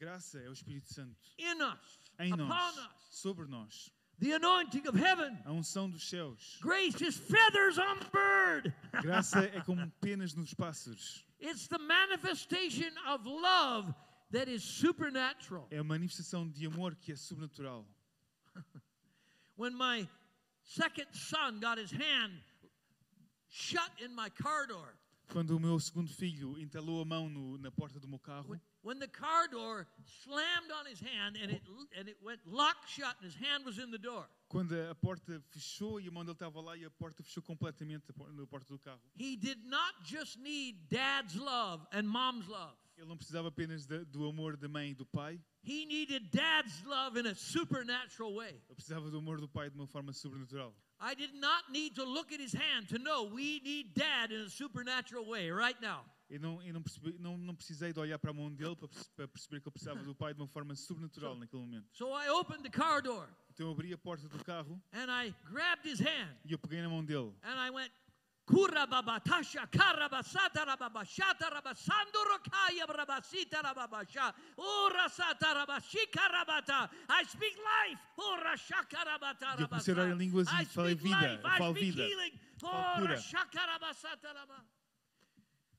Graça 0.00 0.38
é 0.38 0.48
o 0.48 0.52
Espírito 0.52 0.92
Santo 0.92 1.16
in 1.38 1.62
us, 1.62 2.00
em 2.18 2.32
upon 2.32 2.48
nós, 2.48 2.76
us, 2.76 2.88
sobre 3.10 3.46
nós. 3.46 3.90
the 4.18 4.32
anointing 4.32 4.84
of 4.88 4.96
heaven. 4.98 5.38
A 5.44 5.52
unção 5.52 5.88
dos 5.88 6.02
céus. 6.10 6.58
Grace 6.60 7.00
is 7.00 7.16
feathers 7.16 7.78
on 7.78 8.00
the 8.00 8.10
bird. 8.12 8.74
Graça 9.02 9.38
é 9.54 9.60
como 9.64 9.88
penas 10.00 10.34
nos 10.34 10.52
pássaros. 10.52 11.24
it's 11.38 11.68
the 11.68 11.78
manifestation 11.78 12.90
of 13.06 13.24
love 13.24 13.94
that 14.32 14.48
is 14.48 14.64
supernatural. 14.64 15.68
É 15.70 15.78
a 15.78 15.84
manifestação 15.84 16.50
de 16.50 16.66
amor 16.66 16.96
que 16.96 17.12
é 17.12 17.16
sobrenatural. 17.16 17.86
When 19.56 19.76
my 19.76 20.08
second 20.64 21.06
son 21.12 21.60
got 21.60 21.78
his 21.78 21.92
hand 21.92 22.32
shut 23.48 23.90
in 24.00 24.12
my 24.12 24.28
car 24.28 24.66
door, 24.66 24.97
Quando 25.30 25.50
o 25.56 25.60
meu 25.60 25.78
segundo 25.78 26.10
filho 26.10 26.58
entalou 26.58 27.02
a 27.02 27.04
mão 27.04 27.28
no- 27.28 27.58
na 27.58 27.70
porta 27.70 28.00
do 28.00 28.08
meu 28.08 28.18
carro, 28.18 28.58
when, 28.82 28.98
the 28.98 29.06
car 29.06 29.46
door 29.50 29.86
slammed 30.24 30.70
on 30.72 30.86
his 30.86 30.98
hand 31.00 31.36
and 31.36 31.52
it, 31.52 31.62
and 31.98 32.08
it 32.08 32.16
went 32.22 32.40
locked 32.46 32.88
shut 32.88 33.14
and 33.20 33.26
his 33.26 33.34
hand 33.34 33.64
was 33.66 33.76
in 33.78 33.90
the 33.90 33.98
door, 33.98 34.26
quando 34.48 34.72
a 34.90 34.94
porta 34.94 35.38
fechou 35.50 36.00
e 36.00 36.08
a 36.08 36.10
mão 36.10 36.24
dele 36.24 36.32
estava 36.34 36.60
lá 36.62 36.74
e 36.78 36.84
a 36.84 36.90
porta 36.90 37.22
fechou 37.22 37.42
completamente 37.42 38.06
na 38.34 38.46
porta 38.46 38.66
do 38.72 38.78
carro, 38.78 39.02
he 39.18 39.36
did 39.36 39.62
not 39.66 39.94
just 40.02 40.38
need 40.38 40.78
dad's 40.88 41.34
love 41.34 41.86
and 41.92 42.04
mom's 42.04 42.46
love. 42.48 42.74
Ele 42.98 43.06
não 43.08 43.16
precisava 43.16 43.48
apenas 43.48 43.86
da- 43.86 44.02
do 44.04 44.26
amor 44.26 44.56
da 44.56 44.68
mãe 44.68 44.90
e 44.90 44.94
do 44.94 45.06
pai, 45.06 45.40
He 45.64 45.86
needed 45.86 46.30
dad's 46.30 46.82
love 46.84 47.18
in 47.18 47.26
a 47.28 47.34
supernatural 47.34 48.34
way. 48.34 48.50
ele 48.68 48.74
precisava 48.74 49.10
do 49.10 49.18
amor 49.18 49.40
do 49.40 49.48
pai 49.48 49.70
de 49.70 49.76
uma 49.76 49.86
forma 49.86 50.12
sobrenatural. 50.12 50.74
I 51.00 51.14
did 51.14 51.32
not 51.34 51.70
need 51.70 51.94
to 51.94 52.04
look 52.04 52.32
at 52.34 52.40
his 52.40 52.52
hand 52.52 52.88
to 52.88 52.98
know 52.98 53.24
we 53.32 53.60
need 53.60 53.92
dad 53.94 54.32
in 54.34 54.42
a 54.46 54.50
supernatural 54.50 55.24
way 55.26 55.50
right 55.52 55.80
now. 55.80 56.04
Eu 56.28 56.40
não, 56.40 56.62
eu 56.62 56.74
não, 56.74 56.82
percebi, 56.82 57.16
não, 57.18 57.38
não 57.38 57.54
precisei 57.54 57.90
de 57.92 57.98
olhar 58.00 58.18
para 58.18 58.32
a 58.32 58.34
mão 58.34 58.52
dele 58.52 58.76
para, 58.76 58.88
para 59.16 59.28
perceber 59.28 59.60
que 59.60 59.68
ele 59.68 59.72
precisava 59.72 60.02
do 60.02 60.14
pai 60.14 60.34
de 60.34 60.40
uma 60.40 60.48
forma 60.48 60.74
sobrenatural 60.74 61.36
naquele 61.36 61.62
momento. 61.62 61.86
So 61.92 62.08
I 62.12 62.28
opened 62.30 62.62
the 62.64 62.68
car 62.70 63.00
door 63.00 63.28
Então 63.50 63.66
eu 63.66 63.72
abri 63.72 63.92
a 63.94 63.98
porta 63.98 64.28
do 64.28 64.42
carro 64.44 64.78
and 64.92 65.06
I 65.10 65.32
grabbed 65.46 65.86
his 65.88 66.00
hand 66.00 66.36
e 66.44 66.52
eu 66.52 66.58
peguei 66.58 66.82
na 66.82 66.88
mão 66.88 67.02
dele 67.04 67.32
and 67.42 67.56
I 67.58 67.70
went, 67.70 67.90
Kurababatasha 68.48 69.66
karabasata 69.70 70.64
rababashata 70.64 71.50
rabasando 71.52 72.18
rokaya 72.24 72.86
brabasita 72.86 73.60
rababasha. 73.62 74.32
Urasata 74.56 75.52
rabashika 75.54 76.24
rabata. 76.32 76.88
I 77.10 77.24
speak 77.24 77.56
life. 77.58 77.98
Urashaka 78.18 79.04
rabata 79.04 79.58
E 79.58 79.62
eu 79.62 79.68
comecei 79.68 79.92
a 79.92 79.96
orar 79.96 80.06
em 80.06 80.12
rabasa. 80.12 80.18
línguas 80.18 80.48
e 80.48 80.64
falei 80.64 80.94
vida, 80.94 81.40
eu 81.42 81.58
falo 81.58 81.74
vida. 81.74 82.02
Urashaka 82.62 83.66
rabasata 83.66 84.32
raba. 84.32 84.64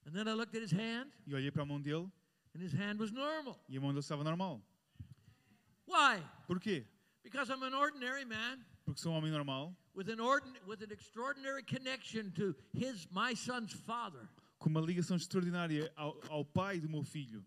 And 0.05 0.13
then 0.13 0.27
I 0.27 0.33
looked 0.33 0.55
at 0.55 0.61
his 0.61 0.71
hand 0.71 1.11
e 1.25 1.33
olhei 1.33 1.51
para 1.51 1.63
a 1.63 1.65
mão 1.65 1.81
dele 1.81 2.07
and 2.55 2.61
his 2.61 2.73
hand 2.73 2.99
was 2.99 3.11
normal. 3.11 3.59
e 3.67 3.77
a 3.77 3.81
mão 3.81 3.89
dele 3.89 3.99
estava 4.01 4.23
normal. 4.23 4.61
Why? 5.87 6.21
Porquê? 6.47 6.85
Because 7.23 7.49
I'm 7.49 7.63
an 7.63 7.73
ordinary 7.73 8.25
man 8.25 8.63
Porque 8.85 9.01
sou 9.01 9.11
um 9.11 9.15
homem 9.17 9.31
normal, 9.31 9.75
with 9.99 10.09
an 10.09 10.19
ordin- 10.19 10.55
with 10.65 10.81
an 10.81 10.91
extraordinary 10.91 11.61
connection 11.61 12.31
to 12.31 12.55
his 12.73 13.05
my 13.11 13.35
son's 13.35 13.73
father. 13.73 14.29
com 14.57 14.69
uma 14.69 14.79
ligação 14.79 15.17
extraordinária 15.17 15.91
ao, 15.97 16.17
ao 16.29 16.45
pai 16.45 16.79
do 16.79 16.87
meu 16.89 17.03
filho. 17.03 17.43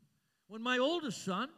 When 0.51 0.63
my 0.63 0.79
oldest 0.79 1.25
son 1.25 1.49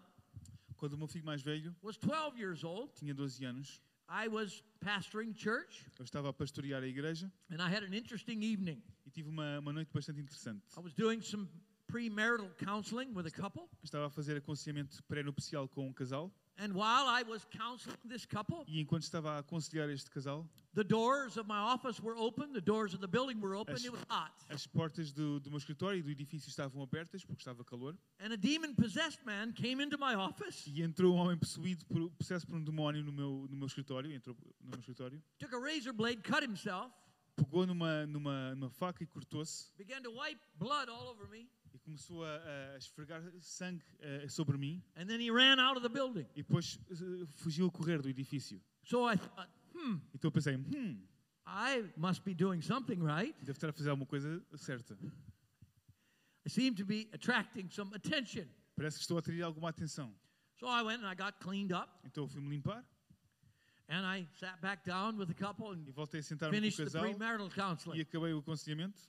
Quando 0.76 0.92
o 0.94 0.98
meu 0.98 1.08
filho 1.08 1.24
mais 1.24 1.42
velho 1.42 1.74
was 1.82 1.96
12 1.96 2.38
years 2.38 2.62
old, 2.62 2.92
tinha 2.94 3.12
12 3.14 3.44
anos, 3.44 3.80
I 4.08 4.28
was 4.28 4.62
pastoring 4.80 5.32
church 5.34 5.84
eu 5.98 6.04
estava 6.04 6.28
a 6.28 6.32
pastorear 6.32 6.82
a 6.82 6.86
igreja 6.86 7.32
and 7.50 7.56
I 7.60 7.68
had 7.74 7.82
an 7.82 7.92
interesting 7.94 8.40
evening. 8.42 8.80
e 9.04 9.10
tive 9.10 9.28
uma, 9.28 9.58
uma 9.58 9.72
noite 9.72 9.90
bastante 9.92 10.20
interessante. 10.20 10.62
I 10.76 10.80
was 10.80 10.92
doing 10.94 11.20
some 11.22 11.48
premarital 11.90 12.50
counseling 12.58 13.12
with 13.14 13.26
a 13.26 13.30
couple. 13.30 13.68
Estava 13.82 14.06
a 14.06 14.10
fazer 14.10 14.36
aconselhamento 14.36 15.02
pré-nupcial 15.04 15.68
com 15.68 15.88
um 15.88 15.92
casal. 15.92 16.30
And 16.56 16.72
while 16.72 17.06
I 17.08 17.24
was 17.24 17.44
counseling 17.50 17.96
this 18.04 18.24
couple, 18.24 18.64
E 18.68 18.78
enquanto 18.80 19.02
estava 19.02 19.32
a 19.36 19.38
aconselhar 19.42 19.90
este 19.90 20.08
casal, 20.08 20.46
the 20.72 20.84
doors 20.84 21.36
of 21.36 21.48
my 21.48 21.58
office 21.58 22.00
were 22.00 22.16
open, 22.16 22.52
the 22.52 22.60
doors 22.60 22.94
of 22.94 23.00
the 23.00 23.08
building 23.08 23.40
were 23.40 23.56
open, 23.56 23.74
As- 23.74 23.84
it 23.84 23.90
was 23.90 24.00
hot. 24.08 24.32
as 24.48 24.64
portas 24.66 25.12
do, 25.12 25.40
do 25.40 25.50
meu 25.50 25.58
escritório 25.58 25.98
e 25.98 26.02
do 26.02 26.10
edifício 26.10 26.48
estavam 26.48 26.80
abertas 26.80 27.24
porque 27.24 27.40
estava 27.42 27.64
calor. 27.64 27.96
And 28.20 28.32
a 28.32 28.36
demon 28.36 28.74
possessed 28.76 29.18
man 29.26 29.52
came 29.52 29.82
into 29.82 29.98
my 29.98 30.14
office, 30.14 30.64
E 30.68 30.80
entrou 30.82 31.14
um 31.14 31.18
homem 31.18 31.36
possuído 31.36 31.84
por, 31.86 32.08
possesso 32.12 32.46
por 32.46 32.54
um 32.54 32.62
demónio 32.62 33.02
no 33.02 33.12
meu, 33.12 33.48
no 33.50 33.56
meu 33.56 33.66
escritório. 33.66 34.12
Entrou 34.12 34.36
no 34.60 34.70
meu 34.70 34.78
escritório. 34.78 35.20
took 35.40 35.52
a 35.54 35.58
razor 35.58 35.92
blade, 35.92 36.22
cut 36.22 36.44
himself, 36.44 36.92
Pegou 37.36 37.66
numa, 37.66 38.06
numa, 38.06 38.54
numa 38.54 38.70
faca 38.70 39.02
e 39.02 39.06
cortou-se. 39.08 39.66
began 39.76 40.00
to 40.04 40.10
wipe 40.12 40.38
blood 40.56 40.88
all 40.88 41.08
over 41.08 41.26
me, 41.26 41.48
E 41.74 41.78
começou 41.80 42.24
a, 42.24 42.74
a 42.74 42.78
esfregar 42.78 43.20
sangue 43.40 43.82
eh, 43.98 44.28
sobre 44.28 44.56
mim. 44.56 44.80
and 44.96 45.06
then 45.06 45.20
he 45.20 45.28
ran 45.28 45.58
out 45.58 45.76
of 45.76 45.82
the 45.82 45.88
building. 45.92 46.24
E 46.36 46.42
depois 46.42 46.78
eh, 46.88 47.26
fugiu 47.42 47.66
a 47.66 47.70
correr 47.70 48.00
do 48.00 48.08
edifício. 48.08 48.62
So 48.84 49.10
I 49.10 49.16
thought, 49.16 49.50
hmm, 49.74 49.98
Então 50.14 50.28
eu 50.28 50.32
pensei, 50.32 50.56
hum, 50.56 51.02
I 51.44 51.92
must 51.96 52.22
be 52.24 52.32
doing 52.32 52.62
something 52.62 53.02
right. 53.02 53.34
deve 53.40 53.58
estar 53.58 53.70
a 53.70 53.72
fazer 53.72 53.90
alguma 53.90 54.06
coisa 54.06 54.40
certa. 54.56 54.96
I 56.46 56.48
seem 56.48 56.74
to 56.74 56.86
be 56.86 57.08
attracting 57.12 57.68
some 57.70 57.92
attention. 57.94 58.46
Parece 58.76 58.98
que 58.98 59.02
estou 59.02 59.16
a 59.16 59.20
atrair 59.20 59.42
alguma 59.42 59.70
atenção. 59.70 60.14
So 60.56 60.68
I 60.68 60.82
went 60.82 61.02
and 61.02 61.08
I 61.10 61.16
got 61.16 61.40
cleaned 61.40 61.72
up, 61.72 61.90
Então 62.04 62.24
eu 62.24 62.28
fui-me 62.28 62.48
limpar 62.50 62.84
and 63.88 64.06
I 64.06 64.26
sat 64.38 64.60
back 64.60 64.84
down 64.84 65.18
with 65.18 65.26
the 65.26 65.34
couple 65.34 65.72
and 65.72 65.86
e 65.88 65.90
voltei 65.92 66.20
a 66.20 66.22
sentar-me 66.22 66.60
com 66.60 66.82
o 67.44 67.50
casal 67.50 67.96
e 67.96 68.00
acabei 68.00 68.32
o 68.32 68.38
aconselhamento. 68.38 69.00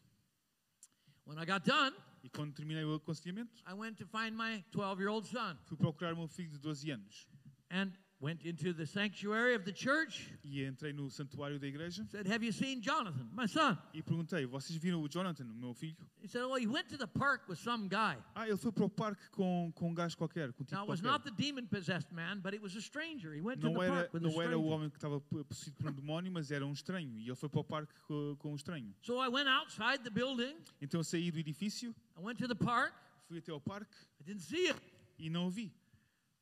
When 1.25 1.37
I 1.39 1.45
got 1.45 1.63
done, 1.63 1.93
E 2.25 2.29
quando 2.29 2.55
terminei 2.55 2.83
o 2.83 2.95
aconselhamento, 2.95 3.53
I 3.67 3.73
went 3.75 3.97
to 3.97 4.07
find 4.07 4.35
my 4.35 4.65
12 4.71 4.99
year 4.99 5.11
old 5.11 5.27
son 5.27 5.55
fui 5.65 5.77
procurar 5.77 6.11
o 6.11 6.17
meu 6.17 6.27
filho 6.27 6.49
de 6.49 6.57
12 6.57 6.89
anos. 6.89 7.27
and 7.69 7.91
went 8.25 8.43
into 8.43 8.73
the 8.73 8.85
sanctuary 8.87 9.53
of 9.55 9.63
the 9.65 9.71
church. 9.71 10.31
E 10.43 10.63
entrei 10.63 10.91
no 10.93 11.09
santuário 11.11 11.59
da 11.59 11.67
igreja 11.67 12.03
Said, 12.09 12.27
Have 12.27 12.43
you 12.43 12.51
seen 12.51 12.81
Jonathan, 12.81 13.29
my 13.33 13.47
son? 13.47 13.77
e 13.93 14.01
perguntei: 14.01 14.45
Vocês 14.47 14.75
viram 14.79 15.01
o 15.03 15.07
Jonathan, 15.07 15.43
o 15.45 15.53
meu 15.53 15.73
filho? 15.75 15.95
He 16.23 16.27
said, 16.27 16.43
Oh, 16.43 16.55
he 16.57 16.65
went 16.65 16.87
to 16.89 16.97
the 16.97 17.05
park 17.05 17.47
with 17.47 17.57
some 17.57 17.87
guy. 17.87 18.17
Ah, 18.33 18.47
ele 18.47 18.57
foi 18.57 18.71
para 18.71 18.85
o 18.85 18.89
parque 18.89 19.29
com, 19.29 19.71
com 19.75 19.91
um 19.91 19.93
gajo 19.93 20.17
qualquer, 20.17 20.51
com 20.53 20.63
um 20.63 20.65
tipo 20.65 20.75
Now, 20.75 20.83
it 20.85 20.89
was 20.89 21.01
not 21.01 21.23
the 21.23 21.31
demon 21.31 21.67
possessed 21.67 22.11
man, 22.11 22.39
but 22.41 22.53
it 22.53 22.63
was 22.63 22.75
a 22.75 22.81
stranger. 22.81 23.31
He 23.35 23.41
went 23.41 23.61
to 23.61 23.69
the 23.69 23.79
era, 23.79 23.93
park 24.09 24.13
with 24.13 24.23
a 24.25 24.27
não 24.27 24.41
era 24.41 24.57
o 24.57 24.61
stranger. 24.61 24.73
homem 24.73 24.89
que 24.89 24.97
estava 24.97 25.21
possuído 25.21 25.75
por 25.77 25.89
um 25.91 25.93
demónio, 25.93 26.31
mas 26.31 26.49
era 26.49 26.65
um 26.65 26.73
estranho. 26.73 27.19
E 27.19 27.27
ele 27.27 27.35
foi 27.35 27.47
para 27.49 27.59
o 27.59 27.63
parque 27.63 27.93
co- 28.07 28.35
com 28.39 28.51
um 28.51 28.55
estranho. 28.55 28.91
So 29.01 29.21
I 29.23 29.27
went 29.29 29.47
outside 29.47 29.99
the 30.03 30.09
building. 30.09 30.55
Então 30.81 30.99
eu 30.99 31.03
saí 31.03 31.29
do 31.29 31.37
edifício, 31.37 31.93
I 32.17 32.21
went 32.23 32.37
to 32.39 32.47
the 32.47 32.55
park. 32.55 32.93
fui 33.27 33.37
até 33.37 33.51
ao 33.51 33.61
parque 33.61 33.95
I 34.19 34.23
didn't 34.23 34.41
see 34.43 34.67
it. 34.69 34.81
e 35.19 35.29
não 35.29 35.47
o 35.47 35.49
vi. 35.51 35.71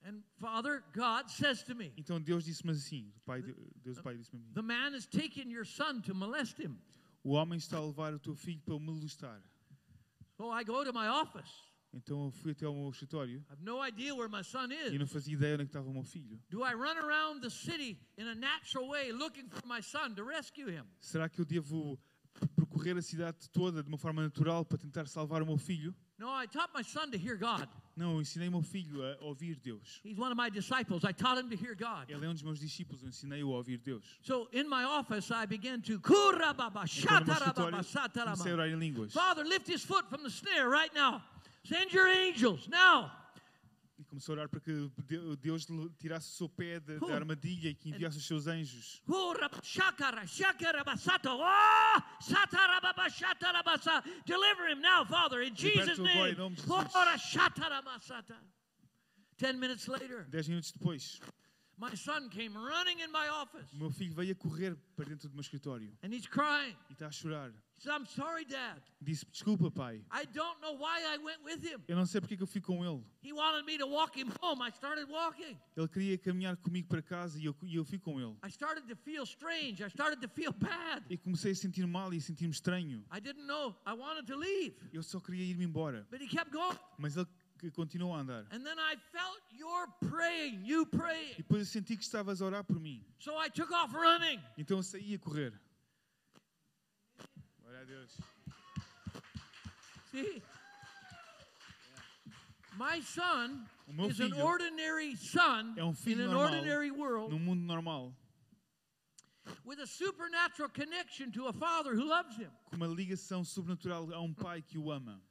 And 0.06 0.22
Father 0.40 0.84
God 0.94 1.30
says 1.30 1.64
to 1.64 1.76
me, 1.76 1.94
Então 1.98 2.20
Deus 2.22 2.44
disse-me 2.46 2.72
assim: 2.72 3.12
o 3.16 3.20
pai, 3.22 3.42
de- 3.42 3.56
Deus 3.84 3.98
o 3.98 4.04
Pai 4.04 4.16
disse-me 4.18 4.44
The 4.54 4.62
man 4.62 4.94
has 4.94 5.06
taken 5.06 5.50
your 5.50 5.66
son 5.66 6.02
to 6.02 6.14
molest 6.14 6.60
him. 6.60 6.78
O 7.24 7.32
homem 7.32 7.58
está 7.58 7.78
a 7.78 7.86
levar 7.86 8.14
o 8.14 8.20
teu 8.20 8.36
filho 8.36 8.60
para 8.62 8.76
o 8.76 8.80
molestar. 8.80 9.42
So 10.38 10.52
I 10.52 10.64
go 10.66 10.84
to 10.84 10.92
my 10.92 11.08
office. 11.08 11.50
Então 11.94 12.26
eu 12.26 12.32
fui 12.32 12.52
até 12.54 12.66
ao 12.66 12.74
meu 12.74 12.90
escritório 12.90 13.40
I 13.50 13.54
have 13.54 13.64
no 13.64 13.80
idea 13.88 14.14
where 14.16 14.28
my 14.28 14.44
son 14.44 14.72
e 14.72 14.88
is. 14.88 15.00
não 15.00 15.06
fazia 15.08 15.36
ideia 15.36 15.54
onde 15.54 15.64
é 15.64 15.66
estava 15.68 15.88
o 15.88 15.94
meu 15.94 16.04
filho. 16.04 16.42
Do 16.50 16.66
I 16.66 16.74
run 16.74 16.98
around 16.98 17.42
the 17.42 17.50
city 17.52 18.00
in 18.18 18.28
a 18.28 18.34
natural 18.36 18.90
way 18.90 19.12
looking 19.14 19.48
for 19.48 19.66
my 19.68 19.82
son 19.82 20.16
to 20.16 20.24
rescue 20.26 20.68
him? 20.70 20.86
Será 21.00 21.30
que 21.30 21.40
eu 21.40 21.46
devo 21.46 21.98
percorrer 22.56 22.98
a 22.98 23.02
cidade 23.02 23.48
toda 23.52 23.84
de 23.84 23.88
uma 23.90 23.98
forma 24.00 24.24
natural 24.24 24.66
para 24.66 24.80
tentar 24.80 25.08
salvar 25.08 25.44
o 25.44 25.46
meu 25.46 25.58
filho? 25.58 25.96
No, 26.24 26.30
I 26.30 26.46
taught 26.46 26.70
my 26.74 26.82
son 26.82 27.12
to 27.12 27.18
hear 27.18 27.36
God. 27.36 27.68
Não, 27.98 28.14
eu 28.14 28.22
ensinei 28.22 28.50
meu 28.50 28.62
filho 28.62 29.04
a 29.04 29.18
ouvir 29.26 29.56
Deus. 29.56 30.00
He's 30.04 30.18
one 30.18 30.32
of 30.32 30.38
my 30.38 30.50
disciples. 30.50 31.04
I 31.04 31.12
taught 31.12 31.38
him 31.38 31.50
to 31.50 31.56
hear 31.58 31.76
God. 31.76 32.10
Ele 32.10 32.26
é 32.26 32.30
um 32.30 32.34
dos 32.34 32.42
meus 32.42 32.60
discípulos, 32.60 33.04
eu 33.04 33.10
ensinei-o 33.10 33.52
a 33.52 33.58
ouvir 33.58 33.78
Deus. 33.78 34.02
So 34.22 34.48
in 34.54 34.70
my 34.70 34.86
office, 34.86 35.32
I 35.32 35.46
began 35.46 35.82
to 35.82 36.00
kurababa, 36.00 36.88
shatarababa, 36.88 37.82
escritório, 37.82 38.24
comecei 38.24 38.52
a 38.52 38.56
orar 38.56 38.70
em 38.70 38.80
línguas. 38.80 39.12
Father, 39.12 39.44
lift 39.44 39.68
his 39.68 39.84
foot 39.84 40.10
from 40.10 40.24
the 40.24 40.30
snare 40.30 40.70
right 40.70 40.94
now. 40.96 41.22
Send 41.66 41.92
your 41.92 42.08
angels 42.08 42.70
now. 42.70 43.12
E 44.04 44.06
começou 44.06 44.34
a 44.34 44.40
orar 44.40 44.50
para 44.50 44.60
que 44.60 44.92
De- 45.06 45.38
Deus 45.38 45.64
lhe 45.70 45.90
tirasse 45.98 46.30
o 46.30 46.34
seu 46.34 46.50
pé 46.50 46.78
da, 46.82 46.98
da 46.98 47.16
armadilha 47.16 47.70
e 47.70 47.74
que 47.74 47.90
enviasse 47.90 48.18
os 48.18 48.28
seus 48.28 48.48
anjos. 48.48 49.02
Oh. 49.08 49.32
Deliver 54.26 54.70
him 54.70 54.82
now, 54.82 55.06
Father, 55.06 55.42
in 55.42 55.56
Jesus' 55.56 55.98
name. 56.00 56.18
Dez 60.30 60.50
minutos 60.50 60.74
depois, 60.74 61.22
my 61.78 61.96
son 61.96 62.30
came 62.30 62.56
running 62.56 63.00
in 63.02 63.12
my 63.12 63.28
office, 63.30 63.72
o 63.74 63.78
meu 63.78 63.92
filho 63.92 64.14
veio 64.14 64.32
a 64.32 64.36
correr 64.36 64.76
para 64.96 65.06
dentro 65.06 65.28
do 65.30 65.34
meu 65.34 65.42
escritório 65.42 65.92
and 66.04 66.14
he's 66.14 66.28
crying. 66.28 66.76
e 66.90 66.94
está 66.94 67.08
a 67.08 67.12
chorar. 67.12 67.52
He 67.76 67.82
said, 67.82 67.92
I'm 67.96 68.06
sorry, 68.06 68.46
Dad. 68.46 68.82
Disse: 69.02 69.26
Desculpa, 69.26 69.70
pai. 69.70 70.06
I 70.10 70.26
don't 70.26 70.62
know 70.62 70.74
why 70.78 71.02
I 71.04 71.18
went 71.18 71.44
with 71.44 71.62
him. 71.64 71.82
Eu 71.88 71.98
não 71.98 72.06
sei 72.06 72.22
porque 72.22 72.36
é 72.36 72.38
que 72.38 72.44
eu 72.44 72.48
fui 72.48 72.62
com 72.62 72.86
ele. 72.86 73.04
He 73.22 73.34
wanted 73.34 73.66
me 73.66 73.78
to 73.78 73.88
walk 73.88 74.18
him 74.18 74.32
home. 74.42 74.62
I 74.62 74.70
started 74.70 75.10
walking. 75.12 75.58
Ele 75.76 75.88
queria 75.90 76.18
caminhar 76.18 76.56
comigo 76.58 76.88
para 76.88 77.02
casa 77.02 77.38
e 77.40 77.46
eu, 77.46 77.56
e 77.64 77.76
eu 77.76 77.84
fui 77.84 78.00
com 78.00 78.22
ele. 78.22 78.38
I 78.46 78.50
started 78.50 78.88
to 78.88 78.96
feel 78.96 79.24
strange. 79.26 79.84
I 79.84 79.88
started 79.90 80.22
to 80.22 80.30
feel 80.30 80.54
bad. 80.54 81.04
E 81.10 81.18
comecei 81.18 81.52
a 81.52 81.56
sentir 81.56 81.86
mal 81.88 82.14
e 82.14 82.18
a 82.18 82.22
sentir-me 82.22 82.54
estranho. 82.54 83.04
I 83.12 83.20
didn't 83.20 83.46
know. 83.48 83.76
I 83.86 83.94
wanted 83.94 84.28
to 84.28 84.38
leave. 84.38 84.76
Eu 84.94 85.02
só 85.04 85.20
queria 85.20 85.44
ir-me 85.44 85.66
embora. 85.66 86.08
But 86.10 86.22
he 86.22 86.28
kept 86.28 86.52
going. 86.52 86.78
Mas 86.98 87.18
ele 87.18 87.28
que 87.64 87.72
continuou 87.72 88.14
a 88.14 88.20
andar. 88.20 88.46
And 88.52 88.66
then 88.66 88.78
I 88.78 88.96
felt 89.12 89.42
your 89.52 89.88
praying, 90.10 90.66
you 90.66 90.84
E 90.84 91.36
depois 91.38 91.62
eu 91.62 91.66
senti 91.66 91.96
que 91.96 92.04
estavas 92.04 92.42
a 92.42 92.46
orar 92.46 92.64
por 92.64 92.80
mim. 92.80 93.02
So 93.20 93.38
I 93.38 93.50
took 93.50 93.72
off 93.72 93.94
running. 93.94 94.42
Então 94.58 94.78
eu 94.78 94.84
saí 94.84 95.14
a 95.14 95.20
correr. 95.20 95.54
Glória 97.62 97.82
a 97.82 97.86
Deus. 97.86 98.18
See? 100.12 100.44
My 102.76 103.02
son 103.02 103.66
O 103.88 103.94
meu 103.94 104.10
is 104.10 104.20
an 104.20 104.30
filho 104.30 104.44
ordinary 104.44 105.16
son 105.16 105.76
é 105.78 105.84
um 105.84 105.90
in 105.90 105.96
filho 105.96 106.26
an 106.26 106.34
normal 106.34 106.54
ordinary 106.56 106.92
world 106.92 107.32
num 107.32 107.40
mundo 107.40 107.62
normal, 107.62 108.14
with 109.64 109.80
a 109.80 109.86
supernatural 109.86 110.70
connection 110.70 111.32
to 111.32 111.48
a 111.48 111.54
father 111.54 111.94
who 111.94 112.04
loves 112.04 112.36
him. 112.36 112.50
com 112.66 112.76
uma 112.76 112.88
ligação 112.88 113.44
sobrenatural 113.44 114.12
a 114.14 114.20
um 114.20 114.34
pai 114.34 114.62
que 114.62 114.78
o 114.78 114.92
ama. 114.92 115.22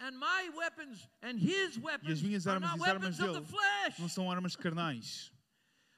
And 0.00 0.18
my 0.18 0.50
weapons 0.56 1.06
and 1.22 1.38
his 1.38 1.78
weapons 1.78 2.22
minhas 2.22 2.46
are 2.46 2.54
armas 2.54 2.70
not 2.70 2.78
e 2.78 2.82
as 2.82 2.88
armas 2.88 3.18
weapons 3.18 3.20
of 3.20 3.26
the 3.26 3.40
dele 3.40 3.46
flesh. 3.46 3.98
Não 3.98 4.08
são 4.08 4.30
armas 4.30 4.56
carnais. 4.56 5.30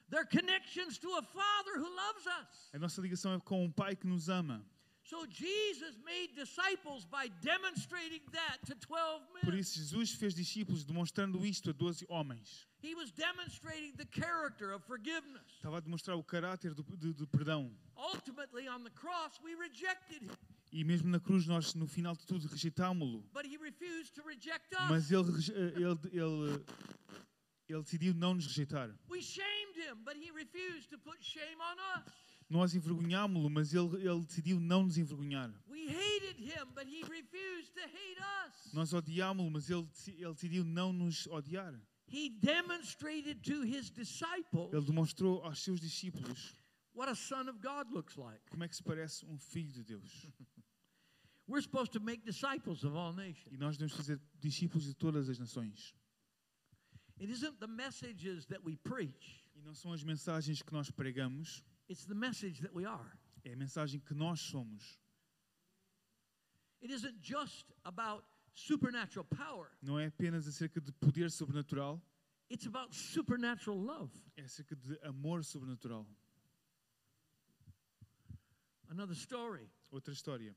They're 0.09 0.25
connections 0.25 0.97
to 0.99 1.07
a 1.17 1.21
father 1.21 1.77
who 1.77 1.89
loves 1.95 2.27
us. 2.27 2.69
A 2.73 2.79
nossa 2.79 3.01
ligação 3.01 3.33
é 3.33 3.39
com 3.39 3.65
um 3.65 3.71
pai 3.71 3.95
que 3.95 4.07
nos 4.07 4.29
ama. 4.29 4.63
So 5.03 5.25
Jesus 5.25 5.97
made 6.03 6.35
disciples 6.35 7.05
by 7.05 7.29
demonstrating 7.41 8.21
that 8.33 8.59
to 8.65 8.75
12 8.75 9.21
Por 9.41 9.51
men. 9.51 9.59
isso 9.59 9.79
Jesus 9.79 10.11
fez 10.13 10.33
discípulos 10.35 10.83
demonstrando 10.83 11.45
isto 11.45 11.69
a 11.69 11.73
12 11.73 12.05
homens. 12.09 12.67
He 12.81 12.93
was 12.93 13.11
demonstrating 13.11 13.93
the 13.95 14.05
character 14.05 14.71
of 14.73 14.83
forgiveness. 14.85 15.47
Estava 15.55 15.77
a 15.77 15.81
demonstrar 15.81 16.17
o 16.17 16.23
caráter 16.23 16.73
do 16.73 16.83
perdão. 17.27 17.71
Ultimately, 17.95 18.67
on 18.67 18.83
the 18.83 18.91
cross, 18.91 19.39
we 19.41 19.55
rejected 19.55 20.23
him, 20.23 20.35
E 20.77 20.83
mesmo 20.83 21.09
na 21.09 21.19
cruz 21.19 21.47
nós, 21.47 21.73
no 21.73 21.87
final 21.87 22.15
de 22.15 22.23
tudo, 22.23 22.47
rejeitámo-lo. 22.47 23.27
Mas 24.87 25.11
ele, 25.11 25.31
reje- 25.31 25.51
ele, 25.51 25.75
ele, 26.13 26.65
ele 27.67 27.81
decidiu 27.81 28.13
não 28.13 28.35
nos 28.35 28.45
rejeitar. 28.45 28.95
We 29.09 29.19
shamed 29.19 29.75
him, 29.75 30.03
but 30.05 30.15
he 30.15 30.29
refused 30.31 30.91
to 30.91 30.99
put 30.99 31.17
shame 31.25 31.57
on 31.59 31.99
us. 31.99 32.13
Nós 32.47 32.75
envergonhámo-lo, 32.75 33.49
mas 33.49 33.73
ele, 33.73 34.07
ele 34.07 34.23
decidiu 34.23 34.59
não 34.59 34.83
nos 34.83 34.99
envergonhar. 34.99 35.51
Nós 38.71 38.93
odiámo-lo, 38.93 39.49
mas 39.49 39.71
ele, 39.71 39.87
ele 40.07 40.33
decidiu 40.33 40.63
não 40.63 40.93
nos 40.93 41.25
odiar. 41.25 41.73
He 42.07 42.29
demonstrated 42.29 43.41
to 43.41 43.63
his 43.65 43.89
disciples 43.89 44.71
Ele 44.71 44.85
demonstrou 44.85 45.43
aos 45.43 45.59
seus 45.63 45.79
discípulos 45.81 46.53
what 46.93 47.09
a 47.11 47.15
son 47.15 47.49
of 47.49 47.59
God 47.59 47.91
looks 47.91 48.15
like. 48.15 48.39
como 48.51 48.63
é 48.63 48.67
que 48.69 48.75
se 48.75 48.83
parece 48.83 49.25
um 49.25 49.37
filho 49.39 49.71
de 49.73 49.83
Deus. 49.83 50.27
We're 51.47 51.61
supposed 51.61 51.93
to 51.93 51.99
make 52.01 52.23
disciples 52.25 52.83
of 52.83 52.95
all 52.97 53.13
nations. 53.13 53.47
E 53.53 53.57
nós 53.57 53.77
devemos 53.77 53.93
fazer 53.95 54.19
discípulos 54.39 54.83
de 54.85 54.93
todas 54.93 55.29
as 55.29 55.39
nações. 55.39 55.93
It 57.19 57.31
isn't 57.31 57.57
the 57.59 57.67
messages 57.67 58.45
that 58.47 58.61
we 58.63 58.75
preach, 58.75 59.43
E 59.55 59.61
não 59.61 59.73
são 59.73 59.91
as 59.93 60.03
mensagens 60.03 60.61
que 60.61 60.71
nós 60.73 60.91
pregamos, 60.91 61.63
it's 61.89 62.05
the 62.05 62.13
message 62.13 62.61
that 62.61 62.73
we 62.75 62.85
are. 62.85 63.17
é 63.43 63.53
a 63.53 63.55
mensagem 63.55 63.99
que 64.01 64.13
nós 64.13 64.39
somos. 64.41 64.99
It 66.81 66.93
isn't 66.93 67.17
just 67.21 67.65
about 67.83 68.23
supernatural 68.53 69.25
power, 69.25 69.71
Não 69.81 69.97
é 69.97 70.07
apenas 70.07 70.47
acerca 70.47 70.79
de 70.81 70.91
poder 70.91 71.31
sobrenatural, 71.31 71.99
it's 72.51 72.67
about 72.67 72.93
supernatural 72.93 73.79
love. 73.79 74.11
é 74.35 74.43
acerca 74.43 74.75
de 74.75 74.99
amor 75.01 75.43
sobrenatural. 75.45 76.05
Another 78.89 79.15
story. 79.15 79.69
Outra 79.91 80.13
história. 80.13 80.55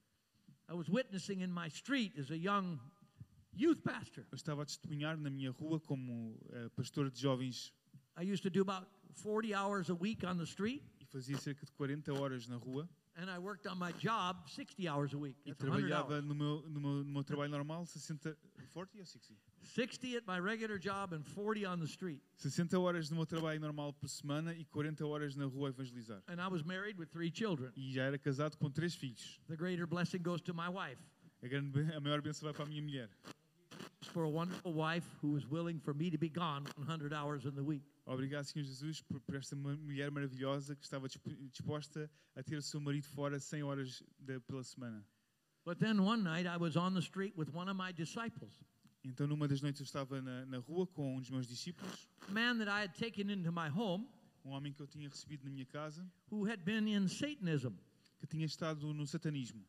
I 0.70 0.74
was 0.74 0.88
witnessing 0.88 1.40
in 1.40 1.50
my 1.50 1.68
street 1.68 2.12
as 2.16 2.30
a 2.30 2.38
young 2.38 2.78
youth 3.52 3.82
pastor. 3.82 4.24
Eu 4.30 4.36
estava 4.36 4.62
a 4.62 4.64
testemunhar 4.64 5.16
na 5.16 5.28
minha 5.28 5.50
rua 5.50 5.80
como 5.80 6.38
eh, 6.52 6.68
pastor 6.76 7.10
de 7.10 7.20
jovens 7.20 7.72
I 8.16 8.22
used 8.22 8.42
to 8.42 8.50
do 8.50 8.62
about 8.62 8.86
40 9.22 9.52
hours 9.52 9.90
a 9.90 9.94
week 9.94 10.24
on 10.24 10.36
the 10.36 10.44
street, 10.44 10.82
e 11.00 11.04
fazia 11.06 11.36
cerca 11.38 11.66
de 11.66 11.72
40 11.72 12.12
horas 12.12 12.46
na 12.46 12.56
rua 12.56 12.88
and 13.16 13.28
I 13.28 13.38
worked 13.38 13.66
on 13.66 13.78
my 13.78 13.92
job 13.92 14.48
60 14.48 14.88
hours 14.88 15.12
a 15.12 15.18
week. 15.18 15.36
e 15.44 15.50
That's 15.50 15.64
100 15.64 15.88
trabalhava 15.88 16.22
no 16.22 16.34
meu, 16.34 16.62
no, 16.68 16.80
meu, 16.80 17.04
no 17.04 17.12
meu 17.12 17.24
trabalho 17.24 17.50
normal 17.50 17.84
60, 17.84 18.36
40 18.72 18.98
ou 18.98 19.04
60? 19.04 19.36
60 19.62 20.16
at 20.16 20.26
my 20.26 20.38
regular 20.40 20.78
job 20.78 21.12
and 21.14 21.22
40 21.24 21.66
on 21.66 21.78
the 21.78 21.86
street. 21.86 22.20
60 22.36 22.78
horas 22.78 23.10
no 23.10 23.16
meu 23.16 23.26
trabalho 23.26 23.60
normal 23.60 23.92
por 23.92 24.08
semana 24.08 24.54
e 24.54 24.64
40 24.64 25.04
horas 25.06 25.36
na 25.36 25.44
rua 25.46 25.68
a 25.68 25.70
evangelizar. 25.70 26.22
And 26.28 26.40
I 26.40 26.48
was 26.48 26.62
married 26.62 26.98
with 26.98 27.08
three 27.10 27.30
children. 27.30 27.72
E 27.76 27.92
já 27.92 28.04
era 28.04 28.18
casado 28.18 28.56
com 28.56 28.70
três 28.70 28.94
filhos. 28.94 29.40
The 29.48 29.56
greater 29.56 29.86
blessing 29.86 30.22
goes 30.22 30.40
to 30.42 30.54
my 30.54 30.68
wife. 30.68 31.00
A, 31.42 31.48
grande, 31.48 31.80
a 31.94 32.00
maior 32.00 32.20
bênção 32.22 32.42
vai 32.44 32.52
para 32.52 32.64
a 32.64 32.68
minha 32.68 32.82
mulher. 32.82 33.08
For 34.12 34.24
a 34.24 34.28
wonderful 34.28 34.72
wife 34.74 35.06
who 35.22 35.32
was 35.32 35.44
willing 35.46 35.78
for 35.78 35.94
me 35.94 36.10
to 36.10 36.18
be 36.18 36.28
gone 36.28 36.64
100 36.76 37.12
hours 37.12 37.44
in 37.44 37.52
the 37.54 37.62
week. 37.62 37.84
Obrigado, 38.06 38.44
Senhor 38.44 38.64
Jesus, 38.64 39.00
por, 39.02 39.20
por 39.20 39.36
esta 39.36 39.54
mu- 39.54 39.76
mulher 39.76 40.10
maravilhosa 40.10 40.74
que 40.74 40.84
estava 40.84 41.06
disp- 41.06 41.28
disposta 41.52 42.10
a 42.34 42.42
ter 42.42 42.56
o 42.56 42.62
seu 42.62 42.80
marido 42.80 43.04
fora 43.04 43.38
100 43.38 43.62
horas 43.62 44.02
da- 44.18 44.40
pela 44.40 44.64
semana. 44.64 45.04
Então, 49.02 49.26
numa 49.26 49.48
das 49.48 49.62
noites, 49.62 49.80
eu 49.80 49.84
estava 49.84 50.20
na, 50.20 50.46
na 50.46 50.58
rua 50.58 50.86
com 50.86 51.16
um 51.16 51.20
dos 51.20 51.30
meus 51.30 51.46
discípulos, 51.46 52.08
a 52.28 52.32
man 52.32 52.58
that 52.58 52.68
I 52.70 52.82
had 52.84 52.94
taken 52.94 53.30
into 53.30 53.50
my 53.52 53.68
home 53.68 54.06
um 54.44 54.50
homem 54.50 54.72
que 54.72 54.80
eu 54.80 54.86
tinha 54.86 55.08
recebido 55.08 55.44
na 55.44 55.50
minha 55.50 55.66
casa, 55.66 56.06
who 56.30 56.46
had 56.46 56.62
been 56.64 56.88
in 56.88 57.08
Satanism 57.08 57.74
que 58.18 58.26
tinha 58.26 58.44
estado 58.44 58.92
no 58.92 59.06
satanismo 59.06 59.64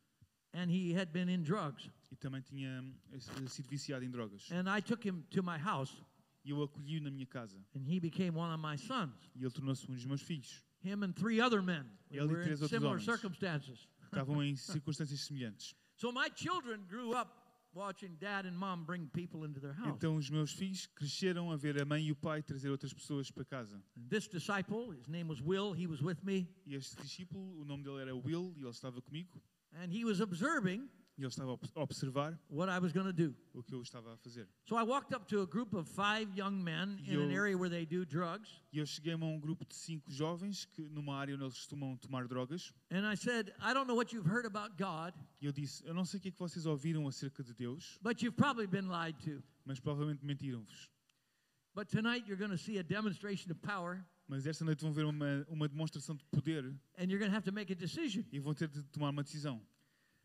and 0.53 0.69
he 0.69 0.93
had 0.93 1.11
been 1.11 1.29
in 1.29 1.41
drugs. 1.43 1.89
e 2.11 2.15
também 2.15 2.41
tinha 2.41 2.83
eh, 3.13 3.19
sido 3.47 3.69
viciado 3.69 4.03
em 4.03 4.09
drogas. 4.09 4.49
And 4.51 4.65
I 4.67 4.81
took 4.81 5.07
him 5.07 5.23
to 5.29 5.41
my 5.43 5.57
house 5.57 5.95
E 6.43 6.49
eu 6.49 6.63
acolhi-o 6.63 7.01
na 7.01 7.11
minha 7.11 7.25
casa. 7.25 7.57
and 7.75 7.85
he 7.87 7.99
became 7.99 8.37
one 8.37 8.51
of 8.53 8.61
my 8.61 8.77
sons. 8.77 9.13
E 9.35 9.43
ele 9.43 9.51
tornou-se 9.51 9.89
um 9.89 9.93
dos 9.93 10.05
meus 10.05 10.21
filhos. 10.21 10.63
Him 10.83 11.03
and 11.03 11.13
three 11.13 11.39
other 11.39 11.61
men. 11.61 11.85
Ele 12.09 12.33
e 12.33 12.43
três 12.43 12.61
outros 12.61 12.69
similar 12.69 12.93
homens. 12.93 13.05
circumstances. 13.05 13.87
Estavam 14.05 14.43
em 14.43 14.55
circunstâncias 14.55 15.21
semelhantes. 15.21 15.75
So 16.01 16.11
my 16.11 16.29
children 16.29 16.81
grew 16.89 17.13
up 17.13 17.27
watching 17.75 18.17
dad 18.19 18.47
and 18.47 18.57
mom 18.57 18.85
bring 18.85 19.07
people 19.13 19.43
into 19.43 19.59
their 19.59 19.73
house. 19.73 19.95
Então, 19.95 20.15
os 20.15 20.31
meus 20.31 20.51
filhos 20.51 20.87
cresceram 20.87 21.51
a 21.51 21.55
ver 21.55 21.79
a 21.79 21.85
mãe 21.85 22.07
e 22.07 22.11
o 22.11 22.15
pai 22.15 22.41
trazer 22.41 22.71
outras 22.71 22.91
pessoas 22.91 23.29
para 23.29 23.45
casa. 23.45 23.75
And 23.95 24.09
this 24.09 24.27
disciple, 24.27 24.89
his 24.89 25.07
name 25.07 25.29
was 25.29 25.39
Will, 25.43 25.73
he 25.73 25.85
was 25.85 26.01
with 26.01 26.23
me, 26.23 26.49
E 26.65 26.73
este 26.73 26.99
discípulo, 27.03 27.61
o 27.61 27.63
nome 27.65 27.83
dele 27.83 28.01
era 28.01 28.15
Will, 28.15 28.51
e 28.57 28.61
ele 28.61 28.71
estava 28.71 28.99
comigo. 28.99 29.39
and 29.73 29.91
he 29.93 30.03
was 30.03 30.21
observing 30.21 30.89
E 31.17 31.21
ele 31.21 31.27
estava 31.27 31.51
a 31.51 31.53
ob- 31.53 31.69
a 31.75 31.81
observar 31.81 32.39
what 32.49 32.71
I 32.71 32.79
was 32.79 32.91
going 32.93 33.05
to 33.05 33.13
do. 33.13 33.35
o 33.53 33.61
que 33.61 33.73
eu 33.75 33.81
estava 33.81 34.13
a 34.13 34.17
fazer. 34.17 34.47
So 34.65 34.75
I 34.77 34.83
walked 34.83 35.13
up 35.13 35.27
to 35.27 35.41
a 35.41 35.45
group 35.45 35.73
of 35.73 35.87
five 35.89 36.33
young 36.35 36.63
men 36.63 36.97
in 37.05 37.15
an 37.19 37.29
Yo- 37.29 37.37
area 37.37 37.55
where 37.57 37.69
they 37.69 37.85
do 37.85 38.05
drugs, 38.05 38.61
E 38.71 38.77
eu 38.79 38.85
cheguei 38.85 39.13
a 39.13 39.17
um 39.17 39.39
grupo 39.39 39.65
de 39.65 39.75
cinco 39.75 40.09
jovens 40.09 40.65
que 40.65 40.81
numa 40.89 41.15
área 41.15 41.35
onde 41.35 41.43
eles 41.43 41.55
costumam 41.55 41.97
tomar 41.97 42.27
drogas. 42.27 42.73
and 42.89 43.05
I 43.05 43.15
said, 43.15 43.53
I 43.59 43.73
don't 43.73 43.87
know 43.87 43.95
what 43.95 44.15
you've 44.15 44.25
heard 44.29 44.45
about 44.45 44.77
God, 44.77 45.13
E 45.41 45.45
eu 45.45 45.51
disse: 45.51 45.85
Eu 45.85 45.93
não 45.93 46.05
sei 46.05 46.17
o 46.17 46.21
que 46.21 46.29
é 46.29 46.31
que 46.31 46.39
vocês 46.39 46.65
ouviram 46.65 47.05
acerca 47.07 47.43
de 47.43 47.53
Deus, 47.53 47.99
but 48.01 48.21
you've 48.23 48.35
probably 48.37 48.65
been 48.65 48.87
lied 48.89 49.17
to. 49.25 49.43
mas 49.65 49.79
provavelmente 49.79 50.25
mentiram-vos. 50.25 50.89
But 51.75 51.87
tonight 51.89 52.25
you're 52.27 52.37
going 52.39 52.51
to 52.51 52.57
see 52.57 52.79
a 52.79 52.83
demonstration 52.83 53.51
of 53.51 53.59
power, 53.61 54.03
Mas 54.27 54.45
esta 54.47 54.63
noite 54.63 54.81
vão 54.81 54.93
ver 54.93 55.03
uma, 55.05 55.45
uma 55.49 55.67
demonstração 55.67 56.15
de 56.15 56.23
poder 56.25 56.65
and 56.97 57.03
you're 57.09 57.19
going 57.19 57.29
to 57.29 57.35
have 57.35 57.43
to 57.45 57.51
make 57.51 57.71
a 57.71 57.75
decision. 57.75 58.23
e 58.31 58.39
vão 58.39 58.53
ter 58.53 58.69
de 58.69 58.81
tomar 58.83 59.09
uma 59.09 59.23
decisão. 59.23 59.61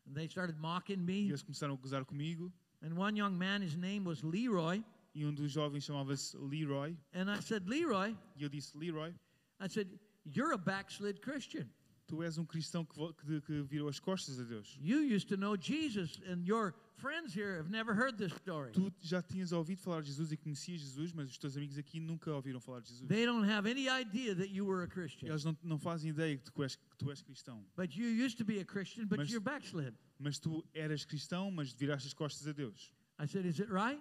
And 0.06 0.14
they 0.14 0.28
started 0.28 0.58
mocking 0.58 1.00
E 1.00 1.02
me. 1.02 1.28
eles 1.28 1.42
começaram 1.42 1.74
a 1.74 1.76
gozar 1.76 2.04
comigo. 2.04 2.52
And 2.82 2.96
one 2.96 3.16
young 3.16 3.36
man, 3.36 3.62
his 3.62 3.76
name 3.76 4.04
was 4.04 4.22
Leroy. 4.22 4.82
E 5.14 5.24
um 5.24 5.32
dos 5.34 5.50
jovens 5.50 5.84
chamava-se 5.84 6.36
Leroy. 6.36 6.94
And 7.14 7.30
I 7.30 7.40
said, 7.40 7.66
Leroy, 7.68 8.14
E 8.36 8.42
eu 8.42 8.48
disse: 8.48 8.76
Leroy, 8.76 9.12
I 9.58 9.68
said, 9.68 9.88
you're 10.24 10.52
a 10.52 10.58
backslid 10.58 11.22
Christian. 11.22 11.68
Tu 12.06 12.22
és 12.22 12.38
um 12.38 12.44
cristão 12.44 12.84
que, 12.84 13.12
que, 13.14 13.40
que 13.40 13.62
virou 13.62 13.88
as 13.88 13.98
costas 13.98 14.38
a 14.38 14.44
Deus. 14.44 14.78
You 14.80 15.00
used 15.00 15.28
to 15.28 15.36
know 15.36 15.56
Jesus, 15.56 16.20
and 16.26 16.46
your 16.46 16.74
friends 16.96 17.34
here 17.34 17.56
have 17.58 17.70
never 17.70 17.94
heard 17.94 18.16
this 18.16 18.32
story. 18.34 18.72
Tu 18.72 18.92
já 19.00 19.22
tinhas 19.22 19.52
ouvido 19.52 19.80
falar 19.80 20.02
de 20.02 20.08
Jesus 20.08 20.32
e 20.32 20.36
conhecias 20.36 20.80
Jesus, 20.80 21.12
mas 21.12 21.30
os 21.30 21.38
teus 21.38 21.56
amigos 21.56 21.76
aqui 21.78 22.00
nunca 22.00 22.32
ouviram 22.32 22.60
falar 22.60 22.80
de 22.80 22.88
Jesus. 22.88 23.08
They 23.08 23.26
don't 23.26 23.48
have 23.48 23.68
any 23.68 23.88
idea 23.88 24.34
that 24.34 24.48
you 24.48 24.64
were 24.64 24.84
a 24.84 24.88
Christian. 24.88 25.28
Eles 25.28 25.44
não, 25.44 25.56
não 25.62 25.78
fazem 25.78 26.10
ideia 26.10 26.36
que 26.36 26.44
tu, 26.50 26.62
és, 26.62 26.76
que 26.76 26.96
tu 26.96 27.10
és 27.10 27.22
cristão. 27.22 27.64
But 27.76 27.96
you 27.96 28.08
used 28.08 28.38
to 28.38 28.44
be 28.44 28.60
a 28.60 28.64
Christian, 28.64 29.06
but 29.06 29.18
Mas- 29.18 29.30
you're 29.30 29.40
backslid. 29.40 29.94
Mas 30.18 30.38
tu 30.38 30.64
eras 30.74 31.04
cristão, 31.04 31.50
mas 31.50 31.72
viraste 31.72 32.06
as 32.06 32.14
costas 32.14 32.46
a 32.46 32.52
Deus. 32.52 32.92
I 33.18 33.26
said, 33.26 33.46
Is 33.46 33.58
it 33.58 33.70
right? 33.70 34.00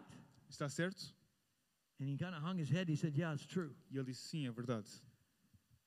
Está 0.50 0.70
certo? 0.70 1.14
And 2.00 2.08
he 2.08 2.18
kind 2.18 2.36
of 2.36 2.44
hung 2.44 2.58
his 2.58 2.70
head. 2.70 2.90
He 2.90 2.96
said, 2.96 3.16
Yeah, 3.16 3.34
it's 3.34 3.46
true. 3.46 3.74
E 3.90 3.98
ele 3.98 4.06
disse: 4.06 4.30
Sim, 4.30 4.48
é 4.48 4.52
verdade. 4.52 4.88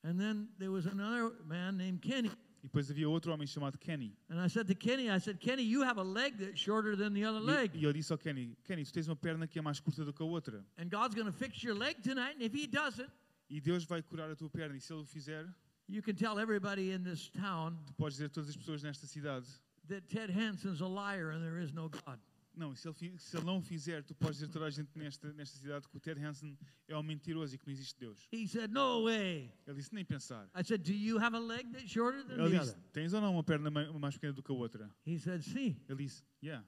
And 0.04 0.18
then 0.18 0.48
there 0.58 0.70
was 0.70 0.86
another 0.86 1.32
man 1.46 1.76
named 1.76 2.02
Kenny. 2.02 2.30
E 2.62 2.66
depois 2.68 2.88
havia 2.90 3.06
outro 3.08 3.32
homem 3.32 3.46
chamado 3.46 3.78
Kenny. 3.78 4.12
And 4.28 4.40
I 4.40 4.48
said 4.48 4.66
to 4.68 4.74
Kenny, 4.74 5.10
I 5.10 5.18
said, 5.18 5.38
Kenny, 5.40 5.62
you 5.62 5.82
have 5.82 5.98
a 5.98 6.02
leg 6.02 6.38
that's 6.38 6.58
shorter 6.58 6.96
than 6.96 7.12
the 7.14 7.24
other 7.24 7.38
E, 7.38 7.42
leg. 7.42 7.70
e 7.74 7.84
eu 7.84 7.92
disse 7.92 8.10
ao 8.12 8.18
Kenny: 8.18 8.56
Kenny, 8.64 8.84
tu 8.84 8.92
tens 8.92 9.06
uma 9.08 9.16
perna 9.16 9.46
que 9.46 9.58
é 9.58 9.62
mais 9.62 9.78
curta 9.80 10.04
do 10.04 10.12
que 10.12 10.22
a 10.22 10.26
outra. 10.26 10.64
And 10.76 10.88
God's 10.90 11.14
going 11.14 11.26
to 11.26 11.32
fix 11.32 11.62
your 11.62 11.74
leg 11.74 12.02
tonight. 12.02 12.34
And 12.36 12.42
if 12.42 12.52
He 12.52 12.66
doesn't, 12.66 13.08
E 13.50 13.60
Deus 13.60 13.84
vai 13.84 14.02
curar 14.02 14.30
a 14.30 14.34
tua 14.36 14.50
perna. 14.50 14.76
E 14.76 14.80
se 14.80 14.92
Ele 14.92 15.02
o 15.02 15.06
fizer, 15.06 15.46
you 15.88 16.02
can 16.02 16.14
tell 16.16 16.38
everybody 16.38 16.90
in 16.92 17.02
this 17.02 17.28
town 17.30 17.76
tu 17.86 17.92
podes 17.94 18.14
dizer 18.16 18.26
a 18.26 18.28
todas 18.28 18.48
as 18.50 18.56
pessoas 18.56 18.82
nesta 18.82 19.06
cidade: 19.06 19.46
that 19.88 20.02
Ted 20.08 20.30
Hanson's 20.32 20.80
a 20.80 20.86
liar 20.86 21.30
and 21.30 21.42
there 21.42 21.58
is 21.58 21.72
no 21.72 21.88
God. 21.88 22.18
Não, 22.58 22.74
se 22.74 22.88
ele, 22.88 23.18
se 23.18 23.36
ele 23.36 23.46
não 23.46 23.58
o 23.58 23.62
fizer, 23.62 24.02
tu 24.02 24.14
podes 24.14 24.36
dizer 24.38 24.50
a 24.50 24.52
toda 24.52 24.64
a 24.66 24.70
gente 24.70 24.90
nesta, 24.98 25.32
nesta 25.32 25.56
cidade 25.58 25.86
que 25.88 25.96
o 25.96 26.00
Ted 26.00 26.20
Hansen 26.22 26.58
é 26.88 26.96
um 26.96 27.02
mentiroso 27.02 27.54
e 27.54 27.58
que 27.58 27.66
não 27.66 27.72
existe 27.72 27.98
Deus. 27.98 28.28
He 28.32 28.48
said, 28.48 28.72
No 28.72 29.04
way. 29.04 29.52
Ele 29.66 29.76
disse: 29.76 29.94
Nem 29.94 30.04
pensar. 30.04 30.50
I 30.54 30.64
said, 30.64 30.82
Do 30.82 30.92
you 30.92 31.18
have 31.18 31.36
a 31.36 31.40
leg 31.40 31.70
that's 31.70 31.88
shorter 31.90 32.24
than 32.24 32.34
Ele 32.34 32.50
the 32.50 32.58
disse: 32.58 32.72
other? 32.72 32.82
Tens 32.92 33.12
ou 33.14 33.20
não 33.20 33.32
uma 33.34 33.44
perna 33.44 33.70
mai- 33.70 33.88
mais 33.92 34.14
pequena 34.16 34.32
do 34.32 34.42
que 34.42 34.50
a 34.50 34.54
outra? 34.54 34.90
He 35.06 35.18
said, 35.18 35.40
See. 35.42 35.80
Ele 35.88 36.04
disse: 36.04 36.24
Yeah. 36.42 36.64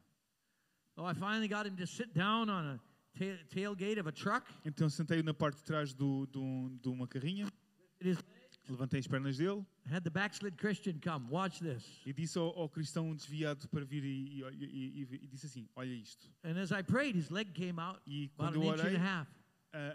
Oh, 0.97 1.05
I 1.05 1.15
finally 1.15 1.49
got 1.49 1.67
him 1.67 1.77
to 1.77 1.87
sit 1.87 2.13
down 2.15 2.49
on 2.49 2.65
a 2.75 2.79
ta- 3.19 3.45
tailgate 3.49 3.99
of 3.99 4.09
a 4.09 4.13
truck. 4.13 4.47
Então 4.65 4.89
sentei-o 4.89 5.25
na 5.25 5.35
parte 5.35 5.57
de 5.57 5.65
trás 5.65 5.93
do, 5.93 6.27
do, 6.27 6.69
de 6.81 6.89
uma 6.89 7.09
carrinha, 7.09 7.47
It 8.01 8.11
is, 8.11 8.19
levantei 8.69 9.01
as 9.01 9.07
pernas 9.07 9.37
dele 9.39 9.65
had 9.91 10.03
the 10.05 10.11
backslid 10.11 10.57
Christian 10.57 11.01
come. 11.01 11.27
Watch 11.31 11.61
this. 11.61 11.85
e 12.07 12.13
disse 12.13 12.39
ao, 12.39 12.57
ao 12.59 12.69
cristão 12.69 13.15
desviado 13.15 13.69
para 13.69 13.85
vir 13.85 14.05
e, 14.05 14.43
e- 14.43 14.45
e- 14.65 15.03
e- 15.03 15.21
e 15.25 15.27
disse 15.27 15.47
assim: 15.47 15.69
Olha 15.75 15.93
isto. 15.93 16.29
And 16.45 16.59
as 16.61 16.71
I 16.71 16.83
prayed, 16.83 17.17
his 17.17 17.31
leg 17.31 17.53
came 17.53 17.81
out 17.81 18.01
E 18.07 18.29
quando 18.37 18.61
an 18.61 18.65
eu 18.65 18.71
orei, 18.71 18.97
a 18.97 19.27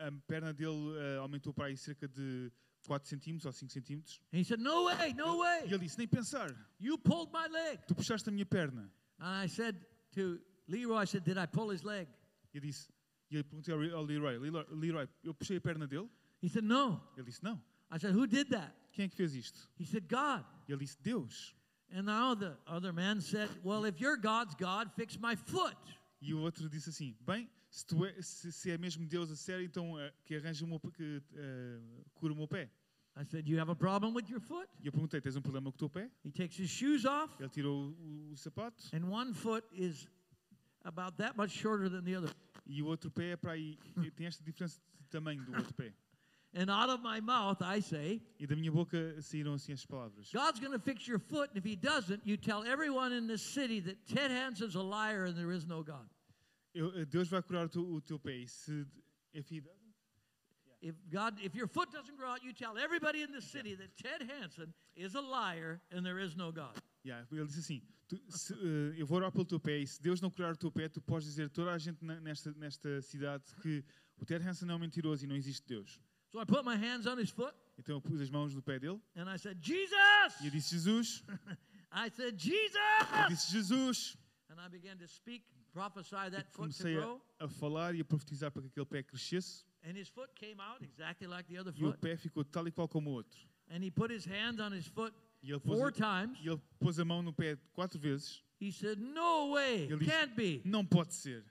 a, 0.08 0.12
perna 0.28 0.54
dele 0.54 0.98
eh, 0.98 1.18
aumentou 1.18 1.54
para 1.54 1.66
aí 1.66 1.76
cerca 1.78 2.08
de 2.08 2.50
4 2.88 3.10
centímetros 3.10 3.46
ou 3.46 3.52
5 3.52 3.72
centímetros. 3.74 4.22
And 4.34 4.40
he 4.40 4.44
said, 4.46 4.60
No 4.62 4.86
way, 4.86 5.14
no 5.14 5.36
E 5.36 5.38
way. 5.40 5.64
ele 5.66 5.80
disse: 5.80 5.98
Nem 5.98 6.08
pensar, 6.08 6.50
You 6.80 6.98
pulled 6.98 7.32
my 7.34 7.48
leg. 7.52 7.80
tu 7.88 7.94
puxaste 7.96 8.30
a 8.30 8.32
minha 8.32 8.46
perna. 8.46 8.90
And 9.20 9.46
I 9.46 9.48
said 9.48 9.76
to 10.14 10.40
Leroy, 10.68 11.04
I 11.04 11.06
said, 11.08 11.24
Did 11.24 11.38
I 11.38 11.46
pull 11.48 11.72
his 11.74 11.84
leg? 11.84 12.08
E 12.54 12.58
eu 12.58 12.62
disse: 12.62 12.88
E 13.30 13.36
eu 13.38 13.44
perguntei 13.44 13.74
ao, 13.74 14.04
Leroy: 14.04 14.38
Leroy, 14.72 15.08
eu 15.24 15.34
puxei 15.34 15.58
a 15.58 15.62
perna 15.62 15.88
dele? 15.88 16.10
He 16.42 16.50
said, 16.50 16.64
No. 16.66 17.02
Ele 17.18 17.26
disse: 17.26 17.44
Não. 17.44 17.62
I 17.96 17.98
said, 17.98 18.12
Who 18.12 18.28
did 18.28 18.50
that? 18.50 18.74
Quem 18.92 19.06
é 19.06 19.08
que 19.08 19.16
fez 19.16 19.34
isto? 19.34 19.70
He 19.78 19.86
said, 19.86 20.10
God. 20.10 20.44
Ele 20.68 20.80
disse: 20.80 20.98
Deus. 21.02 21.56
And 21.90 22.04
now 22.04 22.36
the 22.36 22.58
other 22.68 22.92
man 22.92 23.22
said, 23.22 23.50
Well, 23.64 23.86
if 23.86 24.02
you're 24.02 24.18
God's 24.18 24.54
God, 24.56 24.92
fix 24.98 25.18
my 25.18 25.36
foot. 25.36 25.78
E 26.22 26.34
o 26.34 26.40
outro 26.40 26.68
disse 26.68 26.90
assim: 26.90 27.16
Bem, 27.26 27.50
se, 27.70 27.86
tu 27.86 28.06
é, 28.06 28.14
se, 28.22 28.52
se 28.52 28.70
é 28.72 28.78
mesmo 28.78 29.08
Deus 29.08 29.32
a 29.32 29.36
sério, 29.38 29.64
então 29.64 29.98
eh, 29.98 30.14
que 30.26 30.36
arranje 30.36 30.66
o 30.66 30.68
meu, 30.68 30.78
que 30.80 31.22
eh, 31.36 31.80
cura 32.16 32.34
o 32.34 32.36
meu 32.36 32.50
pé. 32.50 32.70
I 33.16 33.24
said, 33.24 33.48
You 33.48 33.58
have 33.62 33.72
a 33.72 33.76
problem 33.76 34.14
with 34.14 34.30
your 34.30 34.42
foot? 34.42 34.68
E 34.82 34.88
eu 34.88 34.92
perguntei: 34.92 35.22
Tens 35.22 35.38
um 35.38 35.42
problema 35.42 35.72
com 35.72 35.76
o 35.76 35.80
teu 35.80 35.90
pé? 35.90 36.12
He 36.26 36.32
takes 36.32 36.60
his 36.60 36.70
shoes 36.70 37.06
off, 37.06 37.34
Ele 37.40 37.50
tirou 37.50 37.96
o, 37.98 38.32
o 38.34 38.36
sapato 38.36 38.84
and 38.94 39.06
one 39.10 39.34
foot 39.34 39.66
is 39.72 40.06
about 40.84 41.16
that 41.16 41.38
much 41.38 41.52
shorter 41.52 41.90
than 41.90 42.04
the 42.04 42.18
other. 42.18 42.36
e 42.66 42.82
o 42.84 42.88
outro 42.88 43.10
pé 43.10 43.32
é 43.32 43.38
para 43.38 43.54
aí. 43.54 43.78
Tem 44.18 44.28
esta 44.28 44.44
diferença 44.44 44.82
de 45.00 45.08
tamanho 45.08 45.46
do 45.46 45.56
outro 45.56 45.74
pé. 45.74 45.94
And 46.58 46.70
out 46.70 46.90
of 46.90 47.02
my 47.02 47.20
mouth, 47.20 47.62
I 47.62 47.82
say, 47.82 48.22
E 48.40 48.46
da 48.46 48.56
minha 48.56 48.72
boca 48.72 48.98
saíram 49.22 49.54
assim 49.56 49.74
as 49.74 49.86
palavras: 49.86 50.32
God's 50.32 50.60
going 50.62 50.72
to 50.72 50.80
fix 50.80 51.06
your 51.06 51.20
foot, 51.20 51.50
and 51.50 51.58
if 51.58 51.66
He 51.66 51.76
doesn't, 51.76 52.26
you 52.26 52.38
tell 52.38 52.64
everyone 52.64 53.12
in 53.12 53.28
this 53.28 53.42
city 53.42 53.82
that 53.82 53.98
Ted 54.08 54.32
Hanson's 54.32 54.76
a 54.76 54.82
liar 54.82 55.26
and 55.26 55.36
there 55.38 55.52
is 55.52 55.66
no 55.68 55.84
God. 55.84 56.08
Eu- 56.74 56.94
eh, 56.98 57.06
Deus 57.06 57.28
vai 57.30 57.42
curar 57.42 57.66
o 57.66 57.70
teu, 57.70 57.82
o 57.84 58.00
teu 58.02 58.18
pé. 58.18 58.44
E 58.44 58.48
se. 58.48 58.86
If 59.34 59.50
he 59.50 59.60
doesn't, 59.60 59.84
If 60.82 60.96
God, 61.10 61.40
if 61.42 61.56
your 61.56 61.68
foot 61.68 61.92
doesn't 61.92 62.16
grow 62.16 62.30
out, 62.30 62.44
you 62.44 62.54
tell 62.54 62.78
everybody 62.78 63.22
in 63.24 63.32
this 63.32 63.46
city 63.52 63.76
that 63.76 63.90
Ted 63.98 64.22
Hanson 64.30 64.72
is 64.96 65.16
a 65.16 65.22
liar 65.22 65.82
and 65.92 66.06
there 66.06 66.20
is 66.20 66.36
no 66.38 66.52
God. 66.52 66.80
Yeah, 67.04 67.24
ele 67.32 67.48
disse 67.48 67.60
assim: 67.60 67.82
tu- 68.08 68.22
se, 68.30 68.54
eh, 68.54 68.94
Eu 69.02 69.06
vou 69.08 69.18
orar 69.18 69.32
pelo 69.32 69.46
teu 69.46 69.60
pé, 69.60 69.80
e 69.80 69.88
se 69.88 70.02
Deus 70.02 70.22
não 70.22 70.30
curar 70.30 70.54
o 70.54 70.58
teu 70.58 70.72
pé, 70.72 70.88
tu 70.88 71.02
podes 71.02 71.28
dizer 71.28 71.48
a 71.48 71.50
toda 71.50 71.72
a 71.74 71.78
gente 71.78 72.04
na- 72.06 72.20
nesta, 72.22 72.54
nesta 72.54 73.02
cidade 73.02 73.44
que 73.62 73.84
o 74.18 74.26
Ted 74.26 74.46
Hansen 74.48 74.70
é 74.70 74.74
um 74.76 74.80
mentiroso 74.80 75.26
e 75.26 75.28
não 75.28 75.36
existe 75.36 75.66
Deus. 75.68 76.00
So 76.36 76.42
I 76.42 76.44
put 76.44 76.66
my 76.66 76.76
hands 76.76 77.08
on 77.08 77.18
his 77.18 77.30
foot 77.30 77.54
Então 77.80 77.96
eu 77.96 78.02
pus 78.02 78.20
as 78.20 78.30
mãos 78.30 78.54
no 78.54 78.62
pé 78.62 78.78
dele 78.78 79.00
and 79.16 79.30
I 79.30 79.38
said, 79.38 79.58
Jesus! 79.62 80.42
e 80.42 80.48
eu 80.48 80.52
disse: 80.52 80.70
Jesus. 80.72 81.24
I 81.94 82.10
said, 82.10 82.34
Eu 82.34 82.40
Jesus! 82.40 83.28
disse: 83.30 83.52
Jesus. 83.52 84.18
And 84.50 84.60
I 84.60 84.68
began 84.68 84.98
to 84.98 85.08
speak 85.08 85.44
prophesy 85.72 86.30
that 86.32 86.46
foot 86.52 86.72
to 86.72 86.84
Comecei 86.84 86.98
a, 86.98 87.00
grow, 87.00 87.22
a 87.40 87.48
falar 87.48 87.96
e 87.96 88.02
a 88.02 88.06
profetizar 88.06 88.52
para 88.52 88.62
que 88.64 88.68
aquele 88.68 88.86
pé 88.86 89.02
crescesse 89.02 89.64
and 89.88 89.96
his 89.96 90.10
foot 90.10 90.30
came 90.36 90.60
out 90.60 90.84
exactly 90.84 91.26
like 91.26 91.48
the 91.48 91.58
other 91.58 91.72
e 91.74 91.86
o 91.86 91.92
foot. 91.92 92.02
pé 92.02 92.18
ficou 92.18 92.44
tal 92.44 92.68
e 92.68 92.72
qual 92.72 92.90
como 92.90 93.12
o 93.12 93.14
outro. 93.14 93.40
And 93.70 93.82
he 93.82 93.90
put 93.90 94.12
his 94.12 94.26
hand 94.26 94.60
on 94.60 94.74
his 94.74 94.88
foot 94.88 95.14
E 95.42 95.52
ele 95.52 95.62
pôs, 95.62 95.80
four 95.80 95.90
times. 95.94 96.38
e 96.44 96.50
ele 96.50 96.62
pôs 96.82 97.00
a 97.00 97.06
mão 97.06 97.22
no 97.22 97.32
pé 97.32 97.58
quatro 97.74 97.98
vezes. 97.98 98.44
He 98.60 98.74
said, 98.74 99.00
No 99.00 99.54
way, 99.54 99.84
Ele 99.84 100.00
disse, 100.00 100.12
can't 100.12 100.36
be. 100.36 100.62
Não 100.66 100.86
pode 100.86 101.14
ser. 101.14 101.46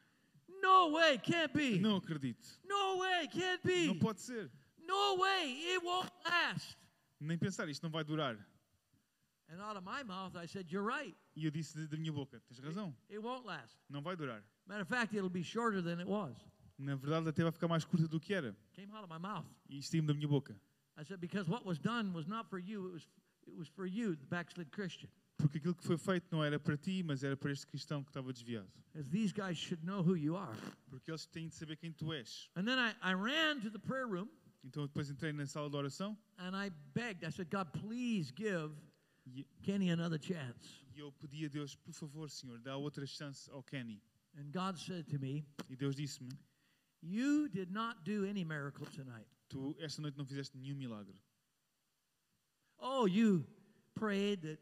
No 0.60 0.92
way, 0.92 1.16
can't 1.18 1.54
be. 1.54 1.78
Não 1.78 1.96
acredito. 1.96 2.46
No 2.66 2.98
way, 2.98 3.28
can't 3.28 3.62
be. 3.66 3.86
Não 3.86 3.98
pode 3.98 4.20
ser. 4.20 4.50
No 4.86 5.16
way, 5.16 5.74
it 5.74 5.84
won't 5.84 6.10
last. 6.24 6.76
Nem 7.20 7.38
pensar, 7.38 7.68
isto 7.68 7.82
não 7.82 7.90
vai 7.90 8.04
durar. 8.04 8.36
And 9.48 9.60
out 9.60 9.76
of 9.76 9.84
my 9.84 10.02
mouth, 10.02 10.34
I 10.36 10.46
said, 10.46 10.70
You're 10.70 10.86
right. 10.86 11.14
E 11.36 11.44
eu 11.44 11.50
disse 11.50 11.86
da- 11.86 11.96
minha 11.96 12.12
boca: 12.12 12.40
Tens 12.48 12.58
razão, 12.58 12.94
It 13.10 13.18
won't 13.18 13.46
last. 13.46 13.76
não 13.88 14.02
vai 14.02 14.16
durar. 14.16 14.42
Matter 14.66 14.82
of 14.82 14.88
fact, 14.88 15.14
it'll 15.14 15.28
be 15.30 15.42
shorter 15.42 15.82
than 15.82 16.00
it 16.00 16.08
was. 16.08 16.34
Na 16.78 16.96
verdade, 16.96 17.28
até 17.28 17.42
vai 17.42 17.52
ficar 17.52 17.68
mais 17.68 17.84
curta 17.84 18.08
do 18.08 18.18
que 18.18 18.34
era. 18.34 18.56
Came 18.72 18.90
out 18.92 19.04
of 19.04 19.12
my 19.12 19.18
mouth. 19.18 19.46
E 19.68 19.78
isto 19.78 19.92
saiu 19.92 20.02
da 20.04 20.14
minha 20.14 20.26
boca. 20.26 20.56
I 20.96 21.04
said, 21.04 21.20
Because 21.20 21.48
what 21.48 21.64
was 21.64 21.78
done 21.78 22.12
was 22.12 22.26
not 22.26 22.48
for 22.48 22.58
you, 22.58 22.86
it 22.88 22.92
was, 22.92 23.08
it 23.46 23.56
was 23.56 23.68
for 23.68 23.86
you, 23.86 24.16
the 24.16 24.26
backslid 24.26 24.70
Christian. 24.72 25.10
Porque 25.36 25.58
aquilo 25.58 25.74
que 25.74 25.84
foi 25.84 25.98
feito 25.98 26.26
não 26.32 26.42
era 26.42 26.58
para 26.58 26.76
ti, 26.76 27.02
mas 27.02 27.22
era 27.22 27.36
para 27.36 27.50
este 27.52 27.66
cristão 27.66 28.02
que 28.02 28.10
estava 28.10 28.32
desviado. 28.32 28.68
As 28.98 29.08
these 29.08 29.32
guys 29.32 29.56
should 29.58 29.84
know 29.84 30.00
who 30.02 30.14
you 30.16 30.36
are. 30.36 30.56
Porque 30.88 31.10
eles 31.10 31.26
têm 31.26 31.48
de 31.48 31.54
saber 31.54 31.76
quem 31.76 31.92
tu 31.92 32.12
és. 32.12 32.48
And 32.56 32.64
then 32.64 32.78
I, 32.78 32.94
I 33.02 33.14
ran 33.14 33.60
to 33.60 33.70
the 33.70 33.78
prayer 33.78 34.06
room 34.06 34.28
Então 34.64 34.82
eu 34.82 34.88
depois 34.88 35.10
entrei 35.10 35.32
na 35.32 35.46
sala 35.46 35.68
de 35.68 35.76
oração 35.76 36.16
and 36.38 36.56
I 36.56 36.70
begged. 36.94 37.24
I 37.24 37.30
said, 37.30 37.50
God, 37.50 37.70
please 37.72 38.32
give 38.34 38.72
e, 39.26 39.44
Kenny 39.62 39.90
another 39.90 40.18
chance. 40.18 40.82
e 40.94 41.00
eu 41.00 41.12
pedi 41.12 41.44
a 41.44 41.48
Deus, 41.48 41.74
por 41.76 41.92
favor, 41.92 42.28
Senhor, 42.30 42.58
dá 42.58 42.76
outra 42.76 43.06
chance 43.06 43.50
ao 43.50 43.62
Kenny. 43.62 44.02
And 44.36 44.50
God 44.50 44.78
said 44.78 45.06
to 45.10 45.18
me, 45.18 45.44
E 45.68 45.76
Deus 45.76 45.94
disse-me: 45.94 46.30
You 47.02 47.48
did 47.48 47.70
not 47.70 48.02
do 48.04 48.24
any 48.24 48.42
miracle 48.44 48.86
tonight. 48.86 49.28
Tu 49.48 49.76
esta 49.78 50.00
noite 50.00 50.16
não 50.16 50.24
fizeste 50.24 50.56
nenhum 50.56 50.76
milagre. 50.76 51.20
Oh, 52.78 53.06
you 53.06 53.46
prayed 53.94 54.42
that 54.42 54.58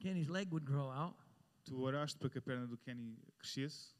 Kenny's 0.00 0.28
leg 0.28 0.50
would 0.52 0.64
grow 0.64 0.90
out, 0.90 1.16
Tu 1.64 1.74
oraste 1.76 2.18
para 2.18 2.30
que 2.30 2.38
a 2.38 2.40
perna 2.42 2.66
do 2.66 2.78
Kenny 2.78 3.18
crescesse 3.38 3.92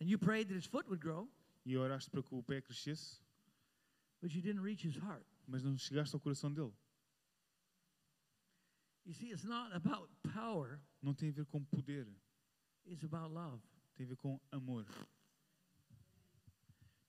and 0.00 0.08
you 0.08 0.18
prayed 0.18 0.48
that 0.48 0.54
his 0.54 0.66
foot 0.66 0.86
would 0.88 1.00
grow, 1.00 1.26
e 1.64 1.76
oraste 1.76 2.10
para 2.10 2.22
que 2.22 2.34
o 2.34 2.42
pé 2.42 2.60
crescesse, 2.60 3.20
but 4.22 4.32
you 4.32 4.40
didn't 4.40 4.62
reach 4.62 4.82
his 4.86 4.96
heart. 4.96 5.26
mas 5.46 5.62
não 5.62 5.76
chegaste 5.76 6.14
ao 6.14 6.20
coração 6.20 6.50
dele. 6.52 6.72
You 9.04 9.12
see, 9.12 9.32
it's 9.32 9.42
not 9.44 9.72
about 9.74 10.08
power, 10.32 10.80
Não 11.02 11.12
tem 11.12 11.28
a 11.30 11.32
ver 11.32 11.44
com 11.46 11.62
poder, 11.64 12.06
it's 12.86 13.02
about 13.04 13.32
love. 13.34 13.60
tem 13.96 14.06
a 14.06 14.08
ver 14.08 14.16
com 14.16 14.40
amor. 14.52 14.86
To 14.86 14.94
make 14.94 15.00
disciples 15.02 16.38
of 16.38 16.54
all 16.54 16.70
nations 16.70 17.01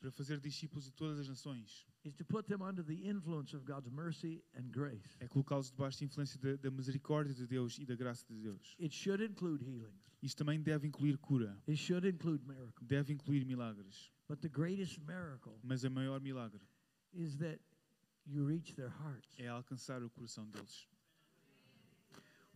Para 0.00 0.10
fazer 0.10 0.40
discípulos 0.40 0.84
de 0.84 0.92
todas 0.92 1.18
as 1.18 1.28
nações 1.28 1.86
is 2.04 2.14
to 2.14 2.24
put 2.24 2.46
them 2.48 2.62
under 2.62 2.84
the 2.84 2.94
influence 3.08 3.54
of 3.56 3.64
God's 3.64 3.90
mercy 3.90 4.42
and 4.54 4.70
grace. 4.70 5.16
é 5.20 5.26
colocá-los 5.26 5.70
debaixo 5.70 5.98
da 6.00 6.06
influência 6.06 6.38
da, 6.38 6.56
da 6.56 6.70
misericórdia 6.70 7.34
de 7.34 7.46
Deus 7.46 7.78
e 7.78 7.84
da 7.84 7.96
graça 7.96 8.24
de 8.32 8.40
Deus. 8.40 8.76
It 8.80 8.94
should 8.94 9.22
include 9.24 9.64
healings, 9.64 10.00
Isto 10.22 10.38
também 10.38 10.60
deve 10.62 10.86
incluir 10.86 11.18
cura, 11.18 11.60
it 11.68 11.76
should 11.76 12.06
include 12.06 12.44
miracles. 12.46 12.86
deve 12.88 13.12
incluir 13.12 13.44
milagres, 13.44 14.12
But 14.28 14.40
the 14.40 14.48
greatest 14.48 14.98
miracle 15.00 15.58
mas 15.62 15.82
o 15.84 15.90
maior 15.90 16.20
milagre 16.20 16.62
is 17.12 17.36
that 17.38 17.60
you 18.24 18.44
reach 18.46 18.74
their 18.74 18.90
hearts. 18.90 19.34
é 19.38 19.48
alcançar 19.48 20.02
o 20.02 20.10
coração 20.10 20.48
deles. 20.50 20.88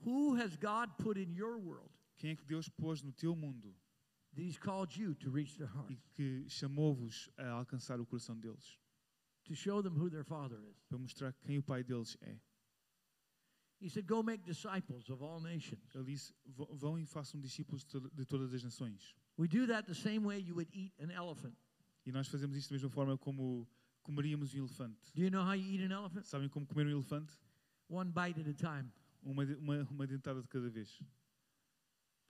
Who 0.07 0.35
has 0.37 0.57
God 0.57 0.91
put 0.99 1.18
in 1.21 1.35
your 1.35 1.59
world 1.59 1.91
Quem 2.16 2.31
é 2.31 2.37
que 2.37 2.45
Deus 2.45 2.68
pôs 2.68 3.03
no 3.03 3.12
teu 3.12 3.35
mundo 3.35 3.75
that 4.35 4.43
He's 4.43 4.59
called 4.59 4.97
you 4.97 5.14
to 5.16 5.31
reach 5.31 5.57
their 5.57 5.68
e 5.68 5.76
hearts, 5.76 6.09
que 6.14 6.45
chamou-vos 6.49 7.28
a 7.37 7.49
alcançar 7.51 8.01
o 8.01 8.07
coração 8.07 8.39
deles? 8.39 8.78
to 9.45 9.55
show 9.55 9.83
them 9.83 9.95
who 9.97 10.09
their 10.09 10.22
Father 10.24 10.59
is? 10.70 10.76
Para 10.89 10.99
mostrar 10.99 11.33
quem 11.33 11.59
o 11.59 11.62
Pai 11.62 11.83
deles 11.83 12.16
é. 12.20 12.39
He 13.81 13.89
said, 13.89 14.07
Go 14.07 14.22
make 14.22 14.45
disciples 14.45 15.09
of 15.09 15.22
all 15.22 15.41
nations. 15.41 15.95
Ele 15.95 16.05
disse: 16.05 16.35
"Vão- 16.47 16.99
e 16.99 17.07
façam 17.07 17.41
discípulos 17.41 17.83
de 17.83 17.89
to- 17.89 18.11
de 18.14 18.24
todas 18.26 18.53
as 18.53 18.62
nações. 18.62 19.14
We 19.39 19.49
do 19.49 19.66
that 19.68 19.87
the 19.87 19.95
same 19.95 20.20
way 20.26 20.39
you 20.39 20.55
would 20.55 20.70
eat 20.72 20.93
an 21.03 21.11
elephant. 21.11 21.57
E 22.05 22.12
nós 22.12 22.28
fazemos 22.28 22.57
isto 22.57 22.68
da 22.70 22.74
mesma 22.74 22.91
forma 22.91 23.16
como 23.16 23.66
comeríamos 24.03 24.55
um 24.55 24.59
elefante. 24.59 25.11
Do 25.14 25.22
you 25.22 25.31
know 25.31 25.43
how 25.43 25.55
you 25.55 25.64
eat 25.72 25.83
an 25.83 25.93
elephant? 25.95 26.26
Sabem 26.26 26.49
como 26.49 26.66
comer 26.66 26.87
um 26.87 26.91
elefante? 26.91 27.33
One 27.89 28.12
bite 28.12 28.39
at 28.41 28.49
a 28.49 28.55
time. 28.55 28.93
Uma, 29.22 29.45
uma, 29.45 29.83
uma 29.91 30.07
dentada 30.07 30.43
de 30.43 30.49
cada 30.49 30.68
vez. 30.68 31.03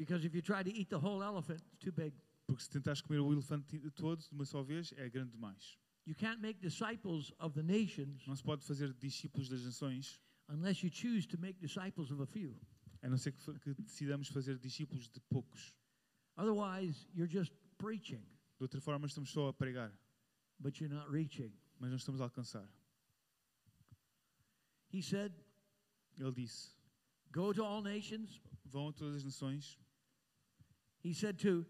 Because 0.01 0.25
if 0.25 0.35
you 0.35 0.41
try 0.41 0.63
to 0.63 0.71
eat 0.71 0.89
the 0.89 0.99
whole 0.99 1.23
elephant, 1.23 1.61
it's 1.61 1.77
too 1.79 1.93
big. 1.93 2.15
Porque 2.47 2.63
se 2.63 2.71
tentares 2.71 3.03
comer 3.03 3.21
o 3.21 3.31
elefante 3.35 3.79
todo 3.95 4.17
de 4.23 4.35
uma 4.35 4.47
só 4.47 4.63
vez, 4.63 4.95
é 4.97 5.11
grande 5.11 5.33
demais. 5.33 5.77
You 6.07 6.15
can't 6.15 6.41
make 6.41 6.59
disciples 6.59 7.31
of 7.39 7.55
the 7.55 7.63
nations 7.63 8.27
Não 8.27 8.35
se 8.35 8.43
pode 8.43 8.65
fazer 8.65 8.95
discípulos 8.95 9.51
das 9.51 9.63
nações, 9.63 10.19
unless 10.49 10.83
you 10.83 10.91
choose 10.91 11.27
to 11.29 11.39
make 11.39 11.61
disciples 11.61 12.11
of 12.11 12.23
a 12.23 12.27
few. 12.27 12.59
a 13.03 13.09
não 13.11 13.19
ser 13.19 13.33
que, 13.33 13.43
fa- 13.43 13.59
que 13.59 13.75
decidamos 13.75 14.29
fazer 14.29 14.59
discípulos 14.59 15.07
de 15.11 15.21
poucos. 15.29 15.75
Otherwise, 16.39 17.07
you're 17.15 17.31
just 17.31 17.53
preaching, 17.77 18.25
De 18.57 18.65
outra 18.65 18.81
forma, 18.81 19.07
estamos 19.07 19.31
só 19.31 19.49
a 19.49 19.53
pregar, 19.53 19.93
but 20.59 20.81
you're 20.81 20.89
not 20.95 21.11
reaching. 21.11 21.53
mas 21.79 21.91
não 21.91 21.97
estamos 21.99 22.21
a 22.23 22.25
alcançar. 22.25 22.67
He 24.89 25.03
said, 25.03 25.33
Ele 26.19 26.33
disse: 26.33 26.75
Go 27.33 27.53
to 27.53 27.63
all 27.63 27.83
nations. 27.83 28.41
Vão 28.65 28.89
a 28.89 28.93
todas 28.93 29.17
as 29.17 29.25
nações 29.25 29.79
He 31.03 31.13
said 31.13 31.39
to 31.41 31.65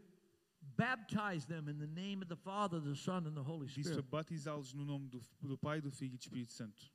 baptize 0.77 1.47
them 1.47 1.69
in 1.69 1.79
the 1.79 1.87
name 1.87 2.23
of 2.23 2.29
the 2.29 2.37
Father, 2.37 2.81
the 2.81 2.97
Son, 2.97 3.27
and 3.27 3.37
the 3.37 3.43
Holy 3.43 3.67
disse 3.67 3.87
Spirit. 3.87 4.11
batizá-los 4.11 4.75
no 4.75 4.85
nome 4.85 5.09
do, 5.11 5.21
do 5.47 5.57
Pai, 5.57 5.81
do 5.81 5.91
Filho 5.91 6.15
e 6.15 6.17
do 6.17 6.29
Espírito 6.29 6.53
Santo. 6.53 6.91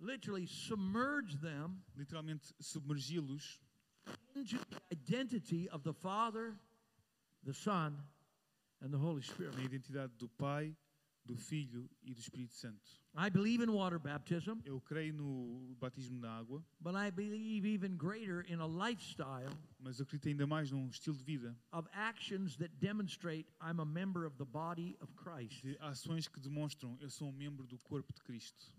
Literally 0.00 0.46
submerge 0.46 1.36
them 1.40 1.82
Literalmente, 1.96 2.52
submergi-los 2.60 3.58
into 4.34 4.56
the 4.70 4.80
identity 4.90 5.68
of 5.68 5.82
the 5.84 5.92
Father, 5.92 6.54
the 7.44 7.54
Son, 7.54 7.96
and 8.80 8.92
the 8.92 8.98
Holy 8.98 9.22
Spirit. 9.22 9.54
na 9.56 9.62
identidade 9.62 10.12
do 10.18 10.28
Pai, 10.28 10.74
do 11.24 11.36
Filho 11.36 11.88
e 12.02 12.12
do 12.12 12.20
Espírito 12.20 12.54
Santo. 12.54 13.01
I 13.14 13.28
believe 13.28 13.60
in 13.60 13.70
water 13.70 13.98
baptism, 13.98 14.60
Eu 14.64 14.80
creio 14.80 15.12
no 15.12 15.76
batismo 15.78 16.18
na 16.18 16.30
água, 16.38 16.64
but 16.80 16.94
I 16.94 17.10
believe 17.10 17.66
even 17.66 17.96
greater 17.96 18.40
in 18.48 18.60
a 18.60 18.66
lifestyle 18.66 19.52
mas 19.78 19.98
eu 19.98 20.04
acredito 20.04 20.28
ainda 20.28 20.46
mais 20.46 20.70
num 20.70 20.88
estilo 20.88 21.16
de 21.16 21.24
vida 21.24 21.54
of 21.72 21.88
actions 21.92 22.56
that 22.56 22.70
demonstrate 22.80 23.46
I'm 23.60 23.80
a 23.80 23.84
member 23.84 24.24
of 24.24 24.36
the 24.38 24.44
body 24.46 24.96
of 25.00 25.12
Christ. 25.14 25.62
de 25.62 25.76
ações 25.80 26.26
que 26.26 26.40
demonstram 26.40 26.96
eu 27.00 27.10
sou 27.10 27.28
um 27.28 27.32
membro 27.32 27.66
do 27.66 27.78
corpo 27.78 28.12
de 28.14 28.22
Cristo. 28.22 28.72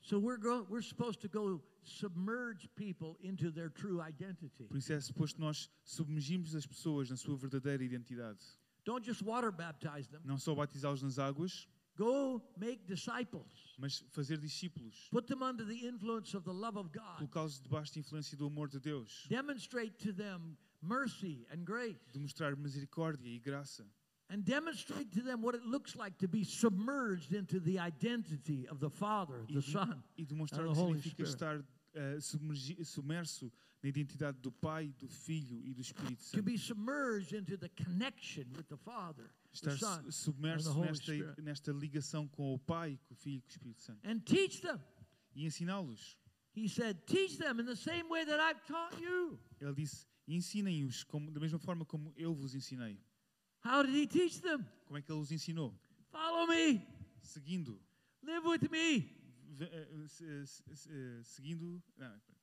So 0.00 0.18
we're 0.18 0.38
go, 0.38 0.64
we're 0.70 0.82
supposed 0.86 1.20
to 1.22 1.28
go 1.28 1.60
submerge 1.82 2.68
people 2.76 3.18
into 3.20 3.50
their 3.50 3.68
true 3.68 4.00
identity. 4.00 4.68
Por 4.68 4.78
isso 4.78 4.92
é 4.92 5.00
suposto 5.00 5.40
nós 5.40 5.68
submergirmos 5.84 6.54
as 6.54 6.64
pessoas 6.64 7.10
na 7.10 7.16
sua 7.16 7.36
verdadeira 7.36 7.82
identidade. 7.82 8.38
Don't 8.84 9.04
just 9.04 9.20
water 9.22 9.50
baptize 9.50 10.08
them. 10.08 10.20
Não 10.24 10.38
só 10.38 10.54
batizá-los 10.54 11.02
nas 11.02 11.18
águas, 11.18 11.68
Go 11.96 12.42
make 12.56 12.86
disciples. 12.86 13.74
mas 13.78 14.02
fazer 14.12 14.38
discípulos. 14.38 15.08
Put 15.10 15.26
them 15.26 15.42
under 15.42 15.64
the 15.64 15.86
influence 15.86 16.34
of 16.34 16.44
the 16.44 16.52
love 16.52 16.76
of 16.78 16.92
God. 16.92 17.18
Colocá-los 17.18 17.58
debaixo 17.60 17.94
da 17.94 18.00
influência 18.00 18.36
do 18.36 18.46
amor 18.46 18.68
de 18.68 18.78
Deus. 18.78 19.26
Demonstrate 19.28 19.96
to 19.98 20.12
them 20.12 20.56
mercy 20.82 21.46
and 21.50 21.64
grace. 21.64 21.98
Demonstrar 22.12 22.54
misericórdia 22.56 23.28
e 23.28 23.38
graça. 23.38 23.84
And 24.28 24.44
demonstrate 24.44 25.12
to 25.12 25.22
them 25.22 25.40
what 25.40 25.54
it 25.54 25.62
looks 25.64 25.94
like 25.94 26.18
to 26.18 26.26
be 26.28 26.42
submerged 26.44 27.32
into 27.32 27.60
the 27.60 27.78
identity 27.78 28.66
of 28.68 28.80
the 28.80 28.90
Father, 28.90 29.44
E, 29.48 29.54
the 29.54 29.62
Son. 29.62 30.02
e 30.18 30.24
demonstrar 30.24 30.62
and 30.62 30.70
o 30.70 30.74
the 30.74 30.74
que 30.74 30.82
Holy 30.82 31.00
significa 31.00 31.26
Spirit. 31.26 31.28
estar 31.28 31.64
eh, 31.94 32.20
submerso 32.84 33.50
na 33.82 33.88
identidade 33.88 34.38
do 34.40 34.50
Pai, 34.50 34.92
do 34.98 35.08
Filho 35.08 35.64
e 35.64 35.72
do 35.74 35.80
Espírito 35.80 36.18
To 36.18 36.24
Santo. 36.24 36.42
be 36.42 36.58
submerged 36.58 37.32
into 37.36 37.56
the 37.56 37.68
connection 37.68 38.44
with 38.56 38.64
the 38.68 38.76
Father, 38.76 39.24
the 39.52 39.70
Estar 39.70 39.78
Son, 39.78 40.10
submerso 40.10 40.74
nesta, 40.80 41.12
nesta 41.42 41.72
ligação 41.72 42.26
com 42.28 42.52
o 42.54 42.58
Pai, 42.58 42.98
com 43.06 43.14
o 43.14 43.16
Filho 43.16 43.38
e 43.38 43.40
com 43.42 43.46
o 43.48 43.50
Espírito 43.50 43.82
Santo. 43.82 44.00
and 44.04 44.20
teach 44.20 44.60
them. 44.60 44.80
E 45.34 45.44
ensiná-los. 45.44 46.16
He 46.54 46.68
said, 46.68 46.96
Teach 47.06 47.36
them 47.36 47.60
in 47.60 47.66
the 47.66 47.76
same 47.76 48.08
way 48.08 48.24
that 48.24 48.40
I've 48.40 48.64
taught 48.66 48.98
you. 49.00 49.38
Ele 49.60 49.74
disse: 49.74 50.06
ensinem-os 50.26 51.04
da 51.30 51.38
mesma 51.40 51.58
forma 51.58 51.84
como 51.84 52.12
eu 52.16 52.34
vos 52.34 52.54
ensinei. 52.54 52.98
How 53.64 53.82
did 53.84 53.94
he 53.94 54.06
teach 54.06 54.40
them? 54.40 54.64
Como 54.86 54.96
é 54.96 55.02
que 55.02 55.12
ele 55.12 55.20
os 55.20 55.30
ensinou? 55.30 55.78
Follow 56.10 56.46
me, 56.46 56.80
Seguindo. 57.20 57.78
live 58.22 58.46
with 58.46 58.70
me. 58.70 59.00
ve- 59.50 59.64
eh, 59.70 60.06
se- 60.06 60.62
eh, 60.88 61.22
seguindo. 61.22 61.82
Não. 61.98 62.06
Espera, 62.16 62.35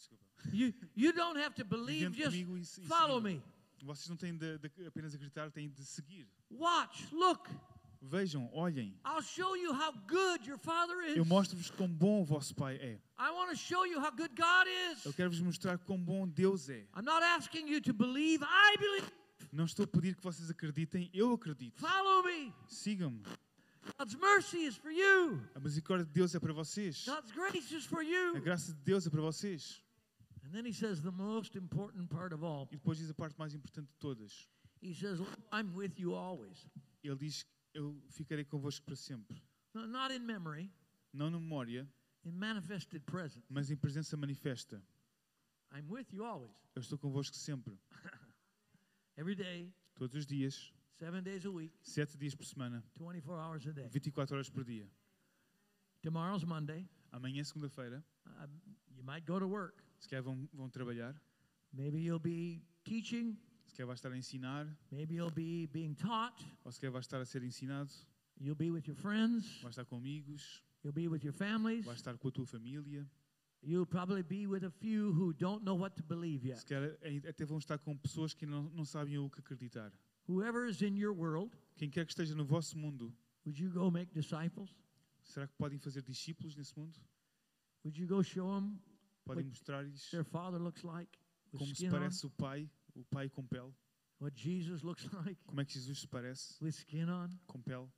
desculpa. 0.00 0.24
You, 0.52 0.72
you 0.96 1.12
don't 1.12 1.38
have 1.38 1.54
to 1.56 1.64
believe, 1.64 2.12
just 2.16 2.34
e, 2.34 2.42
e 2.42 2.86
follow 2.86 3.20
me. 3.20 3.42
Vocês 3.82 4.08
não 4.08 4.16
têm 4.16 4.36
de, 4.36 4.58
de 4.58 4.86
apenas 4.86 5.14
acreditar, 5.14 5.50
têm 5.50 5.68
de 5.68 5.84
seguir. 5.84 6.28
Watch, 6.50 7.08
look, 7.14 7.48
Vejam, 8.02 8.48
olhem. 8.54 8.98
I'll 9.04 9.20
show 9.22 9.54
you 9.54 9.74
how 9.74 9.92
good 10.08 10.48
your 10.48 10.58
Father 10.58 10.96
Eu 11.14 11.22
is. 11.22 11.28
mostro-vos 11.28 11.70
quão 11.70 11.86
bom 11.86 12.22
o 12.22 12.24
vosso 12.24 12.54
Pai 12.54 12.76
é. 12.76 12.98
I 13.18 13.30
want 13.30 13.50
to 13.50 13.56
show 13.56 13.86
you 13.86 14.00
how 14.00 14.10
good 14.10 14.34
God 14.34 14.66
Eu 15.04 15.10
is. 15.10 15.14
quero-vos 15.14 15.40
mostrar 15.40 15.76
quão 15.78 16.02
bom 16.02 16.26
Deus 16.26 16.70
é. 16.70 16.86
I'm 16.96 17.02
not 17.04 17.22
asking 17.22 17.68
you 17.68 17.80
to 17.82 17.92
believe, 17.92 18.42
I 18.42 18.76
believe. 18.78 19.12
Não 19.52 19.66
estou 19.66 19.84
a 19.84 19.86
pedir 19.86 20.16
que 20.16 20.22
vocês 20.22 20.48
acreditem, 20.50 21.10
eu 21.12 21.32
acredito. 21.34 21.78
Follow 21.78 22.24
me. 22.24 22.54
Sigam-me. 22.68 23.22
God's 23.98 24.14
mercy 24.14 24.64
is 24.66 24.76
for 24.76 24.90
you. 24.90 25.42
A 25.54 25.60
misericórdia 25.60 26.06
de 26.06 26.12
Deus 26.12 26.34
é 26.34 26.40
para 26.40 26.52
vocês. 26.54 27.04
God's 27.06 27.32
grace 27.32 27.74
is 27.74 27.84
for 27.84 28.00
A 28.00 28.04
you. 28.04 28.40
graça 28.40 28.72
de 28.72 28.80
Deus 28.80 29.06
é 29.06 29.10
para 29.10 29.20
vocês. 29.20 29.82
And 30.50 30.56
then 30.56 30.64
he 30.64 30.72
says 30.72 31.00
the 31.00 31.12
most 31.12 31.54
important 31.54 32.10
part 32.10 32.32
of 32.32 32.42
all. 32.42 32.66
E 32.72 32.76
depois 32.76 32.98
diz 32.98 33.08
a 33.08 33.14
parte 33.14 33.36
mais 33.38 33.54
importante 33.54 33.86
de 33.86 33.94
todas. 34.00 34.48
He 34.82 34.92
says, 34.92 35.20
I'm 35.52 35.72
with 35.76 35.92
you 36.00 36.12
always. 36.14 36.66
Ele 37.04 37.14
diz: 37.16 37.46
Eu 37.72 37.94
ficarei 38.10 38.44
convosco 38.44 38.84
para 38.84 38.96
sempre. 38.96 39.40
No, 39.74 39.86
not 39.86 40.12
in 40.12 40.26
memory, 40.26 40.68
Não 41.12 41.30
na 41.30 41.38
memória, 41.38 41.88
in 42.24 42.32
manifested 42.32 43.04
presence. 43.06 43.44
mas 43.48 43.70
em 43.70 43.76
presença 43.76 44.16
manifesta. 44.16 44.82
I'm 45.72 45.86
with 45.88 46.06
you 46.12 46.24
always. 46.24 46.50
Eu 46.74 46.80
estou 46.82 46.98
convosco 46.98 47.36
sempre. 47.36 47.78
Every 49.16 49.36
day, 49.36 49.72
Todos 49.94 50.16
os 50.16 50.26
dias, 50.26 50.72
seven 50.98 51.22
days 51.22 51.44
a 51.46 51.50
week, 51.50 51.72
sete 51.82 52.16
dias 52.18 52.34
por 52.34 52.44
semana, 52.44 52.82
24 52.98 53.38
hours 53.40 53.66
a 53.68 53.72
day. 53.72 53.88
24 53.88 54.34
horas 54.34 54.50
por 54.50 54.64
dia. 54.64 54.90
Tomorrow's 56.02 56.42
Monday. 56.44 56.88
Amanhã, 57.12 57.44
segunda-feira, 57.44 58.02
Uh, 58.26 58.46
you 58.96 59.02
might 59.04 59.24
go 59.26 59.38
to 59.38 59.46
work. 59.46 59.84
Se 60.00 60.08
calhar 60.08 60.22
vão, 60.24 60.48
vão 60.52 60.68
trabalhar, 60.68 61.14
Maybe 61.72 61.98
you'll 62.00 62.18
be 62.18 62.60
teaching. 62.82 63.38
se 63.66 63.74
calhar 63.76 63.86
vai 63.86 63.94
estar 63.94 64.10
a 64.10 64.16
ensinar, 64.18 64.66
Maybe 64.90 65.14
you'll 65.14 65.30
be 65.32 65.68
being 65.68 65.94
taught. 65.94 66.44
ou 66.64 66.72
se 66.72 66.80
calhar 66.80 66.92
vai 66.92 67.00
estar 67.00 67.20
a 67.20 67.24
ser 67.24 67.42
ensinado, 67.44 67.90
You'll 68.40 68.56
be 68.56 68.70
with 68.70 68.86
your 68.88 68.96
friends. 68.96 69.60
vai 69.62 69.70
estar 69.70 69.84
com 69.84 69.96
amigos, 69.96 70.62
You'll 70.82 70.94
be 70.94 71.06
with 71.08 71.22
your 71.22 71.34
families. 71.34 71.84
vai 71.84 71.94
estar 71.94 72.16
com 72.18 72.28
a 72.28 72.32
tua 72.32 72.46
família, 72.46 73.08
You'll 73.62 73.86
probably 73.86 74.22
be 74.22 74.46
with 74.46 74.64
a 74.64 74.70
few 74.70 75.12
who 75.12 75.34
don't 75.34 75.62
know 75.64 75.76
what 75.78 75.94
to 75.96 76.02
believe 76.02 76.44
yet. 76.48 76.58
se 76.60 76.64
calhar 76.66 76.96
até 77.28 77.44
vão 77.44 77.58
estar 77.58 77.78
com 77.78 77.94
pessoas 77.96 78.32
que 78.34 78.46
não, 78.46 78.70
não 78.70 78.84
sabem 78.86 79.18
o 79.18 79.28
que 79.28 79.40
acreditar. 79.40 79.92
Whoever 80.26 80.66
is 80.68 80.80
in 80.80 80.96
your 80.96 81.14
world, 81.14 81.54
Quem 81.76 81.90
quer 81.90 82.06
que 82.06 82.12
esteja 82.12 82.34
no 82.34 82.44
vosso 82.44 82.78
mundo, 82.78 83.14
would 83.44 83.62
you 83.62 83.70
go 83.70 83.90
make 83.90 84.12
disciples? 84.14 84.74
será 85.22 85.46
que 85.46 85.54
podem 85.58 85.78
fazer 85.78 86.02
discípulos 86.02 86.56
nesse 86.56 86.76
mundo? 86.78 86.98
Would 87.84 88.00
you 88.00 88.08
go 88.08 88.22
show 88.22 88.48
them 88.58 88.78
Podem 89.34 89.46
mostrar-lhes 89.46 90.10
their 90.10 90.24
father 90.24 90.58
looks 90.60 90.82
like? 90.82 91.10
With 91.52 91.58
como 91.58 91.74
se 91.74 91.84
skin 91.84 91.90
parece 91.90 92.26
o 92.26 92.30
Pai, 92.30 92.70
o 92.94 93.04
Pai 93.04 93.28
com 93.28 93.44
pele, 93.46 93.72
What 94.20 94.36
Jesus 94.38 94.82
looks 94.82 95.04
like? 95.12 95.40
como 95.46 95.60
é 95.60 95.64
que 95.64 95.72
Jesus 95.72 95.98
se 96.00 96.06
parece 96.08 96.62
With 96.62 96.70
skin 96.74 97.08
on? 97.08 97.28
com 97.46 97.60
pele. 97.62 97.88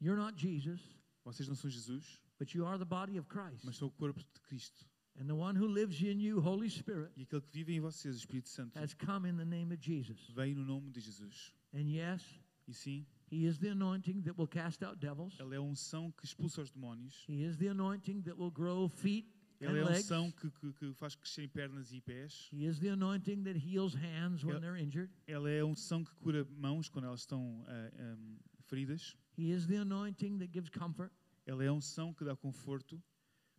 You're 0.00 0.16
not 0.16 0.36
Jesus, 0.36 0.80
Vocês 1.24 1.46
não 1.48 1.54
são 1.54 1.70
Jesus, 1.70 2.20
but 2.38 2.52
you 2.54 2.66
are 2.66 2.76
the 2.78 2.84
body 2.84 3.18
of 3.18 3.28
Christ. 3.28 3.64
mas 3.64 3.76
são 3.76 3.88
o 3.88 3.90
corpo 3.92 4.18
de 4.20 4.40
Cristo. 4.42 4.84
And 5.20 5.26
the 5.26 5.34
one 5.34 5.54
who 5.56 5.66
lives 5.68 6.00
in 6.00 6.18
you, 6.20 6.40
Holy 6.40 6.68
Spirit, 6.70 7.12
E 7.16 7.22
aquele 7.22 7.42
que 7.42 7.52
vive 7.52 7.74
em 7.74 7.80
vocês, 7.80 8.16
o 8.16 8.18
Espírito 8.18 8.48
Santo, 8.48 8.78
has 8.78 8.94
come 8.94 9.28
in 9.28 9.36
the 9.36 9.44
name 9.44 9.72
of 9.72 9.80
Jesus. 9.82 10.30
vem 10.30 10.54
no 10.54 10.64
nome 10.64 10.90
de 10.90 11.00
Jesus. 11.00 11.52
And 11.74 11.88
yes, 11.88 12.22
E 12.66 12.72
sim, 12.74 13.06
He 13.30 13.46
is 13.46 13.58
the 13.58 13.68
anointing 13.70 14.22
that 14.22 14.36
will 14.38 14.48
cast 14.48 14.82
out 14.84 14.98
devils. 14.98 15.38
Ele 15.38 15.54
é 15.54 15.58
a 15.58 15.62
unção 15.62 16.10
que 16.12 16.24
expulsa 16.24 16.62
os 16.62 16.70
demónios. 16.70 17.24
He 17.28 17.42
is 17.44 17.56
the 17.56 17.68
anointing 17.68 18.22
that 18.22 18.38
will 18.38 18.50
grow 18.50 18.88
feet 18.88 19.26
Ele 19.62 19.78
é 19.78 19.82
a 19.82 19.90
unção 19.90 20.30
que, 20.30 20.50
que, 20.50 20.72
que 20.72 20.92
faz 20.94 21.14
crescer 21.14 21.48
pernas 21.48 21.92
e 21.92 22.00
pés. 22.00 22.48
He 22.52 22.64
is 22.66 22.78
the 22.78 22.88
anointing 22.90 23.44
that 23.44 23.56
heals 23.56 23.94
hands 23.94 24.44
when 24.44 24.56
Yeah. 24.56 24.60
they're 24.60 24.76
injured. 24.76 25.10
Ela 25.26 25.50
é 25.50 25.60
a 25.60 25.66
unção 25.66 26.04
que 26.04 26.14
cura 26.16 26.44
mãos 26.56 26.88
quando 26.88 27.06
elas 27.06 27.20
estão 27.20 27.64
ah, 27.68 27.90
ahm, 27.98 28.36
feridas. 28.66 29.16
He 29.38 29.50
is 29.50 29.66
the 29.66 29.76
anointing 29.78 30.38
that 30.38 30.52
gives 30.52 30.68
comfort. 30.70 31.12
Ela 31.46 31.64
é 31.64 31.68
a 31.68 31.72
unção 31.72 32.12
que 32.12 32.24
dá 32.24 32.36
conforto. 32.36 33.02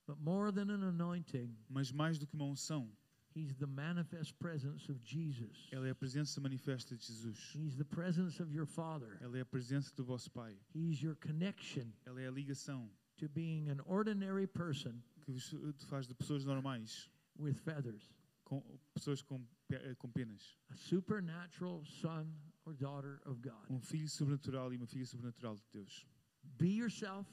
But 0.05 0.19
more 0.19 0.51
than 0.51 0.69
an 0.69 0.83
anointing, 0.83 1.55
Mas 1.69 1.91
mais 1.91 2.17
do 2.19 2.27
que 2.27 2.35
uma 2.35 2.45
unção, 2.45 2.91
He's 3.35 3.55
the 3.55 3.65
manifest 3.65 4.35
presence 4.37 4.91
of 4.91 4.99
Jesus. 5.03 5.67
ela 5.71 5.87
é 5.87 5.91
a 5.91 5.95
presença 5.95 6.39
manifesta 6.39 6.95
de 6.95 7.03
Jesus. 7.03 7.55
He's 7.55 7.75
the 7.75 7.83
presence 7.83 8.39
of 8.41 8.53
your 8.53 8.67
Father. 8.67 9.17
Ela 9.21 9.37
é 9.39 9.41
a 9.41 9.45
presença 9.45 9.91
do 9.95 10.03
vosso 10.03 10.29
Pai. 10.29 10.55
He's 10.75 11.01
your 11.01 11.15
connection 11.15 11.87
Ela 12.05 12.21
é 12.21 12.27
a 12.27 12.31
ligação 12.31 12.91
to 13.17 13.27
being 13.29 13.69
an 13.69 13.79
ordinary 13.85 14.45
person 14.45 15.01
que 15.23 15.31
vos 15.31 15.53
faz 15.87 16.07
de 16.07 16.13
pessoas 16.13 16.43
normais 16.45 17.09
with 17.37 17.53
feathers, 17.55 18.11
com 18.43 18.61
pessoas 18.93 19.21
com, 19.21 19.45
eh, 19.71 19.95
com 19.95 20.09
penas. 20.11 20.57
a 20.69 20.75
supernatural 20.75 21.83
son 21.85 22.27
or 22.65 22.73
daughter 22.75 23.19
of 23.25 23.41
God. 23.41 23.65
Um 23.69 23.79
filho 23.81 24.07
sobrenatural 24.09 24.73
e 24.73 24.77
uma 24.77 24.87
filha 24.87 25.05
sobrenatural 25.05 25.55
de 25.55 25.63
Deus. 25.71 26.05
Be 26.43 26.67
yourself, 26.77 27.29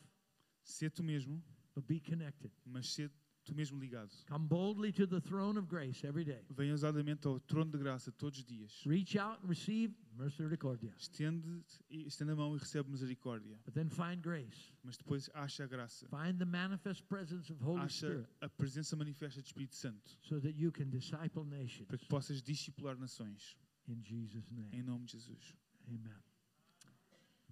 Sê 0.62 0.88
tu 0.90 1.02
mesmo, 1.02 1.42
but 1.74 1.84
be 1.86 2.00
connected. 2.00 2.50
mas 2.64 2.92
sê 2.92 3.10
tu 3.44 3.54
mesmo 3.54 3.78
ligado. 3.80 4.10
Come 4.28 4.46
boldly 4.46 4.92
to 4.92 5.06
the 5.06 5.20
throne 5.20 5.58
of 5.58 5.66
grace 5.68 6.06
every 6.06 6.24
day. 6.24 6.44
Venha 6.50 6.72
ousadamente 6.72 7.26
ao 7.26 7.40
trono 7.40 7.70
de 7.72 7.78
graça 7.78 8.12
todos 8.12 8.38
os 8.38 8.44
dias. 8.44 8.82
Reach 8.86 9.18
out 9.18 9.42
and 9.42 9.48
receive 9.48 9.94
misericordia. 10.16 10.92
Estende, 10.98 11.64
estende 11.90 12.32
a 12.32 12.36
mão 12.36 12.54
e 12.54 12.58
recebe 12.58 12.90
misericórdia. 12.90 13.58
But 13.64 13.74
then 13.74 13.88
find 13.88 14.20
grace. 14.22 14.72
Mas 14.84 14.96
depois 14.96 15.28
acha 15.34 15.64
a 15.64 15.66
graça. 15.66 16.06
Find 16.08 16.38
the 16.38 16.44
manifest 16.44 17.02
presence 17.08 17.50
of 17.52 17.62
Holy 17.62 17.80
Acha 17.82 18.06
Spirit 18.06 18.26
a 18.40 18.48
presença 18.48 18.94
manifesta 18.96 19.40
do 19.40 19.46
Espírito 19.46 19.74
Santo. 19.76 20.16
so 20.22 20.38
that 20.40 20.54
you 20.56 20.70
can 20.70 20.88
disciple 20.90 21.44
nations. 21.44 21.86
Para 21.88 21.98
que 21.98 22.06
possas 22.06 22.42
discipular 22.42 22.96
nações. 22.96 23.56
In 23.88 24.02
Jesus' 24.02 24.44
Em 24.52 24.54
name. 24.54 24.82
nome 24.82 25.06
de 25.06 25.12
Jesus. 25.12 25.54
Amen. 25.88 26.14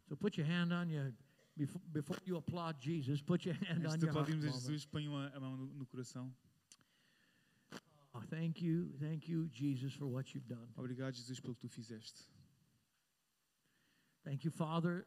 So 0.08 0.16
put 0.16 0.38
your 0.38 0.46
hand 0.46 0.72
on 0.72 0.88
your, 0.90 1.12
before, 1.58 1.82
before 1.92 2.16
you 2.24 2.36
applaud 2.36 2.78
Jesus, 2.80 3.20
put 3.20 3.44
your 3.44 3.54
hand 3.54 3.80
Antes 3.80 3.92
on 3.92 3.98
de 3.98 4.06
your 4.06 4.14
heart. 4.14 4.28
aplaudirmos 4.28 4.56
a. 4.56 4.60
Jesus, 4.60 4.86
ponham 4.86 5.14
a, 5.16 5.32
a 5.34 5.40
mão 5.40 5.56
no, 5.56 5.66
no 5.74 5.86
coração. 5.86 6.30
Oh, 8.14 8.22
thank 8.30 8.62
you, 8.62 8.90
thank 9.00 9.28
you, 9.28 9.48
Jesus, 9.48 9.92
for 9.92 10.06
what 10.06 10.34
you've 10.34 10.48
done. 10.48 10.66
Obrigado, 10.76 11.14
Jesus, 11.14 11.38
pelo 11.40 11.54
que 11.54 11.60
tu 11.60 11.68
fizeste. 11.68 12.26
Thank 14.24 14.44
you, 14.44 14.50
Father, 14.50 15.06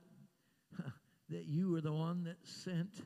that 1.29 1.45
you 1.45 1.69
were 1.71 1.81
the 1.81 1.91
one 1.91 2.23
that 2.23 2.37
sent 2.43 3.05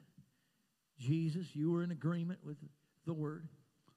Jesus. 0.97 1.55
You 1.55 1.71
were 1.71 1.83
in 1.83 1.91
agreement 1.91 2.39
with 2.43 2.57
the 3.05 3.13
Word. 3.13 3.47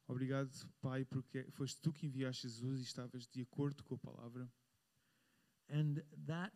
Obrigado, 0.09 0.49
Pai, 0.83 1.05
porque 1.05 1.45
foste 1.51 1.81
tu 1.83 1.93
que 1.93 2.07
enviaste 2.07 2.49
Jesus 2.49 2.81
e 2.81 2.85
estavas 2.85 3.27
de 3.27 3.43
acordo 3.43 3.83
com 3.85 3.95
a 3.95 3.99
palavra. 3.99 4.49
And 5.71 6.03
that 6.27 6.53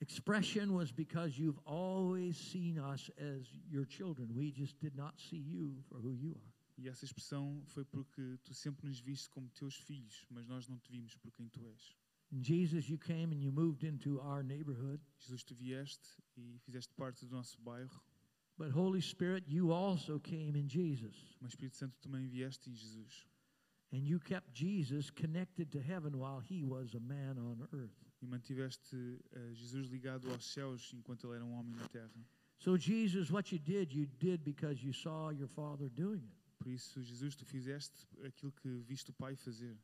expression 0.00 0.72
was 0.74 0.92
because 0.92 1.38
you've 1.38 1.58
always 1.66 2.36
seen 2.36 2.78
us 2.78 3.10
as 3.18 3.46
your 3.68 3.84
children. 3.84 4.28
We 4.34 4.50
just 4.52 4.78
did 4.80 4.94
not 4.96 5.18
see 5.18 5.36
you 5.38 5.76
for 5.88 5.98
who 6.00 6.12
you 6.14 6.34
are. 6.34 6.52
E 6.76 6.88
essa 6.88 7.04
expressão 7.04 7.60
foi 7.66 7.84
porque 7.84 8.38
tu 8.44 8.54
sempre 8.54 8.86
nos 8.86 9.00
viste 9.00 9.28
como 9.30 9.48
teus 9.50 9.74
filhos, 9.74 10.24
mas 10.30 10.46
nós 10.46 10.68
não 10.68 10.78
te 10.78 10.90
vimos 10.90 11.16
por 11.16 11.32
quem 11.32 11.48
tu 11.48 11.64
és. 11.66 11.96
And 12.30 12.44
Jesus, 12.44 12.88
you 12.88 12.98
came 12.98 13.32
and 13.32 13.42
you 13.42 13.50
moved 13.50 13.82
into 13.84 14.20
our 14.20 14.42
neighborhood. 14.44 15.00
Jesus, 15.18 15.42
tu 15.42 15.54
vieste 15.54 16.22
e 16.36 16.58
fizeste 16.60 16.94
parte 16.94 17.24
do 17.26 17.34
nosso 17.34 17.60
bairro, 17.60 18.00
But 18.56 18.72
Holy 18.72 19.00
Spirit, 19.00 19.44
you 19.48 19.72
also 19.72 20.18
came 20.18 20.56
in 20.56 20.68
Jesus. 20.68 21.14
mas 21.40 21.52
Espírito 21.52 21.76
Santo 21.76 21.96
também 22.00 22.26
vieste 22.28 22.68
em 22.70 22.74
Jesus. 22.74 23.26
And 23.92 24.06
you 24.06 24.20
kept 24.20 24.52
Jesus 24.52 25.10
connected 25.10 25.70
to 25.72 25.80
heaven 25.80 26.18
while 26.18 26.40
he 26.40 26.62
was 26.64 26.94
a 26.94 27.00
man 27.00 27.38
on 27.38 27.66
earth. 27.72 28.07
E 28.20 28.26
mantiveste 28.26 28.96
eh, 29.32 29.54
Jesus 29.54 29.88
ligado 29.88 30.30
aos 30.30 30.44
céus 30.44 30.92
enquanto 30.92 31.26
ele 31.26 31.36
era 31.36 31.44
um 31.44 31.52
homem 31.52 31.74
na 31.76 31.88
terra. 31.88 32.26
So, 32.58 32.76
Jesus, 32.76 33.30
what 33.30 33.52
you 33.52 33.58
did, 33.60 33.92
you 33.92 34.06
did 34.18 34.42
because 34.42 34.84
you 34.84 34.92
saw 34.92 35.30
your 35.30 35.48
Father 35.48 35.88
doing 35.88 36.24
it. 36.24 36.38
Por 36.58 36.68
isso, 36.68 37.00
Jesus, 37.00 37.36
tu 37.36 37.44
fizeste 37.44 38.08
aquilo 38.24 38.50
que 38.52 38.68
viste 38.80 39.10
o 39.10 39.12
Pai 39.12 39.36
fazer. 39.36 39.78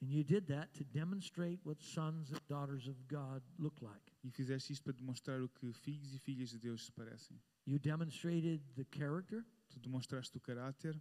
And 0.00 0.10
you 0.10 0.24
did 0.24 0.46
that 0.46 0.72
to 0.74 0.84
demonstrate 0.84 1.60
what 1.64 1.82
sons 1.82 2.30
and 2.30 2.40
daughters 2.48 2.88
of 2.88 2.96
God 3.06 3.42
look 3.58 3.80
like. 3.82 4.12
E 4.22 4.30
fizeste 4.30 4.72
isto 4.72 4.82
para 4.82 4.94
demonstrar 4.94 5.42
o 5.42 5.48
que 5.48 5.72
filhos 5.72 6.14
e 6.14 6.18
filhas 6.18 6.50
de 6.50 6.58
Deus 6.58 6.86
se 6.86 6.92
parecem. 6.92 7.38
You 7.66 7.78
demonstrated 7.78 8.62
the 8.76 8.84
character, 8.90 9.44
Tu 9.70 9.80
demonstraste 9.80 10.36
o 10.36 10.40
caráter, 10.40 11.00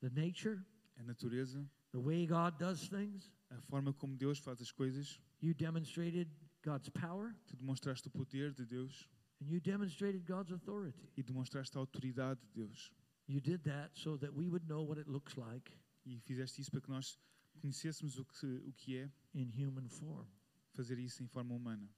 the 0.00 0.10
nature, 0.10 0.64
a 0.98 1.02
natureza, 1.02 1.64
the 1.92 1.98
way 2.00 2.26
God 2.26 2.58
does 2.58 2.88
things. 2.88 3.30
a 3.50 3.60
forma 3.62 3.92
como 3.92 4.16
Deus 4.16 4.38
faz 4.38 4.60
as 4.60 4.70
coisas. 4.72 5.20
You 5.40 5.54
demonstrated 5.54 6.28
God's 6.62 6.88
power, 6.90 7.34
Tu 7.46 7.56
demonstraste 7.56 8.06
o 8.08 8.10
poder 8.10 8.52
de 8.52 8.64
Deus 8.66 9.08
and 9.40 9.48
you 9.48 9.60
demonstrated 9.60 10.24
God's 10.26 10.52
authority. 10.52 10.98
e 11.16 11.22
demonstraste 11.22 11.76
a 11.76 11.80
autoridade 11.80 12.40
de 12.40 12.48
Deus. 12.64 12.90
You 13.26 13.40
did 13.40 13.62
that 13.64 13.90
so 13.94 14.16
that 14.18 14.32
we 14.34 14.48
would 14.48 14.66
know 14.66 14.82
what 14.82 14.98
it 14.98 15.08
looks 15.08 15.36
like 15.36 15.70
E 16.04 16.18
fizeste 16.20 16.60
isso 16.60 16.70
para 16.70 16.80
que 16.80 16.90
nós 16.90 17.18
conhecêssemos 17.60 18.18
o 18.18 18.24
que, 18.24 18.46
o 18.66 18.72
que 18.72 18.96
é 18.96 19.10
in 19.34 19.50
human 19.56 19.88
form. 19.88 20.26
fazer 20.74 20.98
isso 20.98 21.22
em 21.22 21.26
forma 21.28 21.54
humana. 21.54 21.88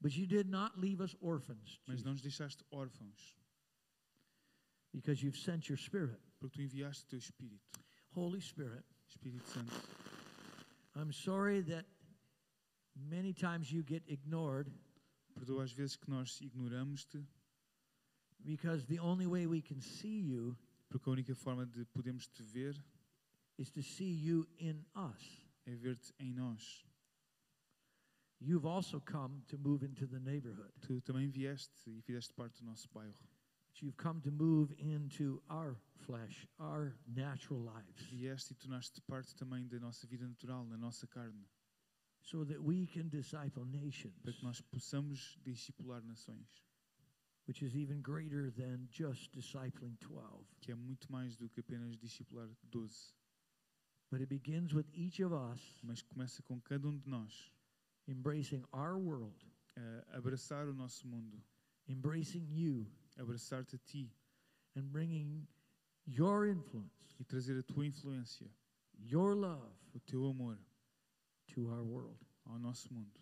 But 0.00 0.12
you 0.16 0.26
did 0.26 0.48
not 0.48 0.78
leave 0.78 1.00
us 1.02 1.14
orphans, 1.20 1.80
Mas 1.86 1.98
Jesus, 2.00 2.04
não 2.04 2.12
nos 2.12 2.22
deixaste 2.22 2.64
órfãos, 2.72 3.36
because 4.92 5.22
you've 5.24 5.38
sent 5.38 5.68
your 5.68 5.78
Spirit. 5.78 6.20
Porque 6.42 6.56
tu 6.56 6.62
enviaste 6.62 7.04
o 7.04 7.08
teu 7.08 7.18
Espírito. 7.18 7.80
Holy 8.10 8.40
Spirit, 8.40 8.84
Espírito 9.08 9.48
Santo, 9.48 9.72
I'm 10.96 11.12
sorry 11.12 11.62
that 11.62 11.86
Many 12.94 13.32
times 13.32 13.72
you 13.72 13.82
get 13.82 14.02
ignored 14.06 14.70
Perdoa 15.34 15.64
as 15.64 15.72
vezes 15.72 15.96
que 15.96 16.10
nós 16.10 16.40
ignoramos-te, 16.42 17.24
because 18.44 18.84
the 18.84 18.98
only 18.98 19.26
way 19.26 19.46
we 19.46 19.62
can 19.62 19.80
see 19.80 20.20
you 20.20 20.54
porque 20.90 21.08
a 21.08 21.12
única 21.12 21.34
forma 21.34 21.64
de 21.64 21.86
podermos 21.86 22.28
te 22.28 22.42
ver 22.42 22.76
is 23.56 23.70
to 23.70 23.82
see 23.82 24.12
you 24.12 24.46
in 24.58 24.84
us. 24.94 25.46
é 25.64 25.74
ver-te 25.74 26.12
em 26.18 26.34
nós. 26.34 26.84
You've 28.40 28.66
also 28.66 29.00
come 29.00 29.42
to 29.46 29.56
move 29.56 29.82
into 29.84 30.06
the 30.06 30.20
neighborhood. 30.20 30.72
Tu 30.82 31.00
também 31.00 31.30
vieste 31.30 31.72
e 31.86 32.02
fizeste 32.02 32.34
parte 32.34 32.58
do 32.60 32.66
nosso 32.66 32.90
bairro. 32.92 33.16
You've 33.82 33.96
come 33.96 34.20
to 34.20 34.30
move 34.30 34.72
into 34.78 35.42
our 35.50 35.76
flesh, 36.06 36.46
our 36.60 36.94
natural 37.12 37.58
lives, 37.58 38.00
Vieste 38.12 38.52
e 38.52 38.54
tornaste 38.54 39.00
parte 39.00 39.34
também 39.34 39.66
da 39.66 39.80
nossa 39.80 40.06
vida 40.06 40.24
natural, 40.24 40.64
da 40.66 40.76
nossa 40.76 41.04
carne, 41.08 41.48
so 42.20 42.44
that 42.44 42.62
we 42.62 42.86
can 42.86 43.08
disciple 43.08 43.64
nations, 43.64 44.14
para 44.22 44.32
que 44.32 44.44
nós 44.44 44.60
possamos 44.60 45.36
discipular 45.44 46.00
nações, 46.04 46.46
which 47.48 47.64
is 47.64 47.74
even 47.74 48.00
greater 48.00 48.52
than 48.52 48.86
just 48.88 49.32
discipling 49.32 49.96
12. 49.98 50.46
que 50.60 50.70
é 50.70 50.76
muito 50.76 51.10
mais 51.10 51.34
do 51.34 51.48
que 51.48 51.58
apenas 51.58 51.98
discipular 51.98 52.48
12. 52.70 53.12
But 54.12 54.20
it 54.20 54.28
begins 54.28 54.72
with 54.72 54.86
each 54.92 55.20
of 55.24 55.34
us 55.34 55.80
Mas 55.82 56.02
começa 56.02 56.40
com 56.44 56.60
cada 56.60 56.86
um 56.86 56.96
de 56.96 57.08
nós 57.08 57.50
embracing 58.06 58.62
our 58.72 58.96
world, 58.96 59.34
abraçar 60.12 60.68
o 60.68 60.74
nosso 60.74 61.08
mundo, 61.08 61.42
embracing 61.88 62.46
you, 62.48 62.86
abraçar-te 63.18 63.76
a 63.76 63.78
ti 63.78 64.12
and 64.76 64.90
bringing 64.90 65.46
your 66.06 66.46
influence, 66.46 67.14
e 67.18 67.24
trazer 67.24 67.58
a 67.58 67.62
tua 67.62 67.86
influência, 67.86 68.50
your 68.98 69.34
love 69.36 69.72
o 69.94 70.00
teu 70.00 70.26
amor 70.26 70.58
to 71.46 71.68
our 71.68 71.84
world. 71.84 72.18
ao 72.44 72.58
nosso 72.58 72.92
mundo. 72.92 73.20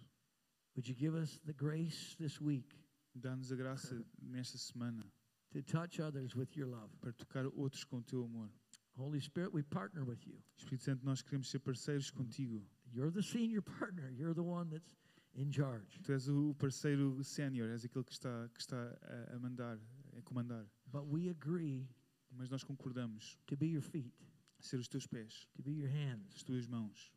Would 0.75 0.89
you 0.89 0.95
give 0.95 1.15
us 1.15 1.39
the 1.45 1.53
grace 1.53 2.15
this 2.17 2.41
week 2.41 2.75
Dá-nos 3.15 3.51
a 3.53 3.57
graça 3.57 4.03
nesta 4.23 4.57
semana 4.57 5.05
to 5.51 5.61
touch 5.63 6.01
others 6.01 6.35
with 6.35 6.57
your 6.57 6.69
love? 6.69 6.91
para 7.01 7.13
tocar 7.13 7.45
outros 7.47 7.85
com 7.85 7.99
o 7.99 8.03
teu 8.03 8.25
amor. 8.25 8.49
Holy 8.97 9.21
Spirit, 9.21 9.53
we 9.53 9.63
partner 9.63 10.05
with 10.05 10.27
you. 10.27 10.39
Espírito 10.57 10.85
Santo, 10.85 11.05
nós 11.05 11.21
queremos 11.23 11.51
ser 11.51 11.59
parceiros 11.59 12.11
contigo. 12.11 12.65
You're 12.93 13.11
the 13.11 13.23
senior 13.23 13.63
partner, 13.63 14.11
you're 14.11 14.35
the 14.35 14.43
one 14.43 14.71
that's 14.71 14.95
in 15.35 15.51
charge. 15.53 16.01
Tu 16.03 16.13
és 16.13 16.29
o 16.29 16.55
parceiro 16.55 17.23
sénior, 17.25 17.69
és 17.71 17.85
aquele 17.85 18.05
que 18.05 18.13
está, 18.13 18.49
que 18.55 18.61
está 18.61 18.99
a, 19.35 19.39
mandar, 19.39 19.79
a 20.17 20.23
comandar. 20.23 20.67
But 20.87 21.07
we 21.07 21.29
agree 21.29 21.89
Mas 22.33 22.49
nós 22.49 22.63
concordamos 22.63 23.39
to 23.47 23.57
be 23.57 23.67
your 23.67 23.83
feet, 23.83 24.15
ser 24.61 24.79
os 24.79 24.89
teus 24.89 25.07
pés, 25.07 25.49
to 25.55 25.63
be 25.63 25.73
your 25.73 25.91
hands, 25.91 26.37
as 26.37 26.43
tuas 26.45 26.67
mãos, 26.67 27.13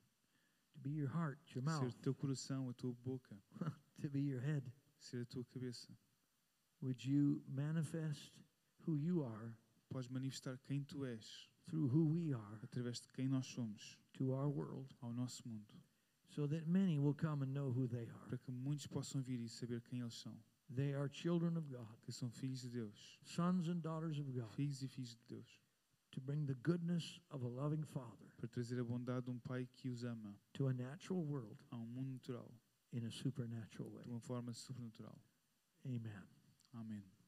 to 0.73 0.79
be 0.79 0.89
your 0.89 1.07
heart, 1.07 1.39
your 1.53 1.63
ser 1.63 1.81
mouth, 1.81 1.95
o 1.95 2.01
teu 2.01 2.15
coração, 2.15 2.69
a 2.69 2.73
tua 2.73 2.93
boca, 2.93 3.37
to 4.01 4.09
be 4.09 4.21
your 4.21 4.41
head. 4.41 4.63
ser 4.99 5.21
a 5.21 5.25
tua 5.25 5.45
cabeça. 5.45 5.95
Would 6.81 7.05
you 7.05 7.43
manifest 7.47 8.33
who 8.85 8.97
you 8.97 9.23
are 9.23 9.55
Podes 9.93 10.09
manifestar 10.09 10.57
quem 10.57 10.83
tu 10.83 11.05
és 11.05 11.47
through 11.67 11.87
who 11.87 12.09
we 12.09 12.33
are 12.33 12.59
através 12.63 12.99
de 12.99 13.07
quem 13.09 13.27
nós 13.27 13.45
somos 13.45 13.95
to 14.13 14.31
our 14.31 14.49
world 14.49 14.91
ao 15.01 15.13
nosso 15.13 15.47
mundo, 15.47 15.82
so 16.35 16.47
that 16.47 16.67
many 16.67 16.97
will 16.99 17.13
come 17.13 17.43
and 17.43 17.53
know 17.53 17.71
who 17.71 17.87
they 17.87 18.07
are? 18.09 18.27
para 18.27 18.37
que 18.37 18.51
muitos 18.51 18.87
possam 18.87 19.21
vir 19.21 19.39
e 19.39 19.49
saber 19.49 19.81
quem 19.81 19.99
eles 19.99 20.13
são, 20.15 20.35
They 20.73 20.93
are 20.93 21.07
children 21.07 21.57
of 21.57 21.67
God, 21.69 21.99
que 22.01 22.11
são 22.11 22.31
filhos 22.31 22.61
de 22.61 22.69
Deus, 22.69 23.19
sons 23.25 23.67
and 23.67 23.81
daughters 23.81 24.17
of 24.19 24.31
God, 24.31 24.49
filhos 24.55 24.81
e 24.81 24.87
filhos 24.87 25.15
de 25.15 25.35
Deus, 25.35 25.61
to 26.11 26.21
bring 26.21 26.45
the 26.45 26.55
goodness 26.63 27.19
of 27.29 27.43
a 27.45 27.47
loving 27.47 27.83
Father 27.83 28.31
para 28.37 28.47
trazer 28.47 28.79
a 28.79 28.83
bondade 28.83 29.25
de 29.25 29.31
um 29.31 29.39
Pai 29.39 29.67
que 29.75 29.89
os 29.89 30.03
ama 30.03 30.35
to 30.53 30.67
a 30.67 30.73
natural 30.73 31.23
world 31.23 31.57
a 31.71 31.75
um 31.75 31.85
mundo 31.85 32.13
natural, 32.13 32.51
in 32.91 33.05
a 33.05 33.11
supernatural 33.11 33.89
way. 33.91 34.03
de 34.03 34.09
uma 34.09 34.19
forma 34.19 34.53
sobrenatural. 34.53 35.19
Amen. 35.85 36.23
Amém. 36.73 37.22